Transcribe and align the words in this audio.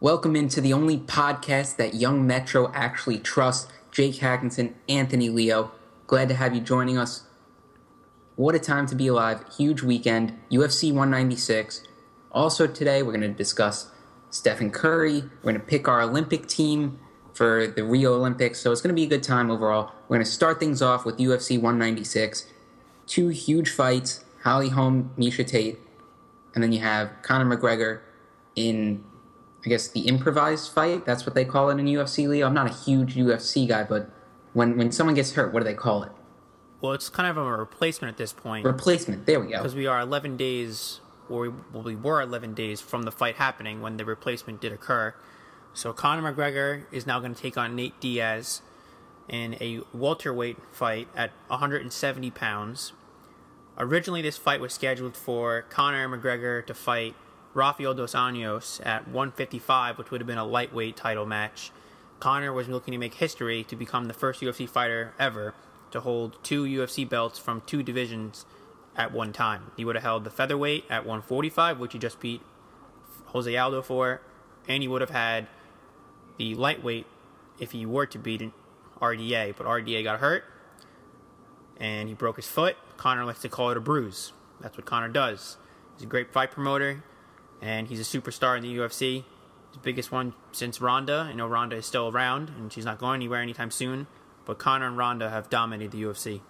Welcome 0.00 0.36
into 0.36 0.60
the 0.60 0.72
only 0.72 0.96
podcast 0.96 1.74
that 1.74 1.94
Young 1.94 2.24
Metro 2.24 2.70
actually 2.72 3.18
trusts. 3.18 3.68
Jake 3.90 4.14
Hackinson, 4.14 4.74
Anthony 4.88 5.28
Leo. 5.28 5.72
Glad 6.06 6.28
to 6.28 6.36
have 6.36 6.54
you 6.54 6.60
joining 6.60 6.96
us. 6.96 7.24
What 8.36 8.54
a 8.54 8.60
time 8.60 8.86
to 8.86 8.94
be 8.94 9.08
alive. 9.08 9.44
Huge 9.56 9.82
weekend. 9.82 10.38
UFC 10.52 10.92
196. 10.92 11.82
Also, 12.30 12.68
today 12.68 13.02
we're 13.02 13.10
going 13.10 13.22
to 13.22 13.36
discuss 13.36 13.90
Stephen 14.30 14.70
Curry. 14.70 15.22
We're 15.22 15.50
going 15.50 15.54
to 15.56 15.66
pick 15.66 15.88
our 15.88 16.00
Olympic 16.00 16.46
team 16.46 17.00
for 17.34 17.66
the 17.66 17.82
Rio 17.82 18.14
Olympics. 18.14 18.60
So 18.60 18.70
it's 18.70 18.80
going 18.80 18.94
to 18.94 19.00
be 19.00 19.02
a 19.02 19.08
good 19.08 19.24
time 19.24 19.50
overall. 19.50 19.90
We're 20.06 20.18
going 20.18 20.24
to 20.24 20.30
start 20.30 20.60
things 20.60 20.80
off 20.80 21.04
with 21.04 21.18
UFC 21.18 21.56
196. 21.56 22.46
Two 23.08 23.28
huge 23.30 23.70
fights 23.70 24.24
Holly 24.44 24.68
Holm, 24.68 25.10
Miesha 25.18 25.44
Tate. 25.44 25.80
And 26.54 26.62
then 26.62 26.70
you 26.70 26.78
have 26.78 27.10
Conor 27.22 27.56
McGregor 27.56 28.02
in 28.54 29.04
I 29.64 29.68
guess 29.68 29.88
the 29.88 30.00
improvised 30.00 30.72
fight. 30.72 31.04
That's 31.04 31.26
what 31.26 31.34
they 31.34 31.44
call 31.44 31.70
it 31.70 31.78
in 31.78 31.86
UFC. 31.86 32.28
Leo, 32.28 32.46
I'm 32.46 32.54
not 32.54 32.70
a 32.70 32.74
huge 32.74 33.16
UFC 33.16 33.66
guy, 33.68 33.84
but 33.84 34.10
when 34.52 34.76
when 34.76 34.92
someone 34.92 35.14
gets 35.14 35.32
hurt, 35.32 35.52
what 35.52 35.60
do 35.60 35.64
they 35.64 35.74
call 35.74 36.02
it? 36.04 36.12
Well, 36.80 36.92
it's 36.92 37.08
kind 37.08 37.28
of 37.28 37.36
a 37.36 37.56
replacement 37.56 38.12
at 38.12 38.18
this 38.18 38.32
point 38.32 38.64
Replacement. 38.64 39.26
There 39.26 39.40
we 39.40 39.48
go. 39.48 39.56
because 39.56 39.74
we 39.74 39.88
are 39.88 39.98
11 40.00 40.36
days, 40.36 41.00
or 41.28 41.42
we, 41.42 41.48
well, 41.72 41.82
we 41.82 41.96
were 41.96 42.22
11 42.22 42.54
days 42.54 42.80
from 42.80 43.02
the 43.02 43.10
fight 43.10 43.34
happening 43.34 43.80
when 43.82 43.96
the 43.96 44.04
replacement 44.04 44.60
did 44.60 44.72
occur. 44.72 45.14
So 45.74 45.92
Conor 45.92 46.32
McGregor 46.32 46.84
is 46.92 47.04
now 47.04 47.18
going 47.18 47.34
to 47.34 47.40
take 47.40 47.58
on 47.58 47.74
Nate 47.74 47.98
Diaz 48.00 48.62
in 49.28 49.54
a 49.60 49.80
welterweight 49.92 50.56
fight 50.72 51.08
at 51.16 51.32
170 51.48 52.30
pounds. 52.30 52.92
Originally, 53.76 54.22
this 54.22 54.36
fight 54.36 54.60
was 54.60 54.72
scheduled 54.72 55.16
for 55.16 55.62
Conor 55.62 56.08
McGregor 56.08 56.64
to 56.66 56.74
fight 56.74 57.14
Rafael 57.58 57.92
dos 57.92 58.14
Anjos 58.14 58.80
at 58.86 59.08
155, 59.08 59.98
which 59.98 60.10
would 60.12 60.20
have 60.20 60.28
been 60.28 60.38
a 60.38 60.44
lightweight 60.44 60.96
title 60.96 61.26
match. 61.26 61.72
Conor 62.20 62.52
was 62.52 62.68
looking 62.68 62.92
to 62.92 62.98
make 62.98 63.14
history 63.14 63.64
to 63.64 63.74
become 63.74 64.06
the 64.06 64.14
first 64.14 64.40
UFC 64.40 64.68
fighter 64.68 65.12
ever 65.18 65.54
to 65.90 66.00
hold 66.00 66.38
two 66.44 66.64
UFC 66.64 67.08
belts 67.08 67.36
from 67.36 67.60
two 67.66 67.82
divisions 67.82 68.46
at 68.96 69.12
one 69.12 69.32
time. 69.32 69.72
He 69.76 69.84
would 69.84 69.96
have 69.96 70.04
held 70.04 70.22
the 70.22 70.30
featherweight 70.30 70.84
at 70.88 71.04
145, 71.04 71.80
which 71.80 71.92
he 71.94 71.98
just 71.98 72.20
beat 72.20 72.42
Jose 73.26 73.56
Aldo 73.56 73.82
for, 73.82 74.20
and 74.68 74.80
he 74.80 74.88
would 74.88 75.00
have 75.00 75.10
had 75.10 75.48
the 76.36 76.54
lightweight 76.54 77.06
if 77.58 77.72
he 77.72 77.84
were 77.84 78.06
to 78.06 78.18
beat 78.18 78.52
RDA, 79.00 79.56
but 79.56 79.66
RDA 79.66 80.04
got 80.04 80.20
hurt 80.20 80.44
and 81.76 82.08
he 82.08 82.14
broke 82.14 82.36
his 82.36 82.46
foot. 82.46 82.76
Conor 82.96 83.24
likes 83.24 83.40
to 83.40 83.48
call 83.48 83.70
it 83.70 83.76
a 83.76 83.80
bruise. 83.80 84.32
That's 84.60 84.76
what 84.76 84.86
Conor 84.86 85.08
does. 85.08 85.56
He's 85.94 86.04
a 86.04 86.06
great 86.06 86.32
fight 86.32 86.50
promoter, 86.50 87.02
and 87.60 87.88
he's 87.88 88.00
a 88.00 88.18
superstar 88.18 88.56
in 88.56 88.62
the 88.62 88.76
UFC. 88.76 89.24
His 89.70 89.78
biggest 89.82 90.10
one 90.10 90.34
since 90.52 90.80
Ronda. 90.80 91.28
I 91.30 91.34
know 91.34 91.46
Ronda 91.46 91.76
is 91.76 91.86
still 91.86 92.08
around, 92.08 92.50
and 92.50 92.72
she's 92.72 92.84
not 92.84 92.98
going 92.98 93.16
anywhere 93.16 93.40
anytime 93.40 93.70
soon. 93.70 94.06
But 94.44 94.58
Conor 94.58 94.86
and 94.86 94.96
Ronda 94.96 95.30
have 95.30 95.50
dominated 95.50 95.92
the 95.92 96.02
UFC. 96.02 96.40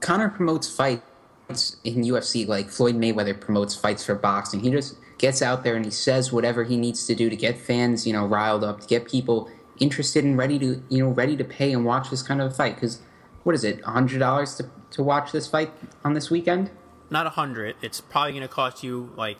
Conor 0.00 0.28
promotes 0.28 0.68
fights 0.68 1.76
in 1.84 2.02
UFC 2.04 2.46
like 2.46 2.70
Floyd 2.70 2.94
Mayweather 2.94 3.38
promotes 3.38 3.74
fights 3.74 4.04
for 4.04 4.14
boxing. 4.14 4.60
He 4.60 4.70
just 4.70 4.96
gets 5.18 5.42
out 5.42 5.64
there 5.64 5.76
and 5.76 5.84
he 5.84 5.90
says 5.90 6.32
whatever 6.32 6.64
he 6.64 6.76
needs 6.76 7.06
to 7.06 7.14
do 7.14 7.28
to 7.28 7.36
get 7.36 7.58
fans, 7.58 8.06
you 8.06 8.12
know, 8.12 8.26
riled 8.26 8.64
up, 8.64 8.80
to 8.80 8.86
get 8.86 9.06
people 9.06 9.50
interested 9.78 10.24
and 10.24 10.36
ready 10.38 10.58
to, 10.58 10.82
you 10.88 11.02
know, 11.02 11.10
ready 11.10 11.36
to 11.36 11.44
pay 11.44 11.72
and 11.72 11.84
watch 11.84 12.10
this 12.10 12.22
kind 12.22 12.40
of 12.40 12.52
a 12.52 12.54
fight. 12.54 12.74
Because 12.74 13.00
what 13.42 13.54
is 13.54 13.64
it, 13.64 13.82
hundred 13.82 14.18
dollars 14.18 14.54
to 14.56 14.70
to 14.92 15.02
watch 15.02 15.32
this 15.32 15.46
fight 15.46 15.72
on 16.04 16.14
this 16.14 16.30
weekend? 16.30 16.70
Not 17.10 17.26
a 17.26 17.30
hundred. 17.30 17.76
It's 17.82 18.00
probably 18.00 18.32
going 18.32 18.42
to 18.42 18.48
cost 18.48 18.82
you 18.82 19.12
like 19.16 19.38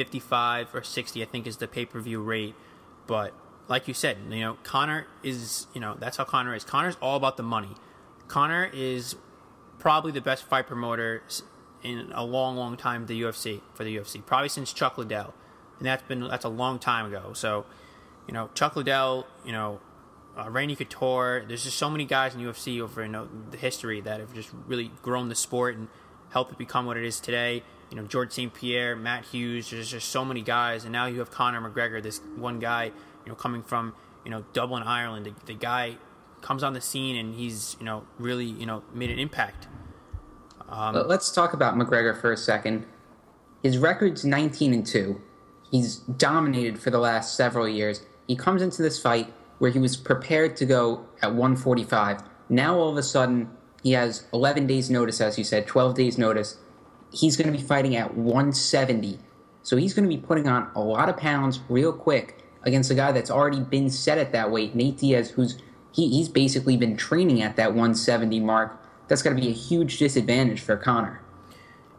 fifty-five 0.00 0.74
or 0.74 0.82
sixty. 0.82 1.22
I 1.22 1.26
think 1.26 1.46
is 1.46 1.58
the 1.58 1.68
pay-per-view 1.68 2.22
rate. 2.22 2.54
But 3.06 3.34
like 3.68 3.86
you 3.86 3.92
said, 3.92 4.16
you 4.30 4.40
know, 4.40 4.56
Conor 4.62 5.06
is, 5.22 5.66
you 5.74 5.80
know, 5.80 5.94
that's 5.98 6.16
how 6.16 6.24
Conor 6.24 6.54
is. 6.54 6.64
Conor's 6.64 6.96
all 7.02 7.16
about 7.16 7.36
the 7.36 7.42
money. 7.42 7.74
Conor 8.26 8.70
is 8.72 9.14
probably 9.78 10.10
the 10.10 10.22
best 10.22 10.44
fight 10.44 10.66
promoter 10.66 11.22
in 11.82 12.10
a 12.14 12.24
long, 12.24 12.56
long 12.56 12.78
time. 12.78 13.04
The 13.04 13.20
UFC 13.20 13.60
for 13.74 13.84
the 13.84 13.94
UFC, 13.94 14.24
probably 14.24 14.48
since 14.48 14.72
Chuck 14.72 14.96
Liddell, 14.96 15.34
and 15.78 15.86
that's 15.86 16.02
been 16.04 16.20
that's 16.20 16.46
a 16.46 16.48
long 16.48 16.78
time 16.78 17.04
ago. 17.04 17.34
So, 17.34 17.66
you 18.26 18.32
know, 18.32 18.48
Chuck 18.54 18.76
Liddell, 18.76 19.26
you 19.44 19.52
know, 19.52 19.80
uh, 20.38 20.48
Randy 20.48 20.76
Couture. 20.76 21.44
There's 21.46 21.64
just 21.64 21.76
so 21.76 21.90
many 21.90 22.06
guys 22.06 22.34
in 22.34 22.40
UFC 22.40 22.80
over 22.80 23.02
you 23.02 23.08
know, 23.08 23.28
the 23.50 23.58
history 23.58 24.00
that 24.00 24.20
have 24.20 24.32
just 24.32 24.48
really 24.66 24.92
grown 25.02 25.28
the 25.28 25.34
sport 25.34 25.76
and 25.76 25.88
helped 26.30 26.52
it 26.52 26.58
become 26.58 26.86
what 26.86 26.96
it 26.96 27.04
is 27.04 27.20
today. 27.20 27.62
You 27.90 27.96
know, 27.96 28.04
George 28.04 28.32
St. 28.32 28.52
Pierre, 28.54 28.94
Matt 28.94 29.24
Hughes. 29.26 29.70
There's 29.70 29.90
just 29.90 30.08
so 30.08 30.24
many 30.24 30.42
guys, 30.42 30.84
and 30.84 30.92
now 30.92 31.06
you 31.06 31.18
have 31.18 31.30
Conor 31.30 31.60
McGregor, 31.60 32.02
this 32.02 32.20
one 32.36 32.60
guy, 32.60 32.84
you 32.84 33.28
know, 33.28 33.34
coming 33.34 33.62
from 33.62 33.94
you 34.24 34.30
know 34.30 34.44
Dublin, 34.52 34.82
Ireland. 34.82 35.26
The, 35.26 35.46
the 35.46 35.54
guy 35.54 35.96
comes 36.40 36.62
on 36.62 36.72
the 36.72 36.80
scene 36.80 37.16
and 37.16 37.34
he's 37.34 37.76
you 37.78 37.84
know 37.84 38.04
really 38.18 38.46
you 38.46 38.66
know 38.66 38.82
made 38.94 39.10
an 39.10 39.18
impact. 39.18 39.68
Um, 40.68 40.94
let's 41.08 41.32
talk 41.32 41.52
about 41.52 41.74
McGregor 41.74 42.18
for 42.18 42.32
a 42.32 42.36
second. 42.36 42.86
His 43.62 43.76
record's 43.76 44.24
19 44.24 44.72
and 44.72 44.86
2. 44.86 45.20
He's 45.70 45.96
dominated 45.96 46.78
for 46.78 46.90
the 46.90 46.98
last 46.98 47.36
several 47.36 47.68
years. 47.68 48.02
He 48.26 48.36
comes 48.36 48.62
into 48.62 48.80
this 48.82 49.00
fight 49.00 49.32
where 49.58 49.70
he 49.70 49.78
was 49.78 49.96
prepared 49.96 50.56
to 50.56 50.66
go 50.66 51.06
at 51.22 51.30
145. 51.30 52.22
Now 52.48 52.78
all 52.78 52.88
of 52.88 52.96
a 52.96 53.02
sudden, 53.02 53.50
he 53.82 53.92
has 53.92 54.26
11 54.32 54.66
days 54.66 54.90
notice, 54.90 55.20
as 55.20 55.36
you 55.36 55.44
said, 55.44 55.66
12 55.66 55.94
days 55.94 56.18
notice. 56.18 56.56
He's 57.12 57.36
going 57.36 57.50
to 57.50 57.56
be 57.56 57.62
fighting 57.62 57.96
at 57.96 58.14
170. 58.16 59.18
So 59.62 59.76
he's 59.76 59.94
going 59.94 60.08
to 60.08 60.14
be 60.14 60.20
putting 60.20 60.48
on 60.48 60.70
a 60.74 60.80
lot 60.80 61.08
of 61.08 61.16
pounds 61.16 61.60
real 61.68 61.92
quick 61.92 62.42
against 62.62 62.90
a 62.90 62.94
guy 62.94 63.12
that's 63.12 63.30
already 63.30 63.60
been 63.60 63.90
set 63.90 64.18
at 64.18 64.32
that 64.32 64.50
weight, 64.50 64.74
Nate 64.74 64.98
Diaz, 64.98 65.30
who's 65.30 65.58
he, 65.92 66.08
he's 66.08 66.28
basically 66.28 66.76
been 66.76 66.96
training 66.96 67.42
at 67.42 67.56
that 67.56 67.70
170 67.70 68.40
mark. 68.40 68.80
That's 69.08 69.22
going 69.22 69.36
to 69.36 69.42
be 69.42 69.48
a 69.48 69.52
huge 69.52 69.98
disadvantage 69.98 70.60
for 70.60 70.76
Conor. 70.76 71.20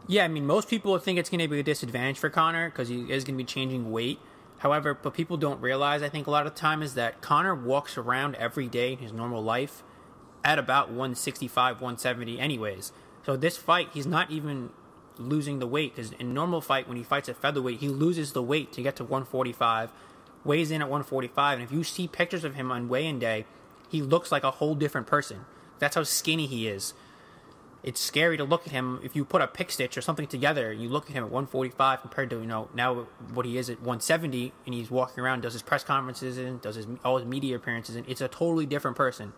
Yeah, 0.08 0.24
I 0.24 0.28
mean, 0.28 0.46
most 0.46 0.70
people 0.70 0.98
think 0.98 1.20
it's 1.20 1.30
going 1.30 1.40
to 1.40 1.48
be 1.48 1.60
a 1.60 1.64
disadvantage 1.64 2.18
for 2.18 2.30
Conor 2.30 2.70
because 2.70 2.90
he 2.90 3.12
is 3.12 3.24
going 3.24 3.36
to 3.36 3.44
be 3.44 3.44
changing 3.44 3.92
weight. 3.92 4.20
However, 4.60 4.94
but 4.94 5.14
people 5.14 5.38
don't 5.38 5.60
realize, 5.60 6.02
I 6.04 6.10
think, 6.10 6.28
a 6.28 6.32
lot 6.32 6.46
of 6.46 6.54
the 6.54 6.60
time 6.60 6.82
is 6.82 6.94
that 6.94 7.22
Conor 7.22 7.56
walks 7.56 7.98
around 7.98 8.36
every 8.36 8.68
day 8.68 8.94
in 8.94 9.00
his 9.00 9.12
normal 9.12 9.44
life 9.44 9.84
at 10.44 10.60
about 10.60 10.90
165, 10.90 11.82
170, 11.82 12.40
anyways. 12.40 12.92
So 13.26 13.36
this 13.36 13.58
fight, 13.58 13.90
he's 13.94 14.06
not 14.06 14.32
even 14.32 14.70
losing 15.22 15.60
the 15.60 15.68
weight 15.68 15.96
because 15.96 16.12
in 16.14 16.34
normal 16.34 16.62
fight, 16.62 16.88
when 16.88 16.98
he 16.98 17.04
fights 17.04 17.30
at 17.30 17.38
featherweight, 17.38 17.80
he 17.80 17.88
loses 17.88 18.34
the 18.34 18.44
weight 18.44 18.72
to 18.74 18.82
get 18.82 18.96
to 18.98 19.04
145, 19.04 19.92
weighs 20.44 20.72
in 20.72 20.82
at 20.82 20.90
145, 20.90 21.60
and 21.60 21.64
if 21.64 21.72
you 21.72 21.84
see 21.84 22.08
pictures 22.08 22.44
of 22.44 22.56
him 22.56 22.72
on 22.72 22.90
weigh-in 22.90 23.20
day, 23.20 23.46
he 23.90 24.02
looks 24.02 24.32
like 24.32 24.44
a 24.44 24.52
whole 24.52 24.76
different 24.76 25.08
person. 25.08 25.46
That's 25.80 25.96
how 25.96 26.04
skinny 26.04 26.48
he 26.48 26.68
is. 26.68 26.94
It's 27.84 28.00
scary 28.00 28.38
to 28.38 28.44
look 28.44 28.68
at 28.68 28.72
him. 28.72 29.00
If 29.04 29.16
you 29.16 29.26
put 29.26 29.42
a 29.42 29.48
pick 29.48 29.72
stitch 29.72 29.98
or 29.98 30.02
something 30.02 30.28
together 30.28 30.72
you 30.72 30.88
look 30.88 31.10
at 31.10 31.16
him 31.16 31.24
at 31.24 31.32
145 31.32 32.02
compared 32.02 32.30
to 32.30 32.38
you 32.38 32.46
know 32.46 32.70
now 32.76 33.08
what 33.34 33.46
he 33.46 33.58
is 33.58 33.70
at 33.70 33.78
170 33.78 34.54
and 34.66 34.76
he's 34.76 34.92
walking 34.92 35.24
around 35.24 35.42
does 35.42 35.54
his 35.54 35.64
press 35.64 35.84
conferences 35.84 36.38
and 36.38 36.62
does 36.62 36.76
his 36.76 36.86
all 37.04 37.18
his 37.18 37.26
media 37.26 37.56
appearances 37.56 37.96
and 37.96 38.08
it's 38.08 38.22
a 38.22 38.28
totally 38.28 38.68
different 38.68 38.96
person. 38.96 39.34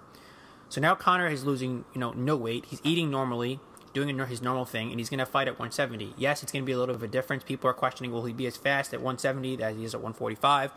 So 0.68 0.82
now 0.82 0.94
connor 0.94 1.28
is 1.28 1.46
losing 1.46 1.86
you 1.94 2.02
know 2.02 2.12
no 2.12 2.36
weight. 2.36 2.66
He's 2.66 2.82
eating 2.84 3.10
normally 3.10 3.62
doing 3.94 4.18
his 4.20 4.42
normal 4.42 4.66
thing 4.66 4.90
and 4.90 5.00
he's 5.00 5.10
going 5.10 5.20
to 5.20 5.26
fight 5.26 5.48
at 5.48 5.54
170 5.54 6.14
yes 6.18 6.44
it's 6.44 6.52
going 6.52 6.64
to 6.64 6.66
be 6.66 6.72
a 6.72 6.78
little 6.78 6.94
bit 6.94 6.96
of 6.96 7.04
a 7.04 7.08
difference 7.08 7.44
people 7.44 7.70
are 7.70 7.74
questioning 7.74 8.12
will 8.12 8.26
he 8.26 8.34
be 8.34 8.48
as 8.48 8.58
fast 8.58 8.94
at 8.94 9.00
170 9.00 9.62
as 9.64 9.76
he 9.76 9.86
is 9.86 9.94
at 9.94 10.02
145 10.02 10.72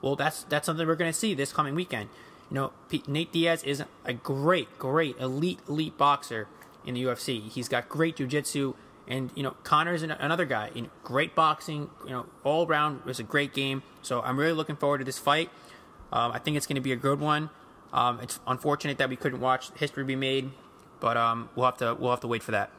well 0.00 0.16
that's 0.16 0.44
that's 0.44 0.66
something 0.66 0.86
we're 0.86 0.94
going 0.94 1.12
to 1.12 1.18
see 1.18 1.34
this 1.34 1.52
coming 1.52 1.74
weekend 1.74 2.08
you 2.50 2.54
know 2.54 2.72
Nate 3.08 3.32
Diaz 3.32 3.62
is 3.64 3.82
a 4.04 4.12
great 4.12 4.78
great 4.78 5.18
elite 5.18 5.58
elite 5.68 5.98
boxer 5.98 6.46
in 6.86 6.94
the 6.94 7.02
UFC. 7.04 7.50
He's 7.50 7.68
got 7.68 7.88
great 7.88 8.16
jiu-jitsu 8.16 8.74
and 9.06 9.30
you 9.34 9.42
know 9.42 9.56
Conor's 9.64 10.02
an, 10.02 10.10
another 10.12 10.44
guy. 10.44 10.70
Know, 10.74 10.86
great 11.02 11.34
boxing. 11.34 11.90
You 12.04 12.10
know, 12.10 12.26
all 12.42 12.66
around 12.66 12.98
it 12.98 13.04
was 13.06 13.18
a 13.18 13.24
great 13.24 13.52
game. 13.52 13.82
So 14.02 14.20
I'm 14.22 14.38
really 14.38 14.52
looking 14.52 14.76
forward 14.76 14.98
to 14.98 15.04
this 15.04 15.18
fight. 15.18 15.50
Um, 16.12 16.32
I 16.32 16.38
think 16.38 16.56
it's 16.56 16.66
going 16.66 16.76
to 16.76 16.82
be 16.82 16.92
a 16.92 16.96
good 16.96 17.20
one. 17.20 17.50
Um, 17.92 18.20
it's 18.20 18.40
unfortunate 18.46 18.98
that 18.98 19.08
we 19.08 19.16
couldn't 19.16 19.40
watch 19.40 19.70
history 19.76 20.04
be 20.04 20.16
made, 20.16 20.50
but 21.04 21.18
um, 21.18 21.50
we'll 21.54 21.66
have 21.66 21.76
to 21.76 21.94
we'll 22.00 22.12
have 22.12 22.20
to 22.20 22.26
wait 22.26 22.42
for 22.42 22.52
that. 22.52 22.70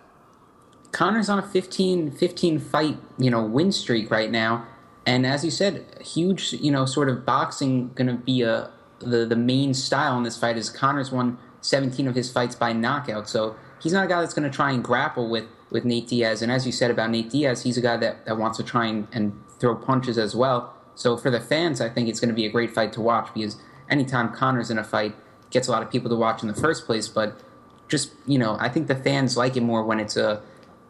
Conor's 0.91 1.29
on 1.29 1.37
a 1.37 1.43
15, 1.43 2.09
15 2.09 2.59
fight, 2.59 2.97
you 3.19 3.29
know, 3.29 3.45
win 3.45 3.71
streak 3.71 4.09
right 4.09 4.31
now, 4.31 4.65
and 5.05 5.27
as 5.27 5.45
you 5.45 5.51
said, 5.51 5.85
huge, 6.01 6.53
you 6.53 6.71
know, 6.71 6.87
sort 6.87 7.07
of 7.07 7.23
boxing 7.23 7.93
going 7.93 8.07
to 8.07 8.15
be 8.15 8.41
a 8.41 8.71
the 8.97 9.27
the 9.27 9.35
main 9.35 9.75
style 9.75 10.17
in 10.17 10.23
this 10.23 10.39
fight. 10.39 10.57
Is 10.57 10.71
Conor's 10.71 11.11
won 11.11 11.37
17 11.61 12.07
of 12.07 12.15
his 12.15 12.31
fights 12.31 12.55
by 12.55 12.73
knockout, 12.73 13.29
so 13.29 13.55
he's 13.79 13.93
not 13.93 14.05
a 14.05 14.07
guy 14.07 14.21
that's 14.21 14.33
going 14.33 14.49
to 14.49 14.55
try 14.55 14.71
and 14.71 14.83
grapple 14.83 15.29
with 15.29 15.45
with 15.69 15.85
Nate 15.85 16.07
Diaz. 16.07 16.41
And 16.41 16.51
as 16.51 16.65
you 16.65 16.71
said 16.71 16.89
about 16.89 17.11
Nate 17.11 17.29
Diaz, 17.29 17.61
he's 17.61 17.77
a 17.77 17.81
guy 17.81 17.97
that, 17.97 18.25
that 18.25 18.37
wants 18.39 18.57
to 18.57 18.63
try 18.63 18.87
and, 18.87 19.07
and 19.11 19.39
throw 19.59 19.75
punches 19.75 20.17
as 20.17 20.35
well. 20.35 20.73
So 20.95 21.15
for 21.15 21.29
the 21.29 21.41
fans, 21.41 21.79
I 21.79 21.89
think 21.89 22.09
it's 22.09 22.19
going 22.19 22.29
to 22.29 22.35
be 22.35 22.45
a 22.45 22.49
great 22.49 22.71
fight 22.71 22.91
to 22.93 23.01
watch 23.01 23.31
because 23.35 23.57
anytime 23.87 24.33
Conor's 24.33 24.71
in 24.71 24.79
a 24.79 24.83
fight, 24.83 25.15
gets 25.51 25.67
a 25.67 25.71
lot 25.71 25.83
of 25.83 25.91
people 25.91 26.09
to 26.09 26.15
watch 26.15 26.41
in 26.41 26.47
the 26.47 26.55
first 26.55 26.85
place, 26.85 27.07
but 27.07 27.39
just 27.87 28.11
you 28.25 28.37
know, 28.37 28.57
I 28.59 28.69
think 28.69 28.87
the 28.87 28.95
fans 28.95 29.37
like 29.37 29.57
it 29.57 29.61
more 29.61 29.83
when 29.83 29.99
it's 29.99 30.17
a, 30.17 30.41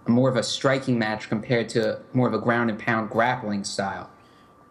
more 0.08 0.30
of 0.30 0.36
a 0.36 0.44
striking 0.44 1.00
match 1.00 1.30
compared 1.30 1.70
to 1.70 2.00
more 2.14 2.28
of 2.28 2.34
a 2.34 2.40
ground 2.40 2.70
and 2.70 2.80
pound 2.80 3.10
grappling 3.10 3.64
style. 3.64 4.10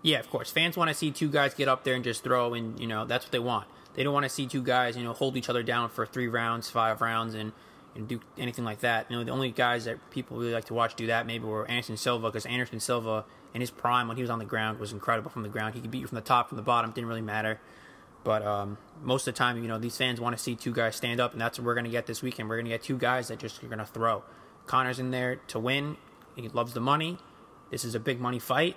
Yeah, 0.03 0.21
of 0.21 0.29
course. 0.31 0.51
Fans 0.51 0.77
want 0.77 0.89
to 0.89 0.95
see 0.95 1.11
two 1.11 1.29
guys 1.29 1.55
get 1.55 1.67
up 1.67 1.85
there 1.85 1.95
and 1.95 2.05
just 2.05 2.23
throw, 2.23 2.55
and 2.55 2.79
you 2.79 2.87
know 2.87 3.05
that's 3.05 3.25
what 3.25 3.33
they 3.33 3.39
want. 3.39 3.67
They 3.95 4.03
don't 4.03 4.13
want 4.13 4.25
to 4.25 4.31
see 4.31 4.47
two 4.47 4.63
guys, 4.63 4.97
you 4.97 5.05
know, 5.05 5.13
hold 5.13 5.37
each 5.37 5.49
other 5.49 5.63
down 5.63 5.89
for 5.89 6.05
three 6.05 6.29
rounds, 6.29 6.69
five 6.69 7.01
rounds, 7.01 7.35
and 7.35 7.53
and 7.97 8.09
do 8.09 8.21
anything 8.37 8.65
like 8.65 8.81
that. 8.81 9.11
You 9.11 9.17
know, 9.17 9.25
the 9.25 9.31
only 9.31 9.51
guys 9.51 9.85
that 9.85 10.11
people 10.11 10.37
really 10.37 10.53
like 10.53 10.65
to 10.67 10.75
watch 10.75 10.95
do 10.95 11.07
that 11.07 11.27
maybe 11.27 11.45
were 11.45 11.67
Anderson 11.67 11.97
Silva, 11.97 12.29
because 12.29 12.45
Anderson 12.47 12.81
Silva 12.81 13.25
in 13.55 13.61
his 13.61 13.71
prime 13.71 14.09
when 14.09 14.17
he 14.17 14.23
was 14.23 14.31
on 14.31 14.41
the 14.41 14.45
ground 14.45 14.81
was 14.81 14.93
incredible 14.93 15.31
from 15.31 15.43
the 15.43 15.49
ground. 15.49 15.75
He 15.75 15.81
could 15.81 15.91
beat 15.91 16.01
you 16.01 16.07
from 16.07 16.17
the 16.17 16.23
top, 16.23 16.49
from 16.49 16.57
the 16.57 16.63
bottom, 16.63 16.91
didn't 16.91 17.09
really 17.09 17.23
matter. 17.23 17.61
But 18.25 18.45
um, 18.45 18.79
most 19.03 19.29
of 19.29 19.35
the 19.35 19.39
time, 19.39 19.63
you 19.63 19.69
know, 19.69 19.79
these 19.79 19.97
fans 19.97 20.21
want 20.21 20.37
to 20.37 20.43
see 20.43 20.57
two 20.57 20.73
guys 20.73 20.97
stand 20.97 21.21
up, 21.21 21.33
and 21.33 21.41
that's 21.41 21.59
what 21.59 21.67
we're 21.67 21.75
going 21.75 21.85
to 21.85 21.91
get 21.91 22.07
this 22.07 22.23
weekend. 22.23 22.49
We're 22.49 22.57
going 22.57 22.65
to 22.65 22.71
get 22.71 22.83
two 22.83 22.99
guys 22.99 23.29
that 23.29 23.39
just 23.39 23.63
are 23.63 23.67
going 23.67 23.79
to 23.79 23.87
throw. 23.87 24.25
Conor's 24.67 24.99
in 24.99 25.11
there 25.11 25.37
to 25.49 25.59
win. 25.59 25.99
He 26.35 26.49
loves 26.49 26.73
the 26.73 26.81
money. 26.81 27.19
This 27.71 27.85
is 27.85 27.95
a 27.95 28.01
big 28.01 28.21
money 28.21 28.39
fight. 28.39 28.77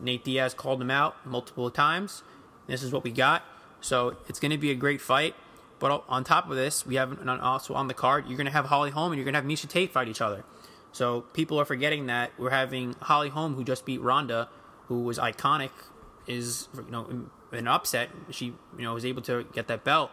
Nate 0.00 0.24
Diaz 0.24 0.54
called 0.54 0.82
him 0.82 0.90
out 0.90 1.14
multiple 1.24 1.70
times. 1.70 2.22
This 2.66 2.82
is 2.82 2.92
what 2.92 3.04
we 3.04 3.10
got. 3.10 3.44
So 3.80 4.16
it's 4.28 4.40
going 4.40 4.50
to 4.50 4.58
be 4.58 4.70
a 4.70 4.74
great 4.74 5.00
fight. 5.00 5.34
But 5.78 6.04
on 6.08 6.24
top 6.24 6.50
of 6.50 6.56
this, 6.56 6.84
we 6.84 6.96
have 6.96 7.26
also 7.40 7.74
on 7.74 7.88
the 7.88 7.94
card, 7.94 8.26
you're 8.26 8.36
going 8.36 8.46
to 8.46 8.52
have 8.52 8.66
Holly 8.66 8.90
Holm 8.90 9.12
and 9.12 9.18
you're 9.18 9.24
going 9.24 9.34
to 9.34 9.40
have 9.40 9.48
Miesha 9.48 9.68
Tate 9.68 9.92
fight 9.92 10.08
each 10.08 10.20
other. 10.20 10.44
So 10.92 11.22
people 11.32 11.58
are 11.58 11.64
forgetting 11.64 12.06
that 12.06 12.32
we're 12.38 12.50
having 12.50 12.96
Holly 13.00 13.30
Holm, 13.30 13.54
who 13.54 13.64
just 13.64 13.86
beat 13.86 14.00
Ronda, 14.00 14.48
who 14.88 15.02
was 15.02 15.18
iconic, 15.18 15.70
is 16.26 16.68
you 16.74 16.90
know 16.90 17.26
an 17.52 17.68
upset. 17.68 18.10
She 18.30 18.46
you 18.76 18.84
know 18.84 18.94
was 18.94 19.04
able 19.04 19.22
to 19.22 19.44
get 19.52 19.68
that 19.68 19.84
belt, 19.84 20.10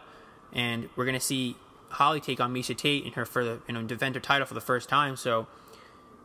and 0.52 0.88
we're 0.96 1.10
to 1.10 1.20
see 1.20 1.56
Holly 1.90 2.20
take 2.20 2.40
on 2.40 2.52
Miesha 2.52 2.76
Tate 2.76 3.04
in 3.04 3.12
her 3.12 3.24
for 3.24 3.44
the 3.44 3.60
you 3.66 3.74
know 3.74 3.82
defend 3.82 4.14
her 4.14 4.20
title 4.20 4.46
for 4.46 4.54
the 4.54 4.60
first 4.60 4.88
time. 4.88 5.16
So 5.16 5.46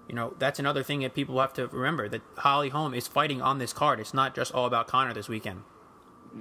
you 0.07 0.15
know 0.15 0.33
that's 0.39 0.59
another 0.59 0.83
thing 0.83 1.01
that 1.01 1.13
people 1.13 1.39
have 1.39 1.53
to 1.53 1.67
remember 1.67 2.09
that 2.09 2.21
Holly 2.37 2.69
Holm 2.69 2.93
is 2.93 3.07
fighting 3.07 3.41
on 3.41 3.59
this 3.59 3.73
card. 3.73 3.99
It's 3.99 4.13
not 4.13 4.35
just 4.35 4.53
all 4.53 4.65
about 4.65 4.87
Conor 4.87 5.13
this 5.13 5.29
weekend. 5.29 5.63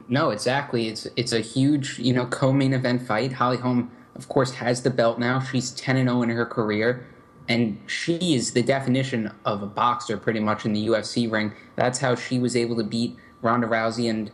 No, 0.08 0.30
exactly. 0.30 0.88
It's 0.88 1.06
it's 1.16 1.32
a 1.32 1.40
huge, 1.40 1.98
you 1.98 2.12
know, 2.12 2.26
co-main 2.26 2.72
event 2.72 3.02
fight. 3.02 3.32
Holly 3.32 3.58
Holm, 3.58 3.90
of 4.14 4.28
course, 4.28 4.52
has 4.52 4.82
the 4.82 4.90
belt 4.90 5.18
now. 5.18 5.40
She's 5.40 5.70
10 5.72 5.96
and 5.96 6.08
0 6.08 6.22
in 6.22 6.30
her 6.30 6.46
career, 6.46 7.06
and 7.48 7.78
she 7.86 8.34
is 8.34 8.52
the 8.52 8.62
definition 8.62 9.30
of 9.44 9.62
a 9.62 9.66
boxer 9.66 10.16
pretty 10.16 10.40
much 10.40 10.64
in 10.64 10.72
the 10.72 10.86
UFC 10.86 11.30
ring. 11.30 11.52
That's 11.76 11.98
how 11.98 12.14
she 12.14 12.38
was 12.38 12.56
able 12.56 12.76
to 12.76 12.84
beat 12.84 13.16
Ronda 13.42 13.66
Rousey 13.66 14.08
and 14.08 14.30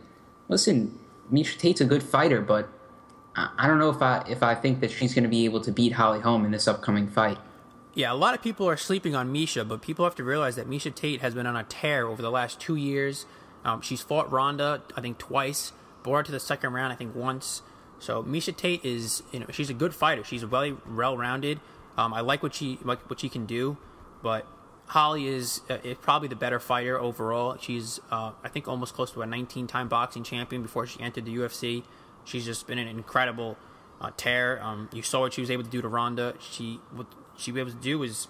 listen, 0.49 0.99
Miesha 1.31 1.57
Tate's 1.57 1.79
a 1.79 1.85
good 1.85 2.03
fighter, 2.03 2.41
but 2.41 2.67
I 3.35 3.67
don't 3.67 3.79
know 3.79 3.89
if 3.89 4.01
I 4.01 4.25
if 4.27 4.43
I 4.43 4.55
think 4.55 4.81
that 4.81 4.91
she's 4.91 5.13
going 5.13 5.23
to 5.23 5.29
be 5.29 5.45
able 5.45 5.61
to 5.61 5.71
beat 5.71 5.93
Holly 5.93 6.19
Holm 6.19 6.43
in 6.43 6.51
this 6.51 6.67
upcoming 6.67 7.07
fight. 7.07 7.37
Yeah, 7.93 8.11
a 8.11 8.15
lot 8.15 8.33
of 8.33 8.41
people 8.41 8.67
are 8.67 8.77
sleeping 8.77 9.15
on 9.15 9.33
Miesha, 9.33 9.67
but 9.67 9.81
people 9.81 10.05
have 10.05 10.15
to 10.15 10.23
realize 10.23 10.55
that 10.57 10.69
Miesha 10.69 10.93
Tate 10.93 11.21
has 11.21 11.33
been 11.33 11.47
on 11.47 11.55
a 11.55 11.63
tear 11.63 12.07
over 12.07 12.21
the 12.21 12.29
last 12.29 12.59
two 12.59 12.75
years. 12.75 13.25
Um, 13.63 13.81
she's 13.81 14.01
fought 14.01 14.31
Ronda, 14.31 14.83
I 14.95 15.01
think, 15.01 15.17
twice. 15.17 15.71
Brought 16.03 16.17
her 16.17 16.23
to 16.23 16.31
the 16.31 16.39
second 16.39 16.73
round, 16.73 16.93
I 16.93 16.95
think, 16.95 17.15
once. 17.15 17.61
So 17.99 18.23
Miesha 18.23 18.55
Tate 18.55 18.83
is, 18.85 19.23
you 19.31 19.39
know, 19.39 19.47
she's 19.51 19.69
a 19.69 19.73
good 19.73 19.93
fighter. 19.93 20.23
She's 20.23 20.43
very 20.43 20.75
well-rounded. 20.87 21.59
Um, 21.97 22.13
I 22.13 22.21
like 22.21 22.41
what 22.41 22.53
she 22.53 22.79
like 22.83 23.09
what 23.09 23.19
she 23.19 23.27
can 23.27 23.45
do, 23.45 23.77
but 24.23 24.47
Holly 24.89 25.27
is, 25.27 25.61
uh, 25.69 25.77
probably 26.01 26.27
the 26.27 26.35
better 26.35 26.59
fighter 26.59 26.99
overall. 26.99 27.57
She's, 27.59 27.99
uh, 28.11 28.31
I 28.43 28.49
think, 28.49 28.67
almost 28.67 28.93
close 28.93 29.11
to 29.11 29.21
a 29.21 29.25
19-time 29.25 29.87
boxing 29.87 30.23
champion 30.23 30.61
before 30.61 30.85
she 30.87 30.99
entered 30.99 31.25
the 31.25 31.35
UFC. 31.35 31.83
She's 32.25 32.45
just 32.45 32.67
been 32.67 32.77
an 32.77 32.87
incredible 32.87 33.57
uh, 34.01 34.11
tear. 34.17 34.61
Um, 34.61 34.89
you 34.91 35.01
saw 35.01 35.21
what 35.21 35.33
she 35.33 35.41
was 35.41 35.51
able 35.51 35.63
to 35.63 35.69
do 35.69 35.81
to 35.81 35.87
Ronda. 35.87 36.35
She 36.39 36.79
what 36.91 37.07
she 37.37 37.51
was 37.51 37.61
able 37.61 37.71
to 37.71 37.77
do 37.77 37.99
was 37.99 38.27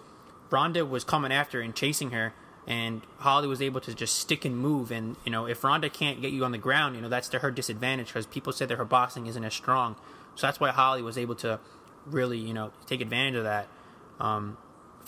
Ronda 0.50 0.86
was 0.86 1.04
coming 1.04 1.32
after 1.32 1.62
and 1.62 1.76
chasing 1.76 2.12
her 2.12 2.34
and 2.68 3.02
Holly 3.18 3.48
was 3.48 3.62
able 3.62 3.82
to 3.82 3.94
just 3.94 4.16
stick 4.16 4.46
and 4.46 4.58
move. 4.58 4.92
And 4.92 5.16
you 5.26 5.32
know, 5.32 5.48
if 5.48 5.64
Ronda 5.64 5.90
can't 5.90 6.22
get 6.22 6.32
you 6.32 6.46
on 6.46 6.52
the 6.52 6.58
ground, 6.58 6.96
you 6.96 7.02
know 7.02 7.10
that's 7.10 7.28
to 7.30 7.40
her 7.40 7.52
disadvantage 7.52 8.08
because 8.08 8.28
people 8.28 8.54
said 8.54 8.70
that 8.70 8.78
her 8.78 8.86
boxing 8.86 9.26
isn't 9.26 9.44
as 9.44 9.54
strong. 9.54 9.96
So 10.36 10.48
that's 10.48 10.60
why 10.60 10.70
Holly 10.70 11.02
was 11.02 11.18
able 11.18 11.36
to 11.36 11.60
really, 12.06 12.38
you 12.38 12.54
know, 12.54 12.72
take 12.86 13.02
advantage 13.02 13.36
of 13.36 13.44
that. 13.44 13.68
Um, 14.20 14.58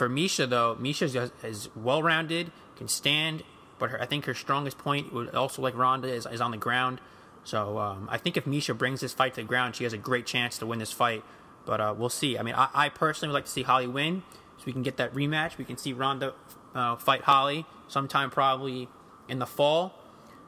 for 0.02 0.10
Miesha 0.10 0.50
though, 0.50 0.76
Miesha 0.82 1.30
is 1.44 1.70
well-rounded, 1.76 2.52
can 2.76 2.88
stand, 2.88 3.44
but 3.78 3.92
her, 3.92 4.02
I 4.02 4.08
think 4.08 4.26
her 4.26 4.34
strongest 4.34 4.80
point, 4.80 5.14
would 5.14 5.36
also 5.36 5.62
like 5.62 5.78
Ronda, 5.78 6.12
is, 6.12 6.26
is 6.26 6.42
on 6.42 6.50
the 6.50 6.58
ground. 6.58 7.00
So 7.44 7.78
um, 7.78 8.10
I 8.12 8.18
think 8.18 8.36
if 8.36 8.46
Miesha 8.46 8.76
brings 8.76 9.02
this 9.02 9.14
fight 9.14 9.36
to 9.36 9.42
the 9.42 9.48
ground, 9.48 9.76
she 9.76 9.84
has 9.84 9.94
a 9.94 10.00
great 10.00 10.26
chance 10.26 10.58
to 10.58 10.66
win 10.66 10.80
this 10.80 10.92
fight. 10.92 11.24
But 11.68 11.82
uh, 11.82 11.94
we'll 11.96 12.10
see. 12.10 12.36
I 12.36 12.42
mean, 12.42 12.56
I, 12.56 12.70
I 12.74 12.90
personally 12.90 13.32
would 13.32 13.36
like 13.36 13.46
to 13.46 13.52
see 13.52 13.62
Holly 13.62 13.86
win, 13.86 14.24
so 14.58 14.64
we 14.66 14.74
can 14.74 14.82
get 14.82 14.98
that 14.98 15.14
rematch. 15.14 15.60
We 15.60 15.66
can 15.66 15.78
see 15.78 15.94
Ronda 15.94 16.34
uh, 16.74 16.96
fight 16.96 17.22
Holly 17.22 17.68
sometime 17.88 18.32
probably 18.32 18.90
in 19.30 19.38
the 19.38 19.46
fall 19.46 19.94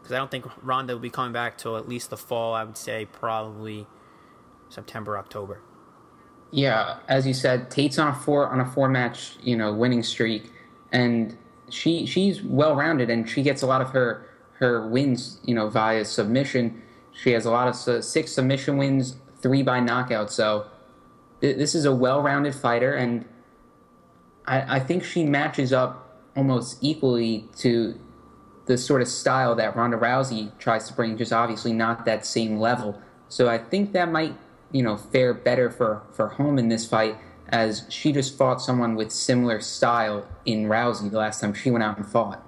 because 0.01 0.13
I 0.13 0.17
don't 0.17 0.31
think 0.31 0.45
Ronda 0.63 0.93
will 0.93 0.99
be 0.99 1.11
coming 1.11 1.31
back 1.31 1.59
till 1.59 1.77
at 1.77 1.87
least 1.87 2.09
the 2.09 2.17
fall. 2.17 2.55
I 2.55 2.63
would 2.63 2.75
say 2.75 3.05
probably 3.05 3.85
September, 4.69 5.15
October. 5.15 5.61
Yeah, 6.53 6.97
as 7.07 7.25
you 7.25 7.33
said, 7.33 7.71
Tate's 7.71 7.97
on 7.97 8.09
a 8.09 8.13
four 8.13 8.47
on 8.47 8.59
a 8.59 8.65
four 8.65 8.87
match 8.87 9.37
you 9.41 9.57
know 9.57 9.73
winning 9.73 10.03
streak, 10.03 10.51
and 10.91 11.35
she 11.69 12.05
she's 12.05 12.43
well 12.43 12.75
rounded 12.75 13.09
and 13.09 13.27
she 13.27 13.41
gets 13.41 13.63
a 13.63 13.65
lot 13.65 13.81
of 13.81 13.89
her 13.89 14.29
her 14.59 14.87
wins 14.87 15.39
you 15.43 15.55
know 15.55 15.67
via 15.67 16.05
submission. 16.05 16.79
She 17.11 17.31
has 17.31 17.47
a 17.47 17.51
lot 17.51 17.67
of 17.67 17.87
uh, 17.87 18.01
six 18.03 18.33
submission 18.33 18.77
wins, 18.77 19.15
three 19.41 19.63
by 19.63 19.79
knockout. 19.79 20.31
So 20.31 20.67
th- 21.41 21.57
this 21.57 21.73
is 21.73 21.85
a 21.85 21.91
well 21.91 22.21
rounded 22.21 22.53
fighter, 22.53 22.93
and 22.93 23.25
I, 24.45 24.75
I 24.75 24.79
think 24.79 25.03
she 25.03 25.25
matches 25.25 25.73
up 25.73 26.21
almost 26.35 26.77
equally 26.81 27.49
to 27.57 27.99
the 28.67 28.77
sort 28.77 29.01
of 29.01 29.07
style 29.07 29.55
that 29.55 29.75
Ronda 29.75 29.97
Rousey 29.97 30.55
tries 30.59 30.87
to 30.87 30.93
bring, 30.93 31.17
just 31.17 31.33
obviously 31.33 31.73
not 31.73 32.05
that 32.05 32.27
same 32.27 32.59
level. 32.59 33.01
So 33.27 33.49
I 33.49 33.57
think 33.57 33.93
that 33.93 34.11
might, 34.11 34.35
you 34.73 34.83
know, 34.83 34.97
fare 34.97 35.33
better 35.33 35.71
for, 35.71 36.03
for 36.11 36.27
Holm 36.27 36.59
in 36.59 36.67
this 36.67 36.85
fight 36.85 37.15
as 37.47 37.85
she 37.89 38.11
just 38.11 38.37
fought 38.37 38.61
someone 38.61 38.95
with 38.95 39.11
similar 39.11 39.61
style 39.61 40.27
in 40.45 40.65
Rousey 40.65 41.09
the 41.09 41.17
last 41.17 41.39
time 41.39 41.53
she 41.53 41.71
went 41.71 41.83
out 41.83 41.97
and 41.97 42.05
fought. 42.05 42.45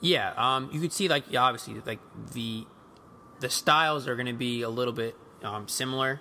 Yeah, 0.00 0.32
um, 0.36 0.70
you 0.72 0.80
could 0.80 0.92
see 0.92 1.08
like 1.08 1.24
obviously 1.36 1.82
like 1.84 2.00
the 2.32 2.66
the 3.40 3.50
styles 3.50 4.08
are 4.08 4.14
going 4.16 4.26
to 4.26 4.32
be 4.32 4.62
a 4.62 4.70
little 4.70 4.92
bit 4.94 5.16
um, 5.42 5.68
similar 5.68 6.20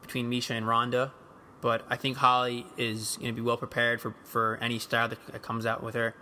between 0.00 0.30
Miesha 0.30 0.52
and 0.52 0.66
Ronda 0.66 1.12
but 1.60 1.84
I 1.88 1.96
think 1.96 2.18
Holly 2.18 2.66
is 2.76 3.16
going 3.16 3.34
to 3.34 3.40
be 3.40 3.44
well 3.44 3.56
prepared 3.56 4.00
for, 4.00 4.14
for 4.24 4.58
any 4.60 4.78
style 4.78 5.08
that, 5.08 5.18
that 5.32 5.42
comes 5.42 5.66
out 5.66 5.82
with 5.82 5.94
her. 5.94 6.14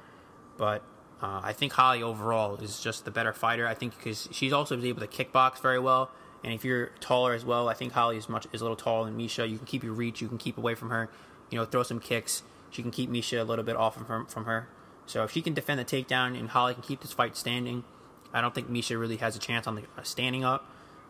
But 0.57 0.83
uh, 1.21 1.41
I 1.43 1.53
think 1.53 1.73
Holly 1.73 2.03
overall 2.03 2.57
is 2.57 2.81
just 2.81 3.05
the 3.05 3.11
better 3.11 3.33
fighter. 3.33 3.67
I 3.67 3.75
think 3.75 3.97
because 3.97 4.29
she's 4.33 4.53
also 4.53 4.81
able 4.81 5.01
to 5.01 5.07
kickbox 5.07 5.61
very 5.61 5.79
well, 5.79 6.11
and 6.45 6.53
if 6.53 6.65
you're 6.65 6.89
taller 7.01 7.33
as 7.33 7.45
well, 7.45 7.69
I 7.69 7.75
think 7.75 7.93
Holly 7.93 8.17
is 8.17 8.29
much 8.29 8.47
is 8.53 8.61
a 8.61 8.65
little 8.65 8.77
taller 8.77 9.07
than 9.07 9.19
Miesha. 9.19 9.49
You 9.49 9.57
can 9.57 9.67
keep 9.67 9.83
your 9.83 9.95
reach, 9.95 10.21
you 10.21 10.29
can 10.29 10.39
keep 10.39 10.59
away 10.59 10.75
from 10.75 10.91
her, 10.91 11.11
you 11.51 11.59
know, 11.59 11.65
throw 11.65 11.83
some 11.83 12.01
kicks. 12.01 12.43
She 12.71 12.83
can 12.83 12.91
keep 12.91 13.11
Miesha 13.11 13.41
a 13.41 13.45
little 13.45 13.65
bit 13.65 13.77
off 13.77 13.97
from 13.97 14.27
from 14.27 14.45
her. 14.45 14.69
So 15.07 15.25
if 15.25 15.33
she 15.33 15.43
can 15.43 15.55
defend 15.55 15.81
the 15.81 15.85
takedown 15.85 16.39
and 16.39 16.49
Holly 16.51 16.75
can 16.75 16.83
keep 16.83 17.01
this 17.01 17.13
fight 17.13 17.37
standing, 17.37 17.85
I 18.33 18.41
don't 18.41 18.55
think 18.55 18.71
Miesha 18.71 18.99
really 18.99 19.17
has 19.17 19.37
a 19.37 19.39
chance 19.41 19.67
on 19.67 19.77
the 19.77 19.83
uh, 19.99 20.03
standing 20.03 20.45
up. 20.45 20.67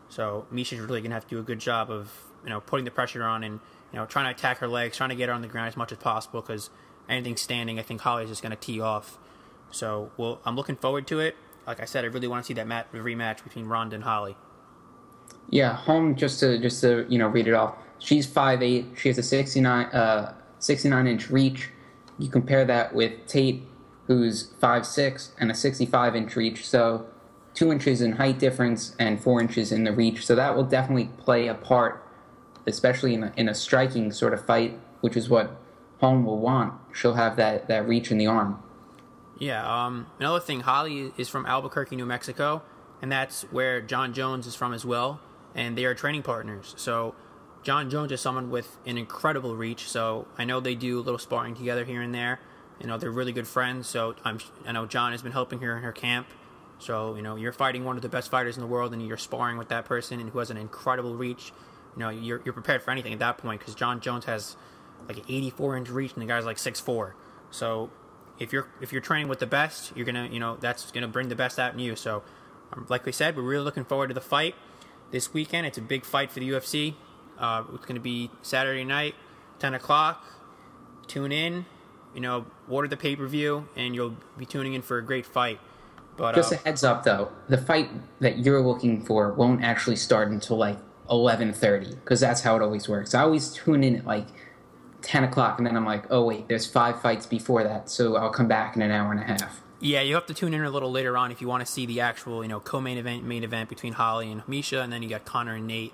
So 0.08 0.46
Miesha's 0.52 0.80
really 0.80 1.00
gonna 1.00 1.14
have 1.14 1.24
to 1.24 1.34
do 1.34 1.40
a 1.40 1.44
good 1.44 1.58
job 1.58 1.90
of 1.90 2.12
you 2.44 2.50
know 2.50 2.60
putting 2.60 2.84
the 2.84 2.90
pressure 2.90 3.22
on 3.22 3.44
and 3.44 3.60
you 3.94 4.00
know, 4.00 4.06
trying 4.06 4.24
to 4.24 4.32
attack 4.32 4.58
her 4.58 4.66
legs, 4.66 4.96
trying 4.96 5.10
to 5.10 5.14
get 5.14 5.28
her 5.28 5.34
on 5.34 5.40
the 5.40 5.46
ground 5.46 5.68
as 5.68 5.76
much 5.76 5.92
as 5.92 5.98
possible 5.98 6.40
because 6.40 6.68
anything 7.08 7.36
standing, 7.36 7.78
I 7.78 7.82
think 7.82 8.00
Holly's 8.00 8.28
just 8.28 8.42
to 8.42 8.56
tee 8.56 8.80
off. 8.80 9.18
So, 9.70 10.10
well, 10.16 10.40
I'm 10.44 10.56
looking 10.56 10.74
forward 10.74 11.06
to 11.06 11.20
it. 11.20 11.36
Like 11.64 11.78
I 11.78 11.84
said, 11.84 12.04
I 12.04 12.08
really 12.08 12.26
want 12.26 12.42
to 12.42 12.46
see 12.48 12.54
that 12.54 12.66
mat- 12.66 12.92
rematch 12.92 13.44
between 13.44 13.66
Ronda 13.66 13.94
and 13.94 14.02
Holly. 14.02 14.36
Yeah, 15.50 15.74
Holm 15.74 16.16
just 16.16 16.40
to 16.40 16.58
just 16.58 16.80
to 16.80 17.06
you 17.08 17.18
know 17.18 17.28
read 17.28 17.46
it 17.46 17.54
off. 17.54 17.76
She's 17.98 18.26
five 18.26 18.62
eight. 18.62 18.86
She 18.96 19.08
has 19.08 19.18
a 19.18 19.22
69, 19.22 19.86
uh, 19.86 20.34
69 20.58 21.06
inch 21.06 21.30
reach. 21.30 21.70
You 22.18 22.28
compare 22.28 22.64
that 22.64 22.94
with 22.94 23.26
Tate, 23.26 23.62
who's 24.06 24.52
five 24.60 24.84
six 24.86 25.32
and 25.38 25.50
a 25.50 25.54
sixty 25.54 25.86
five 25.86 26.14
inch 26.16 26.36
reach. 26.36 26.66
So 26.66 27.06
two 27.54 27.70
inches 27.72 28.00
in 28.00 28.12
height 28.12 28.38
difference 28.38 28.96
and 28.98 29.22
four 29.22 29.40
inches 29.40 29.72
in 29.72 29.84
the 29.84 29.92
reach. 29.92 30.26
So 30.26 30.34
that 30.34 30.56
will 30.56 30.64
definitely 30.64 31.10
play 31.18 31.48
a 31.48 31.54
part 31.54 32.04
especially 32.66 33.14
in 33.14 33.24
a, 33.24 33.32
in 33.36 33.48
a 33.48 33.54
striking 33.54 34.10
sort 34.12 34.32
of 34.32 34.44
fight, 34.44 34.78
which 35.00 35.16
is 35.16 35.28
what 35.28 35.56
Holm 36.00 36.24
will 36.24 36.38
want. 36.38 36.74
She'll 36.92 37.14
have 37.14 37.36
that, 37.36 37.68
that 37.68 37.86
reach 37.86 38.10
in 38.10 38.18
the 38.18 38.26
arm. 38.26 38.62
Yeah. 39.38 39.86
Um, 39.86 40.06
another 40.18 40.40
thing, 40.40 40.60
Holly 40.60 41.12
is 41.16 41.28
from 41.28 41.46
Albuquerque, 41.46 41.96
New 41.96 42.06
Mexico, 42.06 42.62
and 43.02 43.10
that's 43.10 43.42
where 43.44 43.80
Jon 43.80 44.12
Jones 44.12 44.46
is 44.46 44.54
from 44.54 44.72
as 44.72 44.84
well, 44.84 45.20
and 45.54 45.76
they 45.76 45.84
are 45.84 45.94
training 45.94 46.22
partners. 46.22 46.74
So 46.76 47.14
Jon 47.62 47.90
Jones 47.90 48.12
is 48.12 48.20
someone 48.20 48.50
with 48.50 48.76
an 48.86 48.98
incredible 48.98 49.56
reach. 49.56 49.88
So 49.88 50.26
I 50.38 50.44
know 50.44 50.60
they 50.60 50.74
do 50.74 50.98
a 50.98 51.02
little 51.02 51.18
sparring 51.18 51.54
together 51.54 51.84
here 51.84 52.02
and 52.02 52.14
there. 52.14 52.40
You 52.80 52.86
know, 52.86 52.98
they're 52.98 53.10
really 53.10 53.32
good 53.32 53.46
friends. 53.46 53.86
So 53.88 54.14
I'm, 54.24 54.40
I 54.66 54.72
know 54.72 54.86
Jon 54.86 55.12
has 55.12 55.22
been 55.22 55.32
helping 55.32 55.60
her 55.60 55.76
in 55.76 55.82
her 55.82 55.92
camp. 55.92 56.26
So 56.78 57.14
you 57.14 57.22
know, 57.22 57.36
you're 57.36 57.52
fighting 57.52 57.84
one 57.84 57.96
of 57.96 58.02
the 58.02 58.08
best 58.08 58.30
fighters 58.30 58.56
in 58.56 58.60
the 58.60 58.66
world, 58.66 58.92
and 58.92 59.06
you're 59.06 59.16
sparring 59.16 59.58
with 59.58 59.68
that 59.68 59.84
person 59.84 60.20
and 60.20 60.30
who 60.30 60.38
has 60.40 60.50
an 60.50 60.56
incredible 60.56 61.14
reach 61.14 61.52
you 61.96 62.00
know 62.00 62.08
you're 62.10 62.40
you're 62.44 62.54
prepared 62.54 62.82
for 62.82 62.90
anything 62.90 63.12
at 63.12 63.18
that 63.20 63.38
point 63.38 63.60
because 63.60 63.74
Jon 63.74 64.00
Jones 64.00 64.24
has 64.24 64.56
like 65.08 65.18
an 65.18 65.24
84 65.28 65.76
inch 65.76 65.88
reach 65.90 66.12
and 66.14 66.22
the 66.22 66.26
guy's 66.26 66.44
like 66.44 66.56
6'4". 66.56 67.12
So 67.50 67.90
if 68.38 68.52
you're 68.52 68.68
if 68.80 68.92
you're 68.92 69.02
training 69.02 69.28
with 69.28 69.38
the 69.38 69.46
best, 69.46 69.92
you're 69.96 70.06
gonna 70.06 70.28
you 70.30 70.40
know 70.40 70.56
that's 70.56 70.90
gonna 70.90 71.08
bring 71.08 71.28
the 71.28 71.36
best 71.36 71.58
out 71.58 71.72
in 71.72 71.78
you. 71.78 71.96
So 71.96 72.22
like 72.88 73.06
we 73.06 73.12
said, 73.12 73.36
we're 73.36 73.42
really 73.42 73.64
looking 73.64 73.84
forward 73.84 74.08
to 74.08 74.14
the 74.14 74.20
fight 74.20 74.54
this 75.10 75.32
weekend. 75.32 75.66
It's 75.66 75.78
a 75.78 75.82
big 75.82 76.04
fight 76.04 76.30
for 76.30 76.40
the 76.40 76.50
UFC. 76.50 76.94
Uh, 77.38 77.64
it's 77.74 77.84
gonna 77.84 78.00
be 78.00 78.30
Saturday 78.42 78.84
night, 78.84 79.14
10 79.58 79.74
o'clock. 79.74 80.24
Tune 81.06 81.32
in. 81.32 81.66
You 82.14 82.20
know, 82.20 82.46
order 82.68 82.86
the 82.86 82.96
pay 82.96 83.16
per 83.16 83.26
view, 83.26 83.68
and 83.74 83.94
you'll 83.94 84.16
be 84.38 84.46
tuning 84.46 84.74
in 84.74 84.82
for 84.82 84.98
a 84.98 85.02
great 85.02 85.26
fight. 85.26 85.58
But 86.16 86.36
Just 86.36 86.52
uh, 86.52 86.56
a 86.56 86.58
heads 86.60 86.84
up, 86.84 87.02
though, 87.02 87.32
the 87.48 87.58
fight 87.58 87.90
that 88.20 88.38
you're 88.38 88.60
looking 88.60 89.04
for 89.04 89.32
won't 89.32 89.64
actually 89.64 89.96
start 89.96 90.30
until 90.30 90.56
like 90.56 90.78
11:30 91.10 91.96
because 91.96 92.20
that's 92.20 92.42
how 92.42 92.56
it 92.56 92.62
always 92.62 92.88
works. 92.88 93.14
I 93.14 93.22
always 93.22 93.52
tune 93.52 93.82
in 93.82 93.96
at 93.96 94.06
like 94.06 94.26
10 95.02 95.24
o'clock, 95.24 95.58
and 95.58 95.66
then 95.66 95.76
I'm 95.76 95.84
like, 95.84 96.04
oh 96.10 96.24
wait, 96.24 96.48
there's 96.48 96.66
five 96.66 97.02
fights 97.02 97.26
before 97.26 97.64
that, 97.64 97.90
so 97.90 98.16
I'll 98.16 98.30
come 98.30 98.48
back 98.48 98.76
in 98.76 98.82
an 98.82 98.90
hour 98.90 99.10
and 99.10 99.20
a 99.20 99.24
half. 99.24 99.60
Yeah, 99.84 100.00
you 100.00 100.14
have 100.14 100.24
to 100.28 100.34
tune 100.34 100.54
in 100.54 100.64
a 100.64 100.70
little 100.70 100.90
later 100.90 101.14
on 101.18 101.30
if 101.30 101.42
you 101.42 101.46
want 101.46 101.60
to 101.60 101.70
see 101.70 101.84
the 101.84 102.00
actual, 102.00 102.42
you 102.42 102.48
know, 102.48 102.58
co-main 102.58 102.96
event, 102.96 103.22
main 103.22 103.44
event 103.44 103.68
between 103.68 103.92
Holly 103.92 104.32
and 104.32 104.40
Miesha, 104.46 104.82
and 104.82 104.90
then 104.90 105.02
you 105.02 105.10
got 105.10 105.26
Conor 105.26 105.56
and 105.56 105.66
Nate. 105.66 105.92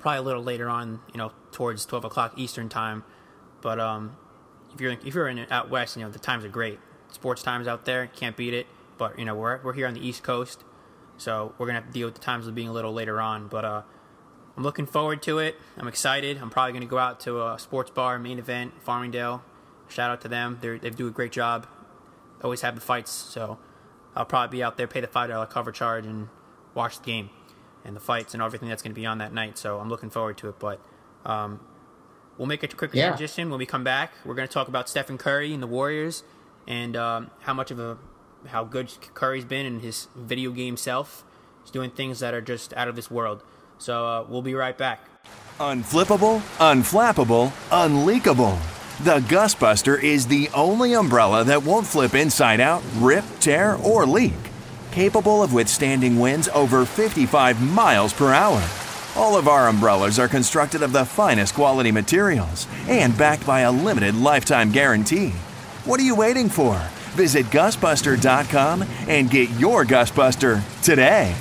Probably 0.00 0.18
a 0.18 0.22
little 0.22 0.42
later 0.42 0.68
on, 0.68 0.98
you 1.12 1.18
know, 1.18 1.30
towards 1.52 1.86
twelve 1.86 2.04
o'clock 2.04 2.32
Eastern 2.36 2.68
time. 2.68 3.04
But 3.60 3.78
um, 3.78 4.16
if 4.74 4.80
you're 4.80 4.90
if 4.90 5.14
you're 5.14 5.28
in 5.28 5.46
out 5.52 5.70
west, 5.70 5.96
you 5.96 6.02
know 6.02 6.10
the 6.10 6.18
times 6.18 6.44
are 6.44 6.48
great. 6.48 6.80
Sports 7.12 7.44
times 7.44 7.68
out 7.68 7.84
there, 7.84 8.08
can't 8.08 8.36
beat 8.36 8.54
it. 8.54 8.66
But 8.96 9.16
you 9.20 9.24
know 9.24 9.36
we're 9.36 9.60
we're 9.62 9.72
here 9.72 9.86
on 9.86 9.94
the 9.94 10.04
East 10.04 10.24
Coast, 10.24 10.64
so 11.16 11.54
we're 11.58 11.66
gonna 11.66 11.78
have 11.78 11.86
to 11.86 11.92
deal 11.92 12.08
with 12.08 12.16
the 12.16 12.20
times 12.20 12.48
of 12.48 12.56
being 12.56 12.66
a 12.66 12.72
little 12.72 12.92
later 12.92 13.20
on. 13.20 13.46
But 13.46 13.64
uh, 13.64 13.82
I'm 14.56 14.64
looking 14.64 14.86
forward 14.86 15.22
to 15.22 15.38
it. 15.38 15.54
I'm 15.76 15.86
excited. 15.86 16.38
I'm 16.38 16.50
probably 16.50 16.72
gonna 16.72 16.86
go 16.86 16.98
out 16.98 17.20
to 17.20 17.40
a 17.46 17.56
sports 17.56 17.92
bar, 17.92 18.18
main 18.18 18.40
event, 18.40 18.72
Farmingdale. 18.84 19.42
Shout 19.86 20.10
out 20.10 20.22
to 20.22 20.28
them. 20.28 20.58
They 20.60 20.78
they 20.78 20.90
do 20.90 21.06
a 21.06 21.12
great 21.12 21.30
job. 21.30 21.68
Always 22.42 22.60
have 22.60 22.74
the 22.74 22.80
fights, 22.80 23.10
so 23.10 23.58
I'll 24.14 24.24
probably 24.24 24.58
be 24.58 24.62
out 24.62 24.76
there, 24.76 24.86
pay 24.86 25.00
the 25.00 25.06
five 25.06 25.28
dollar 25.30 25.46
cover 25.46 25.72
charge, 25.72 26.06
and 26.06 26.28
watch 26.74 26.98
the 26.98 27.04
game 27.04 27.30
and 27.84 27.94
the 27.96 28.00
fights 28.00 28.34
and 28.34 28.42
everything 28.42 28.68
that's 28.68 28.82
going 28.82 28.92
to 28.92 29.00
be 29.00 29.06
on 29.06 29.18
that 29.18 29.32
night. 29.32 29.58
So 29.58 29.78
I'm 29.80 29.88
looking 29.88 30.10
forward 30.10 30.36
to 30.38 30.48
it. 30.48 30.58
But 30.58 30.80
um, 31.24 31.60
we'll 32.36 32.46
make 32.48 32.62
a 32.62 32.68
quick 32.68 32.92
Yeah. 32.94 33.08
transition 33.08 33.50
when 33.50 33.58
we 33.58 33.66
come 33.66 33.84
back. 33.84 34.12
We're 34.24 34.34
going 34.34 34.46
to 34.48 34.52
talk 34.52 34.68
about 34.68 34.88
Stephen 34.88 35.18
Curry 35.18 35.52
and 35.52 35.62
the 35.62 35.66
Warriors 35.66 36.22
and 36.66 36.96
um, 36.96 37.30
how 37.40 37.54
much 37.54 37.70
of 37.70 37.78
a 37.80 37.96
how 38.48 38.62
good 38.64 38.92
Curry's 39.14 39.44
been 39.44 39.66
in 39.66 39.80
his 39.80 40.06
video 40.14 40.50
game 40.52 40.76
self. 40.76 41.24
He's 41.62 41.70
doing 41.72 41.90
things 41.90 42.20
that 42.20 42.34
are 42.34 42.40
just 42.40 42.72
out 42.74 42.86
of 42.88 42.94
this 42.94 43.10
world. 43.10 43.42
So 43.78 44.06
uh, 44.06 44.24
we'll 44.28 44.42
be 44.42 44.54
right 44.54 44.76
back. 44.78 45.00
Unflippable, 45.58 46.40
unflappable, 46.58 47.52
unleakable. 47.72 48.56
The 49.00 49.20
GustBuster 49.20 50.02
is 50.02 50.26
the 50.26 50.50
only 50.52 50.94
umbrella 50.94 51.44
that 51.44 51.62
won't 51.62 51.86
flip 51.86 52.16
inside 52.16 52.58
out, 52.58 52.82
rip, 52.96 53.24
tear, 53.38 53.76
or 53.76 54.04
leak. 54.04 54.34
Capable 54.90 55.40
of 55.40 55.52
withstanding 55.52 56.18
winds 56.18 56.48
over 56.48 56.84
55 56.84 57.62
miles 57.62 58.12
per 58.12 58.32
hour. 58.32 58.60
All 59.14 59.36
of 59.36 59.46
our 59.46 59.68
umbrellas 59.68 60.18
are 60.18 60.26
constructed 60.26 60.82
of 60.82 60.90
the 60.90 61.04
finest 61.04 61.54
quality 61.54 61.92
materials 61.92 62.66
and 62.88 63.16
backed 63.16 63.46
by 63.46 63.60
a 63.60 63.70
limited 63.70 64.16
lifetime 64.16 64.72
guarantee. 64.72 65.30
What 65.84 66.00
are 66.00 66.04
you 66.04 66.16
waiting 66.16 66.48
for? 66.48 66.74
Visit 67.14 67.46
gustbuster.com 67.46 68.82
and 69.06 69.30
get 69.30 69.48
your 69.50 69.84
GustBuster 69.84 70.60
today. 70.82 71.36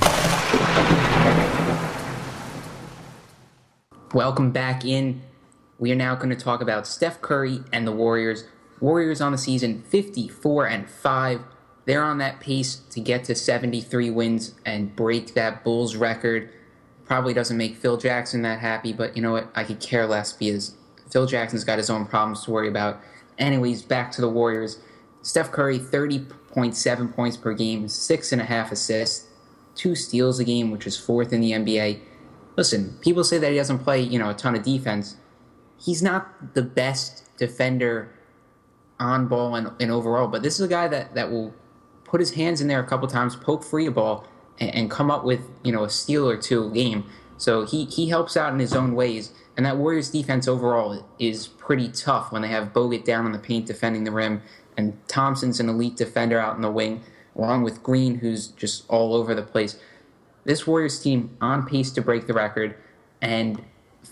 Welcome 4.14 4.52
back 4.52 4.86
in. 4.86 5.24
We 5.80 5.92
are 5.92 5.96
now 5.96 6.16
going 6.16 6.30
to 6.30 6.36
talk 6.36 6.62
about 6.62 6.88
Steph 6.88 7.22
Curry 7.22 7.64
and 7.72 7.86
the 7.86 7.92
Warriors. 7.92 8.46
Warriors 8.80 9.22
on 9.22 9.32
the 9.32 9.38
season 9.38 9.82
54 9.84 10.68
and 10.68 10.90
5. 10.90 11.42
They're 11.86 12.04
on 12.04 12.18
that 12.18 12.40
pace 12.40 12.78
to 12.92 13.00
get 13.00 13.24
to 13.26 13.36
73 13.36 14.10
wins 14.10 14.56
and 14.66 14.96
break 14.96 15.34
that 15.36 15.64
Bulls 15.64 15.96
record. 15.96 16.50
Probably 17.06 17.34
doesn't 17.34 17.58
make 17.58 17.76
Phil 17.76 17.98
Jackson 17.98 18.42
that 18.42 18.60
happy, 18.60 18.92
but 18.92 19.16
you 19.16 19.22
know 19.22 19.32
what? 19.32 19.50
I 19.56 19.64
could 19.64 19.80
care 19.80 20.06
less 20.06 20.34
because 20.34 20.76
Phil 21.12 21.26
Jackson's 21.26 21.64
got 21.64 21.78
his 21.78 21.90
own 21.90 22.06
problems 22.06 22.44
to 22.44 22.52
worry 22.52 22.68
about. 22.68 23.00
Anyways, 23.38 23.82
back 23.84 24.12
to 24.14 24.22
the 24.22 24.30
Warriors. 24.30 24.80
Steph 25.22 25.52
Curry, 25.52 25.80
30.7 25.80 27.14
points 27.14 27.38
per 27.38 27.54
game, 27.54 27.88
six 27.88 28.32
and 28.32 28.42
a 28.42 28.46
half 28.46 28.72
assists, 28.72 29.28
two 29.76 29.96
steals 29.96 30.40
a 30.40 30.44
game, 30.44 30.72
which 30.72 30.88
is 30.88 30.98
fourth 30.98 31.32
in 31.32 31.42
the 31.42 31.52
NBA 31.52 32.02
listen, 32.58 32.98
people 33.02 33.24
say 33.24 33.38
that 33.38 33.52
he 33.52 33.58
doesn't 33.58 33.80
play, 33.80 34.02
you 34.02 34.20
know, 34.20 34.30
a 34.30 34.34
ton 34.34 34.56
of 34.56 34.64
defense. 34.64 35.16
He's 35.78 36.02
not 36.02 36.54
the 36.54 36.62
best 36.62 37.24
defender 37.38 38.14
on 39.00 39.28
ball 39.28 39.56
and, 39.56 39.72
and 39.80 39.92
overall, 39.92 40.28
but 40.28 40.44
this 40.44 40.60
is 40.60 40.66
a 40.66 40.68
guy 40.68 40.88
that, 40.88 41.14
that 41.16 41.32
will 41.32 41.54
put 42.04 42.20
his 42.20 42.34
hands 42.34 42.62
in 42.62 42.68
there 42.68 42.80
a 42.80 42.88
couple 42.88 43.08
times, 43.08 43.36
poke 43.36 43.64
free 43.64 43.86
a 43.86 43.92
ball, 43.92 44.26
and, 44.60 44.74
and 44.74 44.92
come 44.92 45.12
up 45.12 45.24
with, 45.24 45.42
you 45.64 45.72
know, 45.72 45.84
a 45.84 45.90
steal 45.90 46.28
or 46.28 46.38
two 46.38 46.66
a 46.66 46.70
game. 46.72 47.06
So 47.38 47.66
he, 47.66 47.86
he 47.86 48.10
helps 48.10 48.36
out 48.36 48.54
in 48.54 48.60
his 48.60 48.74
own 48.74 48.96
ways. 48.96 49.32
And 49.56 49.66
that 49.66 49.78
Warriors 49.78 50.10
defense 50.10 50.48
overall 50.48 51.08
is 51.20 51.48
pretty 51.48 51.90
tough 51.90 52.32
when 52.32 52.42
they 52.42 52.48
have 52.48 52.74
Bogut 52.74 53.06
down 53.06 53.26
in 53.26 53.32
the 53.32 53.40
paint 53.40 53.66
defending 53.66 54.04
the 54.04 54.12
rim, 54.12 54.42
and 54.76 54.98
Thompson's 55.08 55.60
an 55.60 55.70
elite 55.70 55.96
defender 55.96 56.40
out 56.40 56.56
in 56.56 56.62
the 56.62 56.72
wing, 56.72 57.04
along 57.36 57.64
with 57.64 57.82
Green, 57.82 58.20
who's 58.20 58.48
just 58.48 58.86
all 58.88 59.16
over 59.16 59.34
the 59.34 59.42
place 59.42 59.80
this 60.48 60.66
Warriors 60.66 61.00
team 61.00 61.36
on 61.42 61.68
pace 61.68 61.92
to 61.92 62.02
break 62.02 62.26
the 62.26 62.34
record, 62.34 62.76
and 63.22 63.62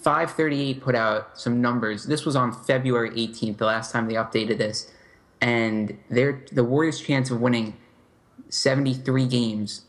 538 0.05 0.81
put 0.81 0.93
out 0.93 1.31
some 1.33 1.59
numbers. 1.61 2.05
This 2.05 2.25
was 2.25 2.35
on 2.35 2.53
February 2.53 3.09
18th, 3.09 3.57
the 3.57 3.65
last 3.65 3.91
time 3.91 4.07
they 4.07 4.13
updated 4.13 4.59
this, 4.59 4.91
and 5.41 5.97
their 6.11 6.45
the 6.51 6.63
Warriors' 6.63 7.01
chance 7.01 7.31
of 7.31 7.41
winning 7.41 7.75
73 8.49 9.25
games 9.25 9.85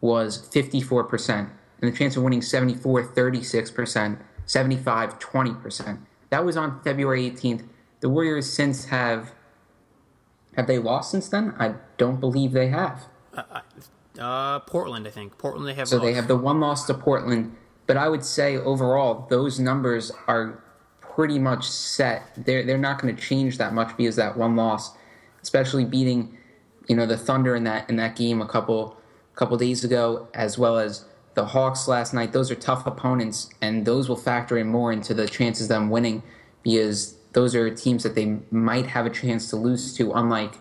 was 0.00 0.48
54%, 0.48 1.28
and 1.28 1.50
the 1.80 1.94
chance 1.94 2.16
of 2.16 2.22
winning 2.22 2.40
74 2.40 3.08
36%, 3.08 4.18
75 4.46 5.18
20%. 5.18 5.98
That 6.30 6.46
was 6.46 6.56
on 6.56 6.80
February 6.82 7.30
18th. 7.30 7.68
The 8.00 8.08
Warriors 8.08 8.50
since 8.50 8.86
have 8.86 9.34
have 10.56 10.66
they 10.66 10.78
lost 10.78 11.10
since 11.10 11.28
then? 11.28 11.54
I 11.58 11.74
don't 11.98 12.20
believe 12.20 12.52
they 12.52 12.68
have. 12.68 13.04
Uh, 14.18 14.60
Portland, 14.60 15.06
I 15.06 15.10
think. 15.10 15.36
Portland, 15.36 15.68
they 15.68 15.74
have. 15.74 15.88
So 15.88 15.98
they 15.98 16.14
have 16.14 16.26
the 16.26 16.36
one 16.36 16.58
loss 16.58 16.86
to 16.86 16.94
Portland, 16.94 17.54
but 17.86 17.96
I 17.96 18.08
would 18.08 18.24
say 18.24 18.56
overall 18.56 19.26
those 19.28 19.58
numbers 19.58 20.12
are 20.26 20.62
pretty 21.00 21.38
much 21.38 21.68
set. 21.68 22.22
They're 22.36 22.62
they're 22.62 22.78
not 22.78 23.00
going 23.00 23.14
to 23.14 23.20
change 23.20 23.58
that 23.58 23.74
much 23.74 23.96
because 23.96 24.16
that 24.16 24.36
one 24.36 24.56
loss, 24.56 24.92
especially 25.42 25.84
beating, 25.84 26.38
you 26.88 26.96
know, 26.96 27.06
the 27.06 27.16
Thunder 27.16 27.54
in 27.54 27.64
that 27.64 27.88
in 27.88 27.96
that 27.96 28.16
game 28.16 28.40
a 28.40 28.46
couple 28.46 28.96
couple 29.34 29.56
days 29.56 29.84
ago, 29.84 30.28
as 30.34 30.58
well 30.58 30.78
as 30.78 31.04
the 31.34 31.46
Hawks 31.46 31.88
last 31.88 32.12
night. 32.12 32.32
Those 32.32 32.50
are 32.50 32.54
tough 32.54 32.86
opponents, 32.86 33.50
and 33.60 33.84
those 33.84 34.08
will 34.08 34.16
factor 34.16 34.56
in 34.58 34.68
more 34.68 34.92
into 34.92 35.14
the 35.14 35.28
chances 35.28 35.68
them 35.68 35.90
winning 35.90 36.22
because 36.62 37.16
those 37.32 37.54
are 37.54 37.74
teams 37.74 38.02
that 38.02 38.14
they 38.14 38.38
might 38.50 38.86
have 38.86 39.06
a 39.06 39.10
chance 39.10 39.48
to 39.50 39.56
lose 39.56 39.94
to, 39.96 40.12
unlike 40.12 40.54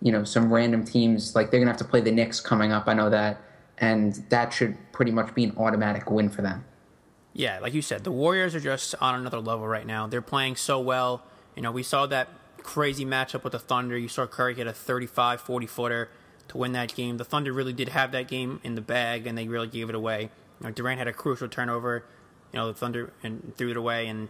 you 0.00 0.12
know 0.12 0.24
some 0.24 0.52
random 0.52 0.84
teams 0.84 1.34
like 1.34 1.50
they're 1.50 1.60
gonna 1.60 1.70
have 1.70 1.78
to 1.78 1.84
play 1.84 2.00
the 2.00 2.12
Knicks 2.12 2.40
coming 2.40 2.72
up. 2.72 2.84
I 2.86 2.94
know 2.94 3.10
that, 3.10 3.42
and 3.80 4.14
that 4.28 4.52
should 4.52 4.76
pretty 4.92 5.12
much 5.12 5.34
be 5.34 5.44
an 5.44 5.54
automatic 5.56 6.10
win 6.10 6.28
for 6.28 6.42
them. 6.42 6.64
Yeah, 7.32 7.60
like 7.60 7.74
you 7.74 7.82
said, 7.82 8.04
the 8.04 8.12
Warriors 8.12 8.54
are 8.54 8.60
just 8.60 8.94
on 9.00 9.14
another 9.14 9.38
level 9.38 9.66
right 9.68 9.86
now. 9.86 10.06
They're 10.06 10.22
playing 10.22 10.56
so 10.56 10.80
well. 10.80 11.22
You 11.54 11.62
know, 11.62 11.70
we 11.70 11.82
saw 11.82 12.06
that 12.06 12.28
crazy 12.62 13.04
matchup 13.04 13.44
with 13.44 13.52
the 13.52 13.58
Thunder. 13.58 13.96
You 13.96 14.08
saw 14.08 14.26
Curry 14.26 14.54
hit 14.54 14.66
a 14.66 14.72
35, 14.72 15.40
40 15.40 15.66
footer 15.66 16.10
to 16.48 16.56
win 16.56 16.72
that 16.72 16.94
game. 16.94 17.16
The 17.16 17.24
Thunder 17.24 17.52
really 17.52 17.72
did 17.72 17.90
have 17.90 18.12
that 18.12 18.28
game 18.28 18.60
in 18.64 18.74
the 18.74 18.80
bag, 18.80 19.26
and 19.26 19.38
they 19.38 19.46
really 19.46 19.68
gave 19.68 19.88
it 19.88 19.94
away. 19.94 20.30
You 20.60 20.66
know, 20.66 20.72
Durant 20.72 20.98
had 20.98 21.08
a 21.08 21.12
crucial 21.12 21.48
turnover. 21.48 22.04
You 22.52 22.58
know, 22.58 22.66
the 22.66 22.74
Thunder 22.74 23.12
and 23.22 23.54
threw 23.56 23.70
it 23.70 23.76
away, 23.76 24.06
and 24.06 24.28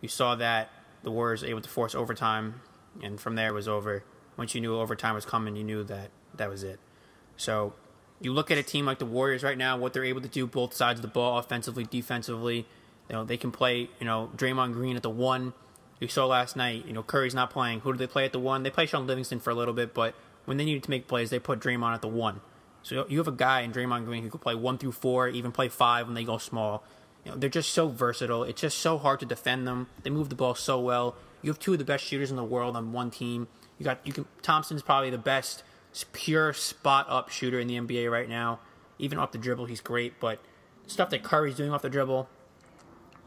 you 0.00 0.08
saw 0.08 0.34
that 0.36 0.70
the 1.02 1.10
Warriors 1.10 1.44
able 1.44 1.60
to 1.60 1.68
force 1.68 1.94
overtime, 1.94 2.60
and 3.02 3.20
from 3.20 3.34
there 3.34 3.48
it 3.48 3.54
was 3.54 3.68
over. 3.68 4.04
Once 4.36 4.54
you 4.54 4.60
knew 4.60 4.78
overtime 4.78 5.14
was 5.14 5.26
coming, 5.26 5.56
you 5.56 5.64
knew 5.64 5.84
that 5.84 6.10
that 6.34 6.48
was 6.48 6.62
it. 6.62 6.78
So 7.36 7.74
you 8.20 8.32
look 8.32 8.50
at 8.50 8.58
a 8.58 8.62
team 8.62 8.86
like 8.86 8.98
the 8.98 9.06
Warriors 9.06 9.42
right 9.42 9.56
now, 9.56 9.76
what 9.76 9.92
they're 9.92 10.04
able 10.04 10.20
to 10.20 10.28
do 10.28 10.46
both 10.46 10.74
sides 10.74 10.98
of 10.98 11.02
the 11.02 11.08
ball, 11.08 11.38
offensively, 11.38 11.84
defensively. 11.84 12.66
You 13.08 13.16
know, 13.16 13.24
they 13.24 13.36
can 13.36 13.50
play, 13.50 13.88
you 13.98 14.06
know, 14.06 14.30
Draymond 14.36 14.74
Green 14.74 14.96
at 14.96 15.02
the 15.02 15.10
one. 15.10 15.54
You 15.98 16.08
saw 16.08 16.26
last 16.26 16.56
night, 16.56 16.86
you 16.86 16.92
know, 16.92 17.02
Curry's 17.02 17.34
not 17.34 17.50
playing. 17.50 17.80
Who 17.80 17.92
do 17.92 17.98
they 17.98 18.06
play 18.06 18.24
at 18.24 18.32
the 18.32 18.38
one? 18.38 18.62
They 18.62 18.70
play 18.70 18.86
Shaun 18.86 19.06
Livingston 19.06 19.40
for 19.40 19.50
a 19.50 19.54
little 19.54 19.74
bit, 19.74 19.92
but 19.94 20.14
when 20.44 20.56
they 20.56 20.64
needed 20.64 20.82
to 20.84 20.90
make 20.90 21.08
plays, 21.08 21.30
they 21.30 21.38
put 21.38 21.60
Draymond 21.60 21.94
at 21.94 22.02
the 22.02 22.08
one. 22.08 22.40
So 22.82 23.04
you 23.08 23.18
have 23.18 23.28
a 23.28 23.32
guy 23.32 23.60
in 23.60 23.72
Draymond 23.72 24.04
Green 24.04 24.22
who 24.22 24.30
could 24.30 24.40
play 24.40 24.54
one 24.54 24.78
through 24.78 24.92
four, 24.92 25.28
even 25.28 25.52
play 25.52 25.68
five 25.68 26.06
when 26.06 26.14
they 26.14 26.24
go 26.24 26.38
small. 26.38 26.84
You 27.24 27.32
know, 27.32 27.36
they're 27.36 27.50
just 27.50 27.72
so 27.72 27.88
versatile. 27.88 28.44
It's 28.44 28.60
just 28.60 28.78
so 28.78 28.96
hard 28.96 29.20
to 29.20 29.26
defend 29.26 29.66
them. 29.66 29.88
They 30.02 30.10
move 30.10 30.30
the 30.30 30.34
ball 30.34 30.54
so 30.54 30.80
well. 30.80 31.16
You 31.42 31.50
have 31.50 31.58
two 31.58 31.72
of 31.72 31.78
the 31.78 31.84
best 31.84 32.04
shooters 32.04 32.30
in 32.30 32.36
the 32.36 32.44
world 32.44 32.76
on 32.76 32.92
one 32.92 33.10
team. 33.10 33.48
You 33.78 33.84
got 33.84 34.06
you 34.06 34.12
can 34.12 34.26
Thompson's 34.42 34.82
probably 34.82 35.10
the 35.10 35.18
best 35.18 35.62
pure 36.12 36.52
spot 36.52 37.06
up 37.08 37.30
shooter 37.30 37.58
in 37.58 37.66
the 37.66 37.76
NBA 37.76 38.10
right 38.10 38.28
now. 38.28 38.60
Even 38.98 39.18
off 39.18 39.32
the 39.32 39.38
dribble, 39.38 39.66
he's 39.66 39.80
great. 39.80 40.20
But 40.20 40.40
stuff 40.86 41.10
that 41.10 41.22
Curry's 41.22 41.56
doing 41.56 41.72
off 41.72 41.82
the 41.82 41.90
dribble, 41.90 42.28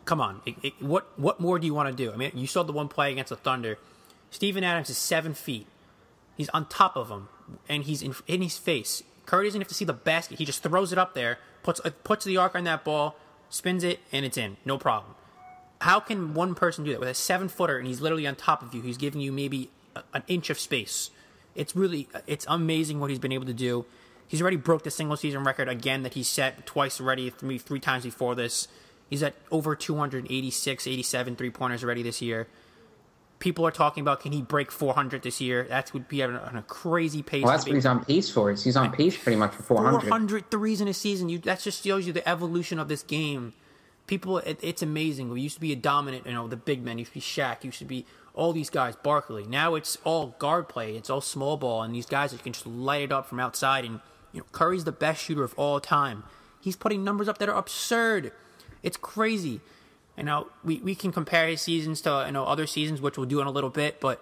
come 0.06 0.22
on, 0.22 0.42
it, 0.46 0.56
it, 0.62 0.74
what 0.82 1.18
what 1.20 1.40
more 1.40 1.60
do 1.60 1.66
you 1.66 1.74
want 1.74 1.90
to 1.90 1.96
do? 1.96 2.12
I 2.12 2.16
mean, 2.16 2.32
you 2.34 2.48
saw 2.48 2.64
the 2.64 2.74
one 2.74 2.88
play 2.88 3.12
against 3.12 3.30
the 3.30 3.36
Thunder. 3.36 3.78
Steven 4.30 4.64
Adams 4.64 4.90
is 4.90 4.98
seven 4.98 5.34
feet. 5.34 5.68
He's 6.36 6.50
on 6.50 6.66
top 6.68 6.96
of 6.96 7.10
him, 7.10 7.30
and 7.70 7.84
he's 7.84 8.02
in, 8.02 8.16
in 8.28 8.42
his 8.42 8.58
face. 8.58 9.04
Curry 9.26 9.48
doesn't 9.48 9.62
have 9.62 9.68
to 9.68 9.76
see 9.76 9.86
the 9.86 9.94
basket. 9.94 10.40
He 10.40 10.46
just 10.46 10.64
throws 10.64 10.92
it 10.92 10.98
up 10.98 11.14
there, 11.14 11.38
puts 11.62 11.80
uh, 11.84 11.92
puts 12.04 12.26
the 12.26 12.38
arc 12.38 12.56
on 12.56 12.64
that 12.64 12.84
ball, 12.84 13.16
spins 13.50 13.84
it, 13.84 14.00
and 14.12 14.26
it's 14.26 14.38
in. 14.38 14.58
No 14.66 14.78
problem. 14.78 15.16
How 15.82 16.00
can 16.00 16.34
one 16.34 16.56
person 16.56 16.86
do 16.86 16.92
that 16.92 17.00
with 17.00 17.10
a 17.10 17.14
seven 17.14 17.50
footer 17.50 17.78
and 17.78 17.86
he's 17.86 18.00
literally 18.00 18.26
on 18.26 18.36
top 18.36 18.62
of 18.62 18.74
you? 18.74 18.82
He's 18.82 18.98
giving 18.98 19.20
you 19.20 19.32
maybe 19.32 19.70
a, 19.96 20.04
an 20.14 20.24
inch 20.28 20.50
of 20.50 20.58
space. 20.58 21.10
It's 21.56 21.76
really 21.76 22.08
it's 22.28 22.46
amazing 22.48 23.00
what 23.00 23.10
he's 23.10 23.20
been 23.20 23.32
able 23.32 23.46
to 23.46 23.54
do. 23.54 23.86
He's 24.28 24.42
already 24.42 24.58
broke 24.58 24.84
the 24.84 24.92
single 24.92 25.18
season 25.18 25.44
record 25.44 25.70
again 25.70 26.04
that 26.04 26.14
he 26.16 26.24
set 26.24 26.66
twice 26.66 27.00
already, 27.00 27.30
three 27.30 27.58
three 27.58 27.80
times 27.80 28.04
before 28.04 28.36
this. 28.36 28.68
He's 29.10 29.22
at 29.22 29.36
over 29.52 29.76
286, 29.76 30.88
87 30.88 31.36
three 31.36 31.50
pointers 31.52 31.84
already 31.84 32.02
this 32.02 32.22
year. 32.22 32.48
People 33.40 33.68
are 33.68 33.72
talking 33.72 34.02
about 34.02 34.22
can 34.22 34.32
he 34.32 34.42
break 34.42 34.72
400 34.72 35.22
this 35.22 35.42
year? 35.42 35.64
That 35.66 35.94
would 35.94 36.08
be 36.08 36.24
on 36.24 36.34
a, 36.34 36.64
crazy 36.66 37.22
pace. 37.22 37.44
Well, 37.44 37.52
that's 37.52 37.66
what 37.66 37.76
he's 37.76 37.86
on 37.86 38.06
pace 38.06 38.30
for. 38.30 38.50
He's 38.52 38.78
on 38.78 38.92
pace 38.92 39.18
pretty 39.18 39.36
much 39.36 39.54
for 39.54 39.64
400. 39.64 40.00
400 40.00 40.50
threes 40.50 40.80
in 40.80 40.88
a 40.88 40.94
season. 40.94 41.28
You 41.30 41.40
that 41.40 41.60
just 41.60 41.84
shows 41.84 42.08
you 42.08 42.14
the 42.14 42.28
evolution 42.28 42.80
of 42.80 42.88
this 42.88 43.04
game. 43.04 43.54
People, 44.08 44.40
it, 44.40 44.60
it's 44.62 44.82
amazing. 44.82 45.30
We 45.30 45.42
used 45.42 45.56
to 45.56 45.62
be 45.62 45.72
a 45.72 45.78
dominant, 45.78 46.26
you 46.26 46.34
know, 46.34 46.48
the 46.48 46.58
big 46.58 46.84
men. 46.84 46.98
Used 46.98 47.12
to 47.12 47.16
be 47.16 47.22
Shaq. 47.22 47.64
Used 47.64 47.80
to 47.80 47.86
be 47.86 48.06
all 48.34 48.52
these 48.52 48.70
guys, 48.70 48.96
Barkley. 48.96 49.46
Now 49.46 49.76
it's 49.76 49.98
all 50.04 50.36
guard 50.40 50.68
play. 50.68 50.96
It's 50.96 51.10
all 51.10 51.22
small 51.22 51.58
ball, 51.58 51.84
and 51.84 51.94
these 51.94 52.06
guys 52.06 52.32
that 52.32 52.44
can 52.44 52.54
just 52.54 52.68
light 52.68 53.04
it 53.04 53.12
up 53.12 53.28
from 53.28 53.40
outside. 53.40 53.86
And 53.86 54.00
you 54.32 54.40
know, 54.40 54.46
Curry's 54.52 54.84
the 54.84 54.92
best 54.92 55.24
shooter 55.24 55.44
of 55.44 55.54
all 55.58 55.80
time. 55.80 56.24
He's 56.60 56.76
putting 56.76 57.04
numbers 57.04 57.28
up 57.28 57.38
that 57.38 57.50
are 57.50 57.58
absurd. 57.58 58.32
It's 58.82 58.98
crazy. 58.98 59.62
You 60.18 60.24
know, 60.24 60.48
we, 60.64 60.78
we 60.80 60.96
can 60.96 61.12
compare 61.12 61.48
his 61.48 61.62
seasons 61.62 62.02
to 62.02 62.24
you 62.26 62.32
know 62.32 62.46
other 62.46 62.68
seasons, 62.68 63.02
which 63.02 63.18
we'll 63.18 63.28
do 63.28 63.40
in 63.42 63.48
a 63.48 63.52
little 63.52 63.70
bit. 63.70 64.00
But 64.00 64.22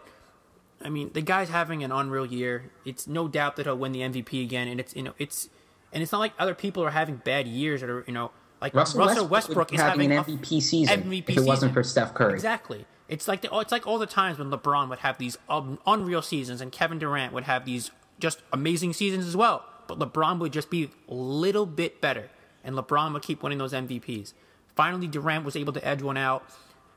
I 0.84 0.90
mean, 0.90 1.12
the 1.14 1.22
guy's 1.22 1.50
having 1.50 1.84
an 1.84 1.92
unreal 1.92 2.26
year. 2.26 2.72
It's 2.86 3.08
no 3.08 3.28
doubt 3.28 3.56
that 3.56 3.66
he'll 3.66 3.78
win 3.78 3.92
the 3.92 4.02
MVP 4.02 4.44
again, 4.44 4.68
and 4.68 4.80
it's 4.80 4.96
you 4.96 5.04
know 5.04 5.14
it's 5.18 5.50
and 5.94 6.04
it's 6.04 6.12
not 6.12 6.20
like 6.20 6.34
other 6.38 6.56
people 6.56 6.84
are 6.84 6.92
having 6.92 7.18
bad 7.18 7.48
years 7.48 7.84
or 7.84 8.04
you 8.08 8.14
know 8.14 8.32
like 8.62 8.76
Russell, 8.76 9.00
Russell 9.00 9.28
Westbrook, 9.28 9.72
Westbrook 9.72 9.74
is 9.74 9.82
having 9.82 10.12
an 10.12 10.24
MVP 10.24 10.62
season 10.62 11.04
MVP 11.04 11.30
if 11.30 11.38
it 11.38 11.44
wasn't 11.44 11.74
for 11.74 11.84
Steph 11.84 12.14
Curry. 12.14 12.34
Exactly. 12.34 12.86
It's 13.08 13.28
like 13.28 13.42
the, 13.42 13.50
oh, 13.50 13.60
it's 13.60 13.72
like 13.72 13.86
all 13.88 13.98
the 13.98 14.06
times 14.06 14.38
when 14.38 14.52
LeBron 14.52 14.88
would 14.90 15.00
have 15.00 15.18
these 15.18 15.38
um, 15.50 15.80
unreal 15.86 16.22
seasons 16.22 16.62
and 16.62 16.72
Kevin 16.72 17.00
Durant 17.00 17.34
would 17.34 17.44
have 17.44 17.66
these 17.66 17.92
just 18.20 18.42
amazing 18.54 18.94
seasons 18.94 19.26
as 19.26 19.36
well. 19.36 19.66
But 19.88 20.00
LeBron 20.00 20.40
would 20.40 20.54
just 20.54 20.70
be 20.70 20.92
a 21.10 21.14
little 21.14 21.66
bit 21.66 22.00
better, 22.00 22.30
and 22.64 22.76
LeBron 22.76 23.12
would 23.14 23.24
keep 23.24 23.44
winning 23.44 23.58
those 23.58 23.74
MVPs. 23.74 24.34
Finally, 24.76 25.08
Durant 25.08 25.44
was 25.44 25.58
able 25.58 25.74
to 25.74 25.86
edge 25.86 26.02
one 26.02 26.16
out. 26.16 26.46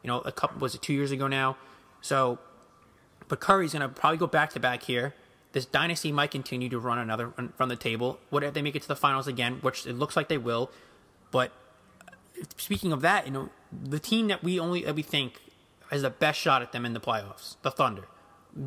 You 0.02 0.09
know, 0.09 0.21
a 0.21 0.30
couple 0.30 0.61
was 0.61 0.75
it 0.75 0.83
two 0.83 0.92
years 0.92 1.11
ago 1.11 1.26
now. 1.26 1.56
So, 2.00 2.38
but 3.26 3.40
Curry's 3.40 3.73
gonna 3.73 3.88
probably 3.88 4.18
go 4.18 4.26
back 4.26 4.50
to 4.50 4.61
back 4.61 4.83
here. 4.83 5.14
This 5.52 5.64
dynasty 5.64 6.12
might 6.12 6.30
continue 6.30 6.68
to 6.68 6.78
run 6.78 6.99
another 6.99 7.33
from 7.56 7.68
the 7.68 7.76
table. 7.76 8.21
What 8.30 8.44
if 8.44 8.54
they 8.54 8.62
make 8.62 8.76
it 8.76 8.83
to 8.83 8.88
the 8.88 8.97
finals 8.97 9.26
again? 9.26 9.59
Which 9.62 9.87
it 9.87 9.94
looks 9.94 10.16
like 10.16 10.28
they 10.28 10.38
will. 10.38 10.71
But 11.34 11.50
uh, 12.06 12.44
speaking 12.58 12.92
of 12.92 13.00
that, 13.00 13.26
you 13.26 13.32
know, 13.32 13.48
the 13.72 13.98
team 13.98 14.28
that 14.28 14.44
we 14.44 14.60
only 14.60 14.84
that 14.84 14.94
we 14.94 15.02
think 15.02 15.40
has 15.90 16.02
the 16.02 16.10
best 16.10 16.38
shot 16.38 16.62
at 16.62 16.70
them 16.70 16.86
in 16.86 16.94
the 16.94 17.00
playoffs, 17.00 17.56
the 17.62 17.72
Thunder. 17.72 18.04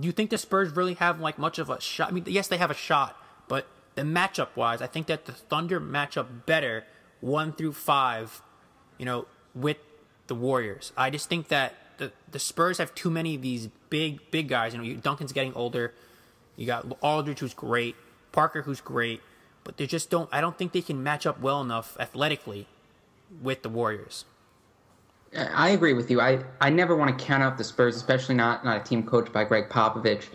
Do 0.01 0.05
you 0.05 0.11
think 0.11 0.31
the 0.31 0.37
Spurs 0.37 0.75
really 0.75 0.95
have 0.95 1.21
like 1.21 1.39
much 1.39 1.59
of 1.59 1.69
a 1.69 1.79
shot? 1.79 2.09
I 2.09 2.11
mean, 2.11 2.25
yes, 2.27 2.49
they 2.49 2.57
have 2.57 2.69
a 2.69 2.75
shot, 2.75 3.15
but 3.47 3.67
the 3.95 4.01
matchup 4.01 4.49
wise, 4.57 4.81
I 4.81 4.87
think 4.87 5.07
that 5.07 5.27
the 5.27 5.31
Thunder 5.31 5.79
match 5.79 6.17
up 6.17 6.45
better 6.45 6.83
one 7.21 7.53
through 7.53 7.71
five, 7.71 8.41
you 8.97 9.05
know, 9.05 9.27
with 9.55 9.77
the 10.27 10.35
Warriors. 10.35 10.91
I 10.97 11.09
just 11.09 11.29
think 11.29 11.47
that 11.47 11.73
the 11.99 12.11
the 12.29 12.39
Spurs 12.39 12.79
have 12.79 12.93
too 12.93 13.09
many 13.09 13.35
of 13.35 13.41
these 13.41 13.69
big 13.89 14.29
big 14.29 14.49
guys. 14.49 14.73
You 14.73 14.81
know, 14.81 14.99
Duncan's 14.99 15.31
getting 15.31 15.53
older. 15.53 15.93
You 16.57 16.65
got 16.65 16.85
Aldridge, 16.99 17.39
who's 17.39 17.53
great, 17.53 17.95
Parker, 18.33 18.63
who's 18.63 18.81
great, 18.81 19.21
but 19.67 19.75
they 19.75 19.85
just 19.85 20.09
don't. 20.09 20.29
I 20.31 20.39
don't 20.39 20.57
think 20.57 20.71
they 20.71 20.81
can 20.81 21.03
match 21.03 21.25
up 21.27 21.41
well 21.41 21.59
enough 21.61 21.97
athletically 21.99 22.67
with 23.41 23.63
the 23.63 23.69
Warriors. 23.69 24.23
I 25.35 25.71
agree 25.71 25.91
with 25.91 26.09
you. 26.09 26.21
I, 26.21 26.39
I 26.61 26.69
never 26.69 26.95
want 26.95 27.19
to 27.19 27.25
count 27.25 27.43
out 27.43 27.57
the 27.57 27.65
Spurs, 27.65 27.97
especially 27.97 28.35
not 28.35 28.63
not 28.63 28.79
a 28.79 28.83
team 28.85 29.03
coached 29.03 29.33
by 29.33 29.43
Gregg 29.43 29.67
Popovich. 29.67 30.27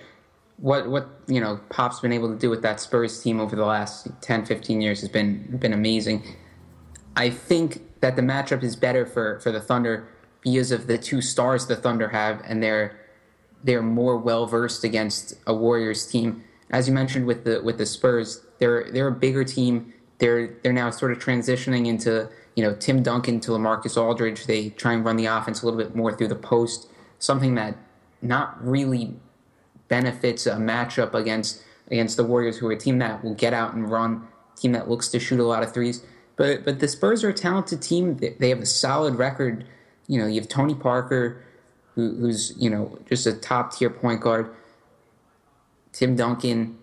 What 0.59 0.87
what 0.91 1.09
you 1.27 1.41
know 1.41 1.59
Pop's 1.71 2.01
been 2.01 2.13
able 2.13 2.29
to 2.29 2.39
do 2.39 2.51
with 2.51 2.61
that 2.61 2.79
Spurs 2.79 3.23
team 3.23 3.41
over 3.41 3.57
the 3.57 3.65
last 3.65 4.09
10, 4.21 4.45
15 4.45 4.83
years 4.83 5.01
has 5.01 5.09
been 5.09 5.57
been 5.57 5.73
amazing. 5.73 6.37
I 7.17 7.31
think 7.31 8.01
that 8.03 8.17
the 8.17 8.23
matchup 8.23 8.63
is 8.63 8.77
better 8.77 9.07
for, 9.07 9.41
for 9.41 9.51
the 9.51 9.61
Thunder 9.61 10.09
because 10.43 10.73
of 10.73 10.87
the 10.89 10.99
two 10.99 11.23
stars 11.23 11.67
the 11.67 11.77
Thunder 11.77 12.11
have, 12.11 12.43
and 12.45 12.63
they're 12.63 13.01
they're 13.65 13.81
more 13.83 14.19
well 14.19 14.45
versed 14.45 14.85
against 14.85 15.35
a 15.47 15.55
Warriors 15.55 16.07
team. 16.07 16.45
As 16.71 16.87
you 16.87 16.93
mentioned 16.93 17.27
with 17.27 17.45
the 17.45 17.63
with 17.63 17.79
the 17.79 17.87
Spurs, 17.87 18.43
they're 18.63 18.85
they're 18.93 19.09
a 19.09 19.13
bigger 19.13 19.43
team. 19.43 19.93
They're 20.19 20.55
they're 20.63 20.73
now 20.73 20.91
sort 20.91 21.11
of 21.11 21.19
transitioning 21.19 21.89
into 21.89 22.29
you 22.55 22.63
know 22.63 22.77
Tim 22.77 23.03
Duncan 23.03 23.41
to 23.41 23.51
Lamarcus 23.51 23.97
Aldridge. 23.97 24.47
They 24.47 24.71
try 24.71 24.93
and 24.93 25.05
run 25.05 25.17
the 25.17 25.27
offense 25.27 25.63
a 25.63 25.67
little 25.67 25.81
bit 25.81 25.97
more 25.97 26.17
through 26.17 26.29
the 26.29 26.37
post, 26.37 26.89
something 27.19 27.57
that 27.57 27.77
not 28.23 28.65
really 28.65 29.17
benefits 29.89 30.47
a 30.47 30.53
matchup 30.53 31.13
against 31.13 31.65
against 31.91 32.17
the 32.17 32.23
Warriors, 32.23 32.57
who 32.59 32.69
are 32.69 32.73
a 32.73 32.79
team 32.79 33.01
that 33.01 33.25
will 33.25 33.35
get 33.35 33.53
out 33.53 33.75
and 33.75 33.91
run, 33.91 34.29
team 34.55 34.71
that 34.73 34.89
looks 34.89 35.09
to 35.09 35.19
shoot 35.19 35.41
a 35.41 35.45
lot 35.45 35.65
of 35.65 35.75
threes. 35.75 36.05
But 36.37 36.65
but 36.65 36.79
the 36.79 36.87
Spurs 36.87 37.25
are 37.25 37.31
a 37.31 37.35
talented 37.35 37.83
team. 37.83 38.17
They, 38.17 38.49
have 38.49 38.61
a 38.61 38.67
solid 38.67 39.17
record. 39.17 39.67
You 40.07 40.21
know, 40.21 40.29
you 40.29 40.41
have 40.41 40.49
Tony 40.49 40.77
Parker, 40.77 41.43
who, 41.97 42.15
who's 42.15 42.55
you 42.57 42.71
know 42.71 42.97
just 43.09 43.27
a 43.27 43.33
top 43.33 43.75
tier 43.75 43.91
point 43.91 44.21
guard. 44.21 44.55
Tim 45.91 46.15
Duncan, 46.15 46.79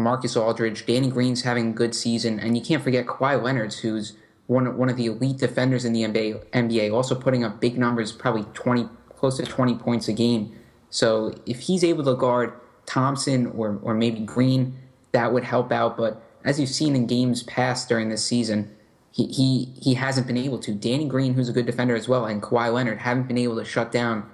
Lamarcus 0.00 0.40
Aldridge, 0.40 0.86
Danny 0.86 1.10
Green's 1.10 1.42
having 1.42 1.70
a 1.70 1.72
good 1.72 1.94
season, 1.94 2.40
and 2.40 2.56
you 2.56 2.62
can't 2.62 2.82
forget 2.82 3.06
Kawhi 3.06 3.42
Leonard, 3.42 3.74
who's 3.74 4.16
one 4.46 4.76
one 4.76 4.88
of 4.88 4.96
the 4.96 5.06
elite 5.06 5.38
defenders 5.38 5.84
in 5.84 5.92
the 5.92 6.02
NBA. 6.02 6.44
NBA, 6.50 6.92
also 6.92 7.14
putting 7.14 7.44
up 7.44 7.60
big 7.60 7.78
numbers, 7.78 8.12
probably 8.12 8.44
twenty, 8.54 8.88
close 9.16 9.36
to 9.36 9.44
twenty 9.44 9.74
points 9.74 10.08
a 10.08 10.12
game. 10.12 10.56
So 10.90 11.34
if 11.46 11.60
he's 11.60 11.84
able 11.84 12.04
to 12.04 12.14
guard 12.14 12.52
Thompson 12.86 13.46
or 13.48 13.78
or 13.82 13.94
maybe 13.94 14.20
Green, 14.20 14.76
that 15.12 15.32
would 15.32 15.44
help 15.44 15.70
out. 15.70 15.96
But 15.96 16.20
as 16.44 16.58
you've 16.58 16.70
seen 16.70 16.96
in 16.96 17.06
games 17.06 17.42
past 17.44 17.88
during 17.88 18.08
this 18.08 18.24
season, 18.24 18.74
he 19.12 19.26
he 19.26 19.74
he 19.80 19.94
hasn't 19.94 20.26
been 20.26 20.36
able 20.36 20.58
to. 20.60 20.72
Danny 20.72 21.06
Green, 21.06 21.34
who's 21.34 21.48
a 21.48 21.52
good 21.52 21.66
defender 21.66 21.94
as 21.94 22.08
well, 22.08 22.26
and 22.26 22.42
Kawhi 22.42 22.72
Leonard 22.72 22.98
haven't 22.98 23.28
been 23.28 23.38
able 23.38 23.56
to 23.56 23.64
shut 23.64 23.92
down 23.92 24.28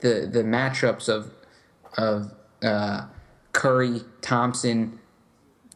the 0.00 0.28
the 0.30 0.42
matchups 0.42 1.08
of 1.08 1.32
of 1.96 2.32
uh, 2.62 3.06
Curry, 3.52 4.02
Thompson, 4.20 4.98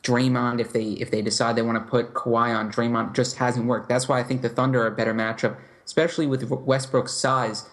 Draymond. 0.03 0.61
If 0.61 0.73
they 0.73 0.91
if 0.93 1.11
they 1.11 1.23
decide 1.23 1.57
they 1.57 1.63
want 1.63 1.85
to 1.85 1.91
put 1.91 2.15
Kawhi 2.15 2.57
on 2.57 2.71
Draymond, 2.71 3.15
just 3.15 3.37
hasn't 3.37 3.67
worked. 3.67 3.89
That's 3.89 4.09
why 4.09 4.21
I 4.21 4.23
think 4.23 4.43
the 4.43 4.49
Thunder 4.49 4.83
are 4.83 4.87
a 4.87 4.91
better 4.91 5.15
matchup, 5.15 5.57
especially 5.85 6.27
with 6.27 6.45
Westbrook's 6.51 7.15
size. 7.15 7.69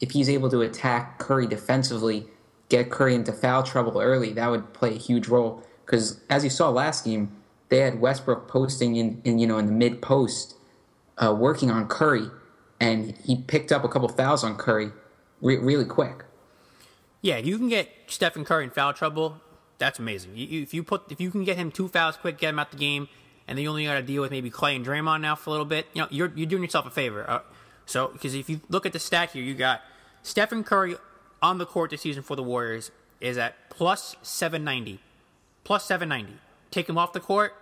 If 0.00 0.10
he's 0.12 0.28
able 0.28 0.50
to 0.50 0.60
attack 0.62 1.18
Curry 1.18 1.46
defensively, 1.46 2.26
get 2.68 2.90
Curry 2.90 3.14
into 3.14 3.32
foul 3.32 3.62
trouble 3.62 4.00
early, 4.00 4.32
that 4.32 4.50
would 4.50 4.72
play 4.72 4.94
a 4.94 4.98
huge 4.98 5.28
role. 5.28 5.62
Because 5.84 6.20
as 6.30 6.44
you 6.44 6.50
saw 6.50 6.70
last 6.70 7.04
game, 7.04 7.36
they 7.68 7.78
had 7.78 8.00
Westbrook 8.00 8.48
posting 8.48 8.96
in, 8.96 9.20
in 9.24 9.38
you 9.38 9.46
know 9.46 9.58
in 9.58 9.66
the 9.66 9.72
mid 9.72 10.00
post, 10.02 10.56
uh, 11.18 11.34
working 11.34 11.70
on 11.70 11.86
Curry, 11.86 12.28
and 12.80 13.16
he 13.24 13.36
picked 13.36 13.72
up 13.72 13.84
a 13.84 13.88
couple 13.88 14.08
fouls 14.08 14.42
on 14.42 14.56
Curry 14.56 14.90
re- 15.40 15.58
really 15.58 15.84
quick. 15.84 16.24
Yeah, 17.20 17.38
you 17.38 17.56
can 17.56 17.68
get 17.68 17.88
Stephen 18.06 18.44
Curry 18.44 18.64
in 18.64 18.70
foul 18.70 18.92
trouble, 18.92 19.40
that's 19.84 19.98
amazing. 19.98 20.32
You, 20.34 20.62
if 20.62 20.72
you 20.72 20.82
put 20.82 21.12
if 21.12 21.20
you 21.20 21.30
can 21.30 21.44
get 21.44 21.56
him 21.56 21.70
two 21.70 21.88
fouls 21.88 22.16
quick, 22.16 22.38
get 22.38 22.50
him 22.50 22.58
out 22.58 22.70
the 22.70 22.76
game, 22.76 23.08
and 23.46 23.58
then 23.58 23.62
you 23.62 23.68
only 23.68 23.84
got 23.84 23.94
to 23.94 24.02
deal 24.02 24.22
with 24.22 24.30
maybe 24.30 24.50
Clay 24.50 24.74
and 24.76 24.84
Draymond 24.84 25.20
now 25.20 25.34
for 25.34 25.50
a 25.50 25.52
little 25.52 25.66
bit, 25.66 25.86
you 25.92 26.00
know, 26.00 26.08
you're 26.10 26.32
you're 26.34 26.46
doing 26.46 26.62
yourself 26.62 26.86
a 26.86 26.90
favor. 26.90 27.28
Uh, 27.28 27.40
so 27.84 28.08
because 28.08 28.34
if 28.34 28.48
you 28.48 28.60
look 28.68 28.86
at 28.86 28.92
the 28.92 28.98
stat 28.98 29.32
here, 29.32 29.42
you 29.42 29.54
got 29.54 29.82
Stephen 30.22 30.64
Curry 30.64 30.96
on 31.42 31.58
the 31.58 31.66
court 31.66 31.90
this 31.90 32.00
season 32.00 32.22
for 32.22 32.34
the 32.34 32.42
Warriors 32.42 32.90
is 33.20 33.36
at 33.36 33.68
plus 33.68 34.16
seven 34.22 34.64
ninety, 34.64 35.00
plus 35.64 35.84
seven 35.84 36.08
ninety. 36.08 36.38
Take 36.70 36.88
him 36.88 36.96
off 36.96 37.12
the 37.12 37.20
court, 37.20 37.54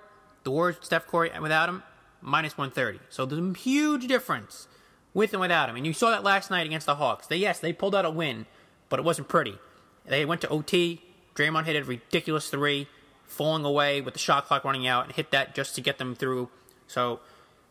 the 0.45 0.51
Warriors 0.53 0.77
Steph 0.81 1.07
Curry 1.07 1.31
and 1.31 1.43
without 1.43 1.69
him 1.69 1.83
minus 2.21 2.57
one 2.57 2.71
thirty. 2.71 3.01
So 3.11 3.27
there's 3.27 3.45
a 3.45 3.59
huge 3.59 4.07
difference 4.07 4.69
with 5.13 5.33
and 5.33 5.41
without 5.41 5.69
him. 5.69 5.77
And 5.77 5.87
you 5.87 5.93
saw 5.93 6.11
that 6.11 6.23
last 6.23 6.51
night 6.51 6.67
against 6.67 6.87
the 6.87 6.95
Hawks. 6.95 7.27
They 7.27 7.37
yes, 7.37 7.59
they 7.59 7.73
pulled 7.73 7.97
out 7.97 8.05
a 8.05 8.11
win, 8.11 8.47
but 8.89 9.01
it 9.01 9.05
wasn't 9.05 9.29
pretty. 9.29 9.59
They 10.07 10.25
went 10.25 10.41
to 10.43 10.49
OT. 10.49 11.03
Draymond 11.35 11.64
hit 11.64 11.77
a 11.77 11.85
ridiculous 11.85 12.49
three, 12.49 12.88
falling 13.27 13.64
away 13.64 14.01
with 14.01 14.14
the 14.14 14.21
shot 14.21 14.47
clock 14.47 14.64
running 14.64 14.87
out, 14.87 15.07
and 15.07 15.14
hit 15.14 15.31
that 15.31 15.55
just 15.55 15.75
to 15.77 15.81
get 15.81 15.99
them 15.99 16.14
through. 16.14 16.49
So, 16.87 17.21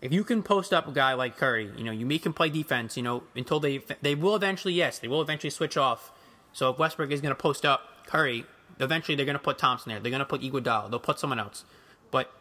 if 0.01 0.11
you 0.11 0.23
can 0.23 0.41
post 0.41 0.73
up 0.73 0.87
a 0.87 0.91
guy 0.91 1.13
like 1.13 1.37
Curry, 1.37 1.69
you 1.77 1.83
know 1.83 1.91
you 1.91 2.05
make 2.05 2.25
him 2.25 2.33
play 2.33 2.49
defense. 2.49 2.97
You 2.97 3.03
know 3.03 3.23
until 3.35 3.59
they 3.59 3.81
they 4.01 4.15
will 4.15 4.35
eventually 4.35 4.73
yes 4.73 4.97
they 4.99 5.07
will 5.07 5.21
eventually 5.21 5.51
switch 5.51 5.77
off. 5.77 6.11
So 6.53 6.71
if 6.71 6.79
Westbrook 6.79 7.11
is 7.11 7.21
going 7.21 7.33
to 7.33 7.41
post 7.41 7.65
up 7.65 8.05
Curry, 8.07 8.45
eventually 8.79 9.15
they're 9.15 9.25
going 9.25 9.37
to 9.37 9.43
put 9.43 9.57
Thompson 9.57 9.91
there. 9.91 9.99
They're 9.99 10.09
going 10.09 10.19
to 10.19 10.25
put 10.25 10.41
Iguodala. 10.41 10.89
They'll 10.89 10.99
put 10.99 11.19
someone 11.19 11.39
else. 11.39 11.63
But 12.09 12.31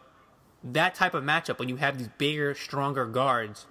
that 0.63 0.95
type 0.95 1.13
of 1.13 1.23
matchup 1.23 1.59
when 1.59 1.69
you 1.69 1.77
have 1.77 1.97
these 1.97 2.09
bigger, 2.17 2.53
stronger 2.55 3.05
guards, 3.05 3.67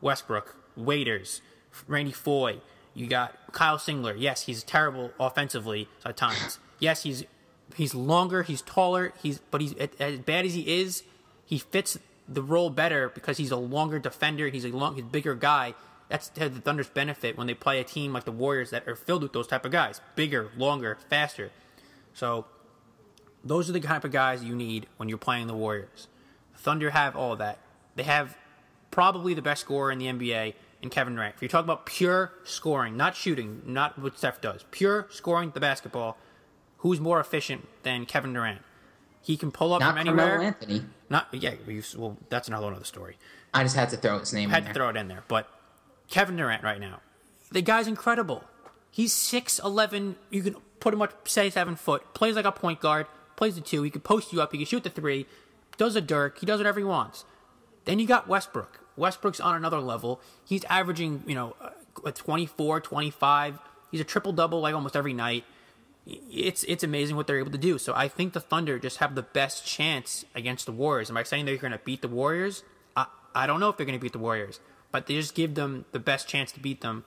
Westbrook, 0.00 0.56
Waiters, 0.76 1.42
Randy 1.86 2.12
Foye. 2.12 2.60
You 2.94 3.06
got 3.06 3.52
Kyle 3.52 3.78
Singler. 3.78 4.14
Yes, 4.18 4.42
he's 4.42 4.64
terrible 4.64 5.12
offensively 5.20 5.88
at 6.04 6.16
times. 6.16 6.58
Yes, 6.78 7.02
he's 7.02 7.24
he's 7.76 7.94
longer, 7.94 8.42
he's 8.42 8.62
taller, 8.62 9.12
he's 9.22 9.38
but 9.50 9.60
he's 9.60 9.74
as 9.98 10.18
bad 10.20 10.44
as 10.44 10.54
he 10.54 10.80
is, 10.80 11.02
he 11.44 11.58
fits 11.58 11.98
the 12.28 12.42
role 12.42 12.70
better 12.70 13.08
because 13.08 13.38
he's 13.38 13.50
a 13.50 13.56
longer 13.56 13.98
defender. 13.98 14.48
He's 14.48 14.64
a 14.64 14.68
long, 14.68 14.94
he's 14.94 15.04
a 15.04 15.06
bigger 15.06 15.34
guy. 15.34 15.74
That's 16.08 16.28
the 16.28 16.50
Thunder's 16.50 16.88
benefit 16.88 17.36
when 17.36 17.46
they 17.46 17.54
play 17.54 17.80
a 17.80 17.84
team 17.84 18.12
like 18.12 18.24
the 18.24 18.32
Warriors 18.32 18.70
that 18.70 18.86
are 18.88 18.96
filled 18.96 19.22
with 19.22 19.32
those 19.32 19.46
type 19.46 19.64
of 19.64 19.72
guys, 19.72 20.00
bigger, 20.14 20.50
longer, 20.56 20.98
faster. 21.08 21.50
So 22.14 22.46
those 23.44 23.68
are 23.68 23.72
the 23.72 23.80
type 23.80 24.04
of 24.04 24.12
guys 24.12 24.42
you 24.42 24.54
need 24.54 24.86
when 24.96 25.08
you're 25.08 25.18
playing 25.18 25.46
the 25.46 25.54
Warriors. 25.54 26.08
The 26.54 26.58
Thunder 26.58 26.90
have 26.90 27.14
all 27.14 27.36
that. 27.36 27.58
They 27.94 28.04
have 28.04 28.36
probably 28.90 29.34
the 29.34 29.42
best 29.42 29.60
scorer 29.60 29.92
in 29.92 29.98
the 29.98 30.06
NBA 30.06 30.54
in 30.80 30.90
Kevin 30.90 31.14
Durant. 31.14 31.34
If 31.36 31.42
you 31.42 31.48
talk 31.48 31.64
about 31.64 31.84
pure 31.84 32.32
scoring, 32.44 32.96
not 32.96 33.14
shooting, 33.14 33.62
not 33.66 33.98
what 33.98 34.16
Steph 34.16 34.40
does, 34.40 34.64
pure 34.70 35.08
scoring 35.10 35.50
the 35.52 35.60
basketball, 35.60 36.16
who's 36.78 37.00
more 37.00 37.20
efficient 37.20 37.66
than 37.82 38.06
Kevin 38.06 38.32
Durant? 38.32 38.62
He 39.22 39.36
can 39.36 39.50
pull 39.50 39.72
up 39.74 39.80
Not 39.80 39.90
from 39.90 39.98
anywhere. 39.98 40.26
Carmelo 40.28 40.46
Anthony. 40.46 40.82
Not 41.10 41.28
yeah. 41.32 41.54
Well, 41.96 42.16
that's 42.28 42.48
another 42.48 42.72
other 42.72 42.84
story. 42.84 43.16
I 43.52 43.62
just 43.62 43.76
had 43.76 43.90
to 43.90 43.96
throw 43.96 44.18
his 44.18 44.32
name 44.32 44.50
Had 44.50 44.58
in 44.58 44.62
to 44.62 44.66
there. 44.68 44.74
throw 44.74 44.88
it 44.90 44.96
in 44.96 45.08
there, 45.08 45.24
but 45.28 45.48
Kevin 46.08 46.36
Durant 46.36 46.62
right 46.62 46.80
now, 46.80 47.00
the 47.50 47.62
guy's 47.62 47.86
incredible. 47.86 48.44
He's 48.90 49.12
six 49.12 49.58
eleven. 49.58 50.16
You 50.30 50.42
can 50.42 50.56
put 50.80 50.94
him 50.94 51.02
up, 51.02 51.28
say 51.28 51.50
seven 51.50 51.76
foot. 51.76 52.14
Plays 52.14 52.36
like 52.36 52.44
a 52.44 52.52
point 52.52 52.80
guard. 52.80 53.06
Plays 53.36 53.54
the 53.54 53.60
two. 53.60 53.82
He 53.82 53.90
can 53.90 54.00
post 54.00 54.32
you 54.32 54.40
up. 54.40 54.52
He 54.52 54.58
can 54.58 54.66
shoot 54.66 54.82
the 54.84 54.90
three. 54.90 55.26
Does 55.76 55.94
a 55.94 56.00
Dirk. 56.00 56.38
He 56.40 56.46
does 56.46 56.58
whatever 56.58 56.80
he 56.80 56.84
wants. 56.84 57.24
Then 57.84 57.98
you 57.98 58.06
got 58.06 58.28
Westbrook. 58.28 58.80
Westbrook's 58.96 59.38
on 59.40 59.54
another 59.54 59.78
level. 59.78 60.20
He's 60.44 60.64
averaging, 60.64 61.22
you 61.26 61.34
know, 61.36 61.54
uh, 61.60 61.70
a 62.04 62.10
24, 62.12 62.80
25. 62.80 63.58
He's 63.92 64.00
a 64.00 64.04
triple 64.04 64.32
double 64.32 64.60
like 64.60 64.74
almost 64.74 64.96
every 64.96 65.12
night. 65.12 65.44
It's 66.08 66.64
it's 66.64 66.82
amazing 66.82 67.16
what 67.16 67.26
they're 67.26 67.38
able 67.38 67.50
to 67.50 67.58
do. 67.58 67.78
So 67.78 67.92
I 67.94 68.08
think 68.08 68.32
the 68.32 68.40
Thunder 68.40 68.78
just 68.78 68.96
have 68.96 69.14
the 69.14 69.22
best 69.22 69.66
chance 69.66 70.24
against 70.34 70.64
the 70.64 70.72
Warriors. 70.72 71.10
Am 71.10 71.16
I 71.16 71.22
saying 71.22 71.44
they're 71.44 71.56
going 71.56 71.72
to 71.72 71.80
beat 71.84 72.00
the 72.00 72.08
Warriors? 72.08 72.62
I 72.96 73.06
I 73.34 73.46
don't 73.46 73.60
know 73.60 73.68
if 73.68 73.76
they're 73.76 73.86
going 73.86 73.98
to 73.98 74.02
beat 74.02 74.12
the 74.12 74.18
Warriors, 74.18 74.60
but 74.90 75.06
they 75.06 75.14
just 75.14 75.34
give 75.34 75.54
them 75.54 75.84
the 75.92 75.98
best 75.98 76.26
chance 76.26 76.50
to 76.52 76.60
beat 76.60 76.80
them 76.80 77.04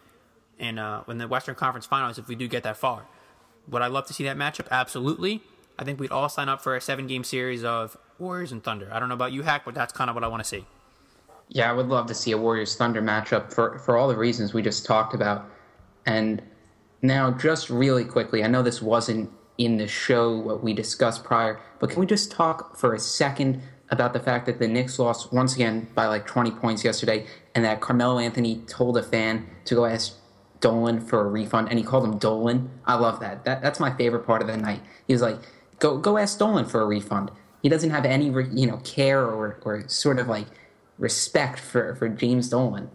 in 0.60 0.78
uh, 0.78 1.04
in 1.08 1.18
the 1.18 1.28
Western 1.28 1.56
Conference 1.56 1.88
Finals 1.88 2.20
if 2.20 2.28
we 2.28 2.36
do 2.36 2.48
get 2.48 2.64
that 2.64 2.78
far. 2.78 3.08
Would 3.70 3.82
I 3.82 3.88
love 3.88 4.06
to 4.08 4.14
see 4.14 4.24
that 4.26 4.38
matchup? 4.38 4.68
Absolutely. 4.70 5.42
I 5.80 5.84
think 5.84 6.00
we'd 6.00 6.12
all 6.12 6.30
sign 6.30 6.48
up 6.48 6.62
for 6.62 6.76
a 6.76 6.82
seven 6.82 7.08
game 7.08 7.24
series 7.24 7.64
of 7.64 7.98
Warriors 8.20 8.52
and 8.52 8.64
Thunder. 8.64 8.90
I 8.92 9.00
don't 9.00 9.10
know 9.10 9.16
about 9.16 9.32
you, 9.32 9.42
Hack, 9.42 9.64
but 9.66 9.74
that's 9.74 9.92
kind 9.92 10.10
of 10.10 10.16
what 10.16 10.24
I 10.24 10.28
want 10.28 10.44
to 10.44 10.48
see. 10.48 10.66
Yeah, 11.50 11.70
I 11.70 11.74
would 11.74 11.88
love 11.88 12.06
to 12.08 12.14
see 12.14 12.32
a 12.32 12.38
Warriors 12.38 12.76
Thunder 12.76 13.02
matchup 13.02 13.52
for, 13.52 13.80
for 13.80 13.98
all 13.98 14.08
the 14.08 14.16
reasons 14.16 14.54
we 14.54 14.62
just 14.62 14.86
talked 14.86 15.14
about. 15.14 15.50
And 16.06 16.42
now, 17.02 17.32
just 17.32 17.70
really 17.70 18.06
quickly, 18.06 18.44
I 18.44 18.48
know 18.48 18.62
this 18.62 18.82
wasn't 18.82 19.32
in 19.58 19.78
the 19.78 19.88
show 19.88 20.38
what 20.38 20.64
we 20.64 20.74
discussed 20.74 21.24
prior, 21.24 21.60
but 21.80 21.90
can 21.90 22.00
we 22.00 22.06
just 22.06 22.32
talk 22.32 22.78
for 22.78 22.94
a 22.94 23.00
second 23.00 23.62
about 23.90 24.14
the 24.14 24.20
fact 24.20 24.46
that 24.46 24.60
the 24.60 24.68
Knicks 24.68 24.98
lost 25.00 25.34
once 25.34 25.56
again 25.56 25.88
by 25.94 26.08
like 26.08 26.26
20 26.26 26.52
points 26.52 26.84
yesterday, 26.84 27.26
and 27.54 27.66
that 27.66 27.82
Carmelo 27.82 28.20
Anthony 28.20 28.62
told 28.68 28.98
a 28.98 29.04
fan 29.04 29.48
to 29.66 29.76
go 29.76 29.86
ask 29.86 30.16
Dolan 30.62 31.02
for 31.02 31.22
a 31.22 31.28
refund, 31.28 31.70
and 31.70 31.78
he 31.78 31.84
called 31.84 32.06
him 32.06 32.18
Dolan. 32.18 32.70
I 32.86 32.96
love 32.96 33.20
that. 33.20 33.44
That 33.44 33.62
that's 33.62 33.80
my 33.80 33.92
favorite 33.92 34.26
part 34.26 34.42
of 34.42 34.48
the 34.48 34.56
night. 34.56 34.82
He 35.08 35.14
was 35.14 35.22
like, 35.22 35.40
"Go 35.80 35.98
go 35.98 36.18
ask 36.18 36.38
Dolan 36.38 36.66
for 36.66 36.82
a 36.82 36.86
refund." 36.86 37.32
He 37.62 37.70
doesn't 37.70 37.90
have 37.90 38.06
any 38.06 38.28
you 38.28 38.68
know 38.68 38.78
care 38.78 39.26
or 39.26 39.60
or 39.64 39.88
sort 39.88 40.20
of 40.20 40.28
like 40.28 40.48
respect 40.98 41.60
for 41.60 41.96
for 41.96 42.08
James 42.08 42.50
Dolan. 42.50 42.90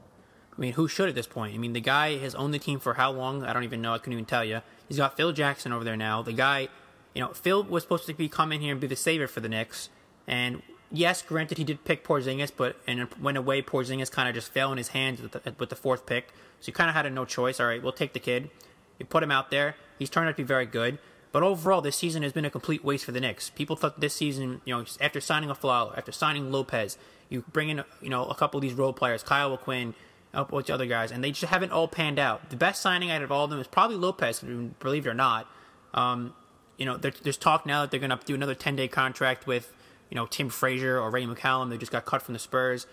I 0.57 0.61
mean, 0.61 0.73
who 0.73 0.89
should 0.89 1.09
at 1.09 1.15
this 1.15 1.27
point? 1.27 1.55
I 1.55 1.59
mean, 1.59 1.75
the 1.75 1.81
guy 1.81 2.17
has 2.19 2.35
owned 2.35 2.55
the 2.55 2.59
team 2.59 2.79
for 2.81 2.95
how 2.95 3.11
long? 3.11 3.45
I 3.45 3.53
don't 3.53 3.65
even 3.65 3.83
know. 3.83 3.93
I 3.93 3.99
couldn't 3.99 4.15
even 4.15 4.25
tell 4.25 4.45
you. 4.45 4.63
He's 4.89 4.97
got 4.97 5.17
Phil 5.17 5.33
Jackson 5.33 5.73
over 5.73 5.85
there 5.85 5.97
now. 5.97 6.23
The 6.23 6.33
guy, 6.33 6.69
you 7.15 7.21
know, 7.21 7.35
Phil 7.35 7.63
was 7.63 7.83
supposed 7.83 8.07
to 8.07 8.15
be 8.15 8.29
come 8.29 8.53
in 8.53 8.61
here 8.61 8.73
and 8.73 8.81
be 8.81 8.87
the 8.87 8.97
savior 8.97 9.27
for 9.27 9.41
the 9.41 9.49
Knicks. 9.49 9.91
And 10.27 10.63
yes, 10.91 11.21
granted, 11.21 11.59
he 11.59 11.65
did 11.65 11.85
pick 11.85 12.05
Porzingis, 12.05 12.53
but 12.57 12.77
and 12.87 13.09
went 13.21 13.37
away. 13.37 13.61
Porzingis 13.61 14.11
kind 14.11 14.29
of 14.29 14.35
just 14.35 14.51
fell 14.51 14.73
in 14.73 14.79
his 14.79 14.89
hands 14.89 15.21
with 15.21 15.33
the, 15.33 15.55
with 15.59 15.69
the 15.69 15.77
fourth 15.77 16.07
pick. 16.07 16.33
So 16.61 16.69
you 16.69 16.73
kind 16.73 16.89
of 16.89 16.97
had 16.97 17.05
a 17.05 17.11
no 17.11 17.25
choice. 17.25 17.61
All 17.61 17.67
right, 17.67 17.83
we'll 17.83 17.93
take 17.93 18.15
the 18.15 18.21
kid. 18.21 18.51
You 18.99 19.05
put 19.05 19.23
him 19.23 19.31
out 19.31 19.51
there. 19.51 19.77
He's 19.99 20.09
turned 20.09 20.29
out 20.29 20.33
to 20.33 20.43
be 20.43 20.47
very 20.47 20.67
good. 20.67 20.99
But 21.33 21.43
overall, 21.43 21.83
this 21.83 21.97
season 21.97 22.23
has 22.23 22.33
been 22.33 22.47
a 22.47 22.51
complete 22.51 22.83
waste 22.83 23.05
for 23.05 23.13
the 23.13 23.21
Knicks. 23.21 23.51
People 23.51 23.77
thought 23.77 24.01
this 24.01 24.15
season, 24.15 24.63
you 24.65 24.75
know, 24.75 24.87
after 25.03 25.21
signing 25.21 25.51
Afflalo, 25.51 25.97
after 25.97 26.11
signing 26.11 26.51
Lopez, 26.51 26.97
you 27.29 27.45
bring 27.53 27.69
in, 27.69 27.85
you 28.01 28.09
know, 28.09 28.25
a 28.25 28.35
couple 28.35 28.57
of 28.57 28.63
these 28.63 28.73
role 28.73 28.95
players, 28.95 29.23
Kyle 29.23 29.53
O'Quinn, 29.53 29.95
a 30.35 30.45
bunch 30.45 30.69
of 30.69 30.75
other 30.75 30.87
guys, 30.87 31.11
and 31.13 31.23
they 31.25 31.31
just 31.31 31.45
haven't 31.51 31.73
all 31.73 31.89
panned 31.89 32.19
out. 32.19 32.51
The 32.51 32.57
best 32.57 32.83
signing 32.83 33.11
out 33.11 33.23
of 33.23 33.33
all 33.33 33.45
of 33.45 33.51
them 33.51 33.59
is 33.61 33.67
probably 33.67 33.97
Lopez, 33.97 34.41
believe 34.81 35.07
it 35.07 35.11
or 35.11 35.15
not. 35.15 35.47
Um, 35.95 36.35
you 36.77 36.85
know, 36.85 36.97
there, 36.99 37.13
there's 37.23 37.37
talk 37.39 37.65
now 37.65 37.81
that 37.83 37.91
they're 37.91 38.01
going 38.01 38.11
to 38.11 38.19
do 38.27 38.35
another 38.35 38.55
10 38.55 38.77
day 38.77 38.87
contract 38.89 39.47
with, 39.47 39.73
you 40.11 40.15
know, 40.15 40.27
Tim 40.27 40.51
Frazier 40.51 40.99
or 41.01 41.11
Ray 41.11 41.25
McCallum. 41.25 41.71
They 41.71 41.79
just 41.79 41.91
got 41.93 42.05
cut 42.05 42.21
from 42.23 42.35
the 42.35 42.39
Spurs. 42.39 42.87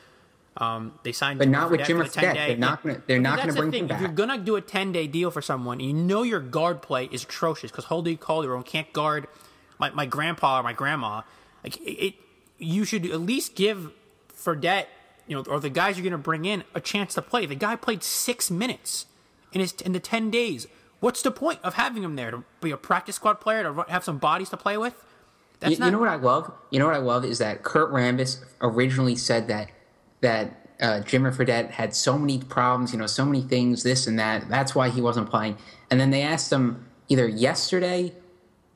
Um, 0.56 0.98
they 1.04 1.12
signed, 1.12 1.40
But 1.40 1.50
not 1.50 1.72
with 1.72 1.84
Jim 1.84 1.98
Jimmer 1.98 2.04
for 2.06 2.10
the 2.10 2.22
10 2.22 2.36
Fredette. 2.36 2.48
They're 2.48 2.58
not 2.58 2.84
gonna- 2.84 3.02
they're 3.08 3.18
But 3.18 3.24
not 3.24 3.36
that's 3.38 3.42
gonna 3.48 3.54
the 3.54 3.60
bring 3.60 3.72
thing. 3.72 3.84
him 3.90 3.96
If 3.96 4.02
you're 4.02 4.10
gonna 4.12 4.38
do 4.38 4.56
a 4.56 4.62
10 4.62 4.92
day 4.92 5.08
deal 5.08 5.32
for 5.32 5.42
someone, 5.42 5.80
you 5.80 5.94
know 5.94 6.22
your 6.24 6.40
guard 6.40 6.82
play 6.82 7.10
is 7.12 7.24
atrocious 7.24 7.72
because 7.72 7.86
Holdy 7.86 8.16
Calderon 8.16 8.64
can't 8.64 8.92
guard 8.94 9.28
my, 9.80 9.90
my 9.90 10.06
grandpa 10.06 10.60
or 10.60 10.64
my 10.64 10.74
grandma. 10.74 11.24
Like 11.64 11.78
it, 11.78 11.90
it, 12.06 12.14
you 12.60 12.86
should 12.86 13.06
at 13.08 13.20
least 13.20 13.56
give 13.56 13.92
Fredette, 14.34 14.86
you 15.34 15.42
know, 15.42 15.52
or 15.52 15.60
the 15.60 15.70
guys 15.70 15.98
you're 15.98 16.04
gonna 16.04 16.22
bring 16.22 16.46
in 16.46 16.64
a 16.76 16.80
chance 16.80 17.16
to 17.16 17.22
play. 17.22 17.48
The 17.48 17.56
guy 17.56 17.76
played 17.76 18.04
six 18.04 18.52
minutes 18.52 19.08
in 19.52 19.62
his 19.62 19.74
in 19.74 19.94
the 19.94 20.00
10 20.00 20.30
days. 20.30 20.68
What's 21.00 21.24
the 21.24 21.32
point 21.32 21.60
of 21.64 21.74
having 21.74 22.04
him 22.04 22.16
there 22.16 22.30
to 22.30 22.44
be 22.62 22.70
a 22.70 22.78
practice 22.78 23.16
squad 23.16 23.42
player 23.42 23.64
to 23.64 23.86
have 23.90 24.04
some 24.04 24.20
bodies 24.20 24.50
to 24.50 24.58
play 24.58 24.78
with? 24.78 24.94
That's 25.60 25.80
You, 25.80 25.86
you 25.86 25.92
know 25.92 25.98
what 25.98 26.10
I 26.10 26.16
love? 26.16 26.54
You 26.70 26.78
know 26.78 26.86
what 26.86 26.96
I 26.96 27.00
love 27.00 27.26
is 27.26 27.40
that 27.40 27.64
Kurt 27.64 27.92
Rambis 27.92 28.44
originally 28.62 29.16
said 29.16 29.48
that 29.48 29.72
that 30.22 30.70
uh, 30.80 31.02
Jimmer 31.04 31.36
Fredette 31.36 31.72
had 31.72 31.96
so 31.96 32.18
many 32.18 32.40
problems, 32.40 32.94
you 32.94 33.00
know, 33.00 33.08
so 33.08 33.26
many 33.26 33.42
things, 33.42 33.82
this 33.82 34.06
and 34.06 34.20
that. 34.20 34.48
That's 34.50 34.76
why 34.76 34.90
he 34.90 35.02
wasn't 35.02 35.32
playing. 35.32 35.58
And 35.90 36.00
then 36.00 36.12
they 36.12 36.22
asked 36.22 36.52
him 36.52 36.86
either 37.10 37.28
yesterday, 37.28 38.14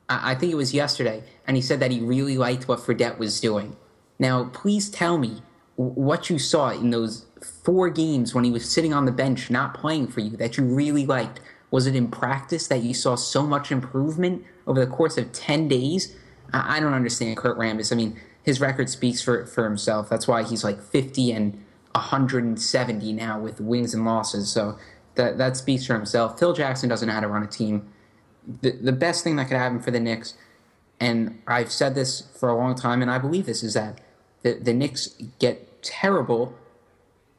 I, 0.10 0.32
I 0.32 0.36
think 0.36 0.52
it 0.52 0.56
was 0.56 0.74
yesterday, 0.74 1.24
and 1.46 1.56
he 1.56 1.62
said 1.62 1.80
that 1.82 1.91
he 1.91 2.00
really 2.00 2.38
liked 2.38 2.67
what 2.67 2.80
Fredette 2.80 3.20
was 3.20 3.39
doing. 3.39 3.76
Now, 4.17 4.46
please 4.46 4.89
tell 4.89 5.20
me 5.20 5.43
what 5.78 6.30
you 6.30 6.40
saw 6.40 6.72
in 6.72 6.90
those 6.90 7.26
four 7.63 7.90
games 7.90 8.34
when 8.34 8.44
he 8.44 8.52
was 8.52 8.70
sitting 8.70 8.94
on 8.94 9.06
the 9.06 9.12
bench 9.12 9.50
not 9.50 9.76
playing 9.76 10.08
for 10.08 10.20
you 10.22 10.36
that 10.38 10.58
you 10.58 10.63
really 10.63 11.06
liked. 11.06 11.40
Was 11.70 11.86
it 11.86 11.96
in 11.96 12.10
practice 12.10 12.68
that 12.68 12.82
you 12.82 12.94
saw 12.94 13.16
so 13.16 13.46
much 13.46 13.72
improvement 13.72 14.44
over 14.66 14.84
the 14.84 14.92
course 14.92 15.18
of 15.18 15.32
10 15.32 15.68
days? 15.68 16.16
I, 16.52 16.78
I 16.78 16.80
don't 16.80 16.94
understand 16.94 17.38
Kurt 17.38 17.58
Rambis. 17.58 17.92
I 17.92 17.96
mean, 17.96 18.20
his 18.42 18.60
record 18.60 18.90
speaks 18.90 19.22
for, 19.22 19.46
for 19.46 19.66
himself. 19.66 20.10
That's 20.10 20.28
why 20.28 20.44
he's 20.44 20.63
like 20.63 20.82
50 20.82 21.32
and 21.32 21.54
170 21.92 23.13
now 23.13 23.40
with 23.40 23.62
wins 23.62 23.94
and 23.94 24.06
losses. 24.06 24.50
So 24.52 24.80
that, 25.16 25.38
that 25.38 25.58
speaks 25.58 25.86
for 25.86 25.94
himself. 25.94 26.40
Phil 26.40 26.54
Jackson 26.54 26.90
doesn't 26.90 27.08
know 27.08 27.13
how 27.13 27.20
to 27.20 27.28
run 27.28 27.44
a 27.44 27.48
team. 27.48 27.88
The, 28.62 28.72
the 28.72 28.94
best 28.94 29.24
thing 29.24 29.36
that 29.36 29.48
could 29.48 29.58
happen 29.58 29.80
for 29.80 29.92
the 29.92 30.00
Knicks, 30.00 30.36
and 31.00 31.42
I've 31.46 31.72
said 31.72 31.94
this 31.94 32.22
for 32.40 32.50
a 32.50 32.56
long 32.56 32.74
time, 32.74 33.02
and 33.02 33.12
I 33.12 33.20
believe 33.20 33.46
this, 33.46 33.62
is 33.62 33.74
that 33.76 34.00
the, 34.42 34.54
the 34.54 34.74
Knicks 34.74 35.10
get 35.40 35.66
terrible 35.82 36.56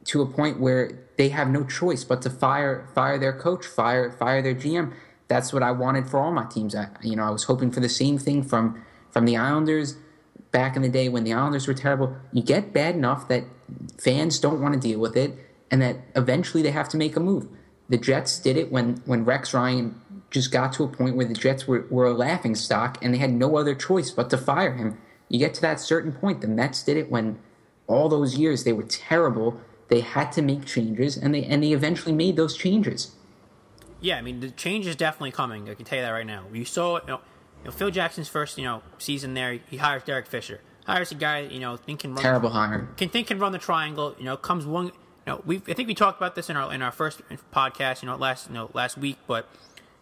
to 0.05 0.21
a 0.21 0.25
point 0.25 0.59
where 0.59 0.91
they 1.17 1.29
have 1.29 1.49
no 1.49 1.63
choice 1.63 2.03
but 2.03 2.21
to 2.23 2.29
fire 2.29 2.87
fire 2.95 3.17
their 3.17 3.33
coach, 3.33 3.65
fire 3.65 4.11
fire 4.11 4.41
their 4.41 4.55
GM. 4.55 4.93
That's 5.27 5.53
what 5.53 5.61
I 5.61 5.71
wanted 5.71 6.07
for 6.07 6.19
all 6.19 6.31
my 6.31 6.45
teams. 6.45 6.73
I, 6.75 6.87
you 7.03 7.15
know, 7.15 7.23
I 7.23 7.29
was 7.29 7.43
hoping 7.43 7.71
for 7.71 7.79
the 7.79 7.89
same 7.89 8.17
thing 8.17 8.43
from 8.43 8.83
from 9.11 9.25
the 9.25 9.37
Islanders 9.37 9.97
back 10.51 10.75
in 10.75 10.81
the 10.81 10.89
day 10.89 11.09
when 11.09 11.23
the 11.23 11.33
Islanders 11.33 11.67
were 11.67 11.73
terrible. 11.73 12.15
You 12.33 12.41
get 12.41 12.73
bad 12.73 12.95
enough 12.95 13.27
that 13.27 13.43
fans 13.99 14.39
don't 14.39 14.61
want 14.61 14.73
to 14.73 14.79
deal 14.79 14.99
with 14.99 15.15
it, 15.15 15.37
and 15.69 15.81
that 15.81 15.97
eventually 16.15 16.63
they 16.63 16.71
have 16.71 16.89
to 16.89 16.97
make 16.97 17.15
a 17.15 17.19
move. 17.19 17.47
The 17.89 17.97
Jets 17.97 18.39
did 18.39 18.57
it 18.57 18.71
when 18.71 19.01
when 19.05 19.25
Rex 19.25 19.53
Ryan 19.53 20.01
just 20.31 20.51
got 20.51 20.73
to 20.73 20.83
a 20.83 20.87
point 20.87 21.15
where 21.15 21.25
the 21.25 21.33
Jets 21.33 21.67
were, 21.67 21.85
were 21.89 22.05
a 22.05 22.13
laughing 22.13 22.55
stock 22.55 22.97
and 23.01 23.13
they 23.13 23.17
had 23.17 23.33
no 23.33 23.57
other 23.57 23.73
choice 23.73 24.11
but 24.11 24.29
to 24.29 24.37
fire 24.37 24.73
him. 24.73 24.97
You 25.27 25.39
get 25.39 25.53
to 25.55 25.61
that 25.61 25.79
certain 25.79 26.11
point. 26.11 26.41
The 26.41 26.47
Mets 26.47 26.83
did 26.83 26.97
it 26.97 27.09
when 27.09 27.39
all 27.89 28.07
those 28.07 28.37
years 28.37 28.63
they 28.63 28.71
were 28.71 28.83
terrible. 28.83 29.59
They 29.89 30.01
had 30.01 30.31
to 30.33 30.41
make 30.41 30.65
changes, 30.65 31.17
and 31.17 31.33
they 31.33 31.43
and 31.43 31.61
they 31.61 31.73
eventually 31.73 32.13
made 32.13 32.37
those 32.37 32.55
changes. 32.55 33.15
Yeah, 33.99 34.17
I 34.17 34.21
mean 34.21 34.39
the 34.39 34.51
change 34.51 34.87
is 34.87 34.95
definitely 34.95 35.31
coming. 35.31 35.69
I 35.69 35.73
can 35.73 35.83
tell 35.83 35.97
you 35.97 36.05
that 36.05 36.11
right 36.11 36.25
now. 36.25 36.45
You 36.53 36.63
saw, 36.63 37.01
you 37.01 37.07
know, 37.07 37.19
you 37.59 37.65
know 37.65 37.71
Phil 37.71 37.89
Jackson's 37.89 38.29
first, 38.29 38.57
you 38.57 38.63
know, 38.63 38.81
season 38.99 39.33
there. 39.33 39.59
He 39.69 39.77
hires 39.77 40.03
Derek 40.03 40.27
Fisher, 40.27 40.61
hires 40.85 41.11
a 41.11 41.15
guy, 41.15 41.39
you 41.39 41.59
know, 41.59 41.75
think 41.75 42.01
can 42.01 42.13
run 42.13 42.23
Terrible 42.23 42.51
hire. 42.51 42.87
can 42.95 43.09
think 43.09 43.27
can 43.27 43.39
run 43.39 43.51
the 43.51 43.57
triangle. 43.57 44.15
You 44.17 44.25
know, 44.25 44.37
comes 44.37 44.65
one. 44.65 44.85
You 44.85 45.33
know, 45.33 45.43
we 45.45 45.57
I 45.67 45.73
think 45.73 45.87
we 45.87 45.95
talked 45.95 46.19
about 46.19 46.35
this 46.35 46.49
in 46.49 46.55
our 46.55 46.71
in 46.71 46.81
our 46.81 46.91
first 46.91 47.21
podcast. 47.51 48.03
You 48.03 48.07
know, 48.07 48.15
last 48.15 48.47
you 48.47 48.53
know 48.53 48.69
last 48.73 48.97
week, 48.97 49.17
but 49.25 49.49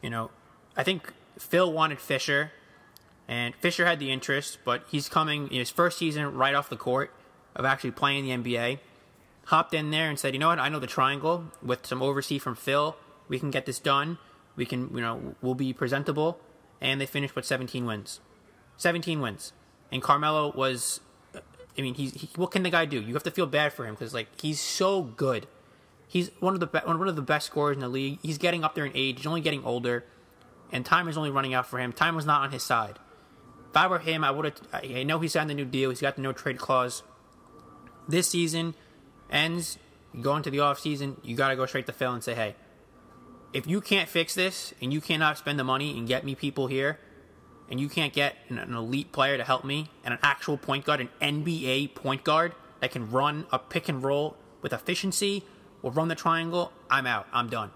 you 0.04 0.10
know, 0.10 0.30
I 0.76 0.84
think 0.84 1.14
Phil 1.40 1.72
wanted 1.72 2.00
Fisher, 2.00 2.52
and 3.28 3.56
Fisher 3.56 3.86
had 3.86 4.00
the 4.00 4.12
interest, 4.12 4.60
but 4.66 4.84
he's 4.92 5.08
coming 5.08 5.48
in 5.48 5.60
his 5.60 5.70
first 5.70 5.98
season 5.98 6.36
right 6.36 6.54
off 6.54 6.70
the 6.70 6.76
court 6.76 7.14
of 7.58 7.66
actually 7.66 7.92
playing 7.92 8.24
the 8.24 8.32
NBA. 8.32 8.80
hopped 9.46 9.74
in 9.74 9.92
there 9.92 10.10
and 10.10 10.20
said, 10.20 10.34
you 10.34 10.40
know 10.40 10.48
what, 10.48 10.60
I 10.60 10.70
know 10.70 10.80
the 10.80 10.88
triangle 10.88 11.46
with 11.62 11.86
some 11.86 12.02
oversee 12.02 12.38
from 12.38 12.56
Phil. 12.56 12.96
We 13.28 13.40
can 13.40 13.52
get 13.52 13.66
this 13.66 13.80
done. 13.80 14.18
We 14.56 14.66
can, 14.66 14.90
you 14.94 15.02
know, 15.02 15.36
we'll 15.42 15.56
be 15.56 15.74
presentable. 15.74 16.40
And 16.80 17.02
they 17.02 17.06
finished 17.06 17.36
with 17.36 17.46
17 17.46 17.86
wins. 17.86 18.20
17 18.78 19.20
wins. 19.20 19.54
And 19.92 20.02
Carmelo 20.02 20.52
was, 20.54 21.00
I 21.78 21.82
mean, 21.82 21.96
he's, 21.96 22.14
he, 22.14 22.30
what 22.36 22.52
can 22.52 22.64
the 22.64 22.70
guy 22.70 22.86
do? 22.86 23.02
You 23.02 23.14
have 23.14 23.24
to 23.24 23.32
feel 23.32 23.48
bad 23.48 23.74
for 23.74 23.86
him 23.86 23.96
because, 23.96 24.14
like, 24.14 24.28
he's 24.40 24.60
so 24.60 25.02
good. 25.02 25.48
He's 26.08 26.32
one 26.40 26.54
of 26.54 26.60
the 26.60 26.68
be- 26.68 26.80
one 26.80 27.08
of 27.08 27.16
the 27.16 27.22
best 27.22 27.48
scorers 27.48 27.76
in 27.76 27.82
the 27.82 27.90
league. 27.90 28.20
He's 28.22 28.38
getting 28.38 28.64
up 28.64 28.76
there 28.76 28.86
in 28.86 28.92
age. 28.96 29.18
He's 29.18 29.28
only 29.28 29.42
getting 29.42 29.64
older, 29.64 30.06
and 30.72 30.86
time 30.86 31.08
is 31.08 31.18
only 31.18 31.32
running 31.32 31.54
out 31.54 31.68
for 31.68 31.80
him. 31.80 31.92
Time 31.92 32.16
was 32.16 32.26
not 32.26 32.44
on 32.44 32.52
his 32.52 32.64
side. 32.64 32.98
If 33.70 33.76
I 33.76 33.88
were 33.88 34.00
him, 34.00 34.24
I 34.24 34.32
would 34.32 34.46
have. 34.46 34.56
I 34.72 35.04
know 35.04 35.20
he 35.20 35.28
signed 35.28 35.50
the 35.50 35.54
new 35.54 35.66
deal. 35.66 35.90
He's 35.90 36.00
got 36.00 36.16
the 36.16 36.22
no 36.22 36.32
trade 36.32 36.58
clause. 36.58 37.04
This 38.08 38.30
season 38.30 38.74
ends. 39.30 39.78
You 40.14 40.24
go 40.24 40.36
into 40.36 40.50
the 40.50 40.60
off 40.60 40.80
season. 40.80 41.18
You 41.24 41.36
got 41.36 41.50
to 41.50 41.56
go 41.56 41.66
straight 41.66 41.86
to 41.88 41.94
Phil 41.94 42.14
and 42.14 42.24
say, 42.24 42.34
"Hey, 42.34 42.56
if 43.54 43.68
you 43.68 43.82
can't 43.82 44.10
fix 44.10 44.34
this 44.34 44.74
and 44.82 44.94
you 44.94 45.02
cannot 45.02 45.38
spend 45.38 45.60
the 45.60 45.64
money 45.64 45.98
and 45.98 46.08
get 46.08 46.26
me 46.26 46.36
people 46.36 46.68
here, 46.68 47.00
and 47.70 47.80
you 47.80 47.90
can't 47.90 48.14
get 48.14 48.36
an, 48.50 48.58
an 48.58 48.74
elite 48.74 49.12
player 49.12 49.38
to 49.38 49.44
help 49.44 49.64
me 49.64 49.90
and 50.04 50.14
an 50.14 50.20
actual 50.24 50.58
point 50.58 50.86
guard, 50.86 51.02
an 51.02 51.10
NBA 51.22 51.96
point 51.96 52.24
guard 52.24 52.54
that 52.80 52.92
can 52.92 53.10
run 53.12 53.46
a 53.52 53.60
pick 53.60 53.90
and 53.90 54.04
roll 54.04 54.38
with 54.62 54.74
efficiency." 54.74 55.44
will 55.82 55.92
run 55.92 56.08
the 56.08 56.16
triangle. 56.16 56.72
I'm 56.90 57.06
out. 57.06 57.28
I'm 57.32 57.50
done. 57.50 57.72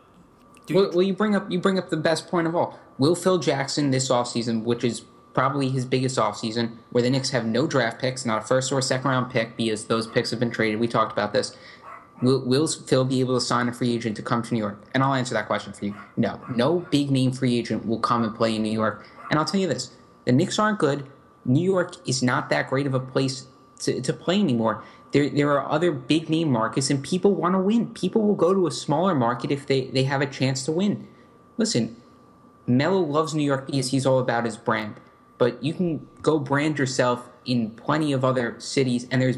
well, 0.70 0.90
well, 0.94 1.02
you 1.02 1.14
bring 1.14 1.36
up 1.36 1.50
you 1.52 1.60
bring 1.60 1.78
up 1.78 1.90
the 1.90 1.98
best 1.98 2.28
point 2.28 2.48
of 2.48 2.56
all. 2.56 2.80
Will 2.98 3.16
Phil 3.16 3.38
Jackson 3.38 3.92
this 3.92 4.10
offseason, 4.10 4.64
which 4.64 4.84
is 4.84 5.02
probably 5.34 5.70
his 5.70 5.86
biggest 5.86 6.18
offseason, 6.18 6.78
where 6.92 7.02
the 7.02 7.10
Knicks 7.10 7.30
have 7.30 7.46
no 7.46 7.68
draft 7.68 8.00
picks, 8.00 8.26
not 8.26 8.44
a 8.44 8.46
first 8.46 8.72
or 8.72 8.82
second 8.82 9.10
round 9.10 9.32
pick, 9.32 9.56
because 9.58 9.86
those 9.86 10.08
picks 10.08 10.32
have 10.32 10.40
been 10.40 10.52
traded. 10.52 10.80
We 10.80 10.88
talked 10.88 11.12
about 11.12 11.34
this. 11.34 11.56
Will, 12.22 12.46
will 12.46 12.68
Phil 12.68 13.06
be 13.06 13.20
able 13.20 13.36
to 13.36 13.42
sign 13.42 13.68
a 13.68 13.74
free 13.74 13.94
agent 13.94 14.16
to 14.18 14.22
come 14.22 14.44
to 14.44 14.54
New 14.54 14.60
York? 14.60 14.80
And 14.94 15.04
I'll 15.04 15.14
answer 15.14 15.34
that 15.34 15.48
question 15.48 15.74
for 15.74 15.86
you. 15.86 15.96
No, 16.18 16.40
no 16.56 16.80
big 16.92 17.10
name 17.10 17.32
free 17.32 17.58
agent 17.58 17.86
will 17.86 18.00
come 18.00 18.24
and 18.24 18.36
play 18.36 18.56
in 18.56 18.62
New 18.62 18.72
York. 18.72 19.08
And 19.30 19.40
I'll 19.40 19.46
tell 19.46 19.60
you 19.60 19.68
this: 19.68 19.92
the 20.26 20.32
Knicks 20.32 20.60
aren't 20.60 20.80
good. 20.80 21.08
New 21.46 21.64
York 21.64 21.96
is 22.08 22.22
not 22.22 22.50
that 22.50 22.70
great 22.70 22.86
of 22.86 22.94
a 22.94 23.00
place 23.00 23.48
to, 23.80 24.00
to 24.02 24.14
play 24.14 24.40
anymore. 24.40 24.84
There, 25.12 25.30
there 25.30 25.52
are 25.52 25.70
other 25.70 25.92
big 25.92 26.30
name 26.30 26.52
markets, 26.52 26.90
and 26.90 27.04
people 27.04 27.34
want 27.34 27.56
to 27.56 27.60
win. 27.60 27.94
People 27.94 28.22
will 28.22 28.36
go 28.36 28.54
to 28.54 28.68
a 28.68 28.72
smaller 28.72 29.16
market 29.16 29.52
if 29.52 29.66
they, 29.66 29.86
they 29.88 30.04
have 30.04 30.22
a 30.22 30.26
chance 30.28 30.64
to 30.66 30.72
win. 30.72 31.08
Listen, 31.58 31.96
Melo 32.68 33.00
loves 33.00 33.34
New 33.34 33.44
York 33.44 33.66
because 33.66 33.90
he's 33.90 34.06
all 34.06 34.20
about 34.20 34.46
his 34.46 34.56
brand, 34.56 34.96
but 35.42 35.64
you 35.64 35.74
can 35.74 36.08
go 36.22 36.38
brand 36.38 36.78
yourself 36.78 37.28
in 37.46 37.72
plenty 37.72 38.14
of 38.14 38.24
other 38.24 38.60
cities, 38.60 39.08
and 39.10 39.20
there's 39.20 39.38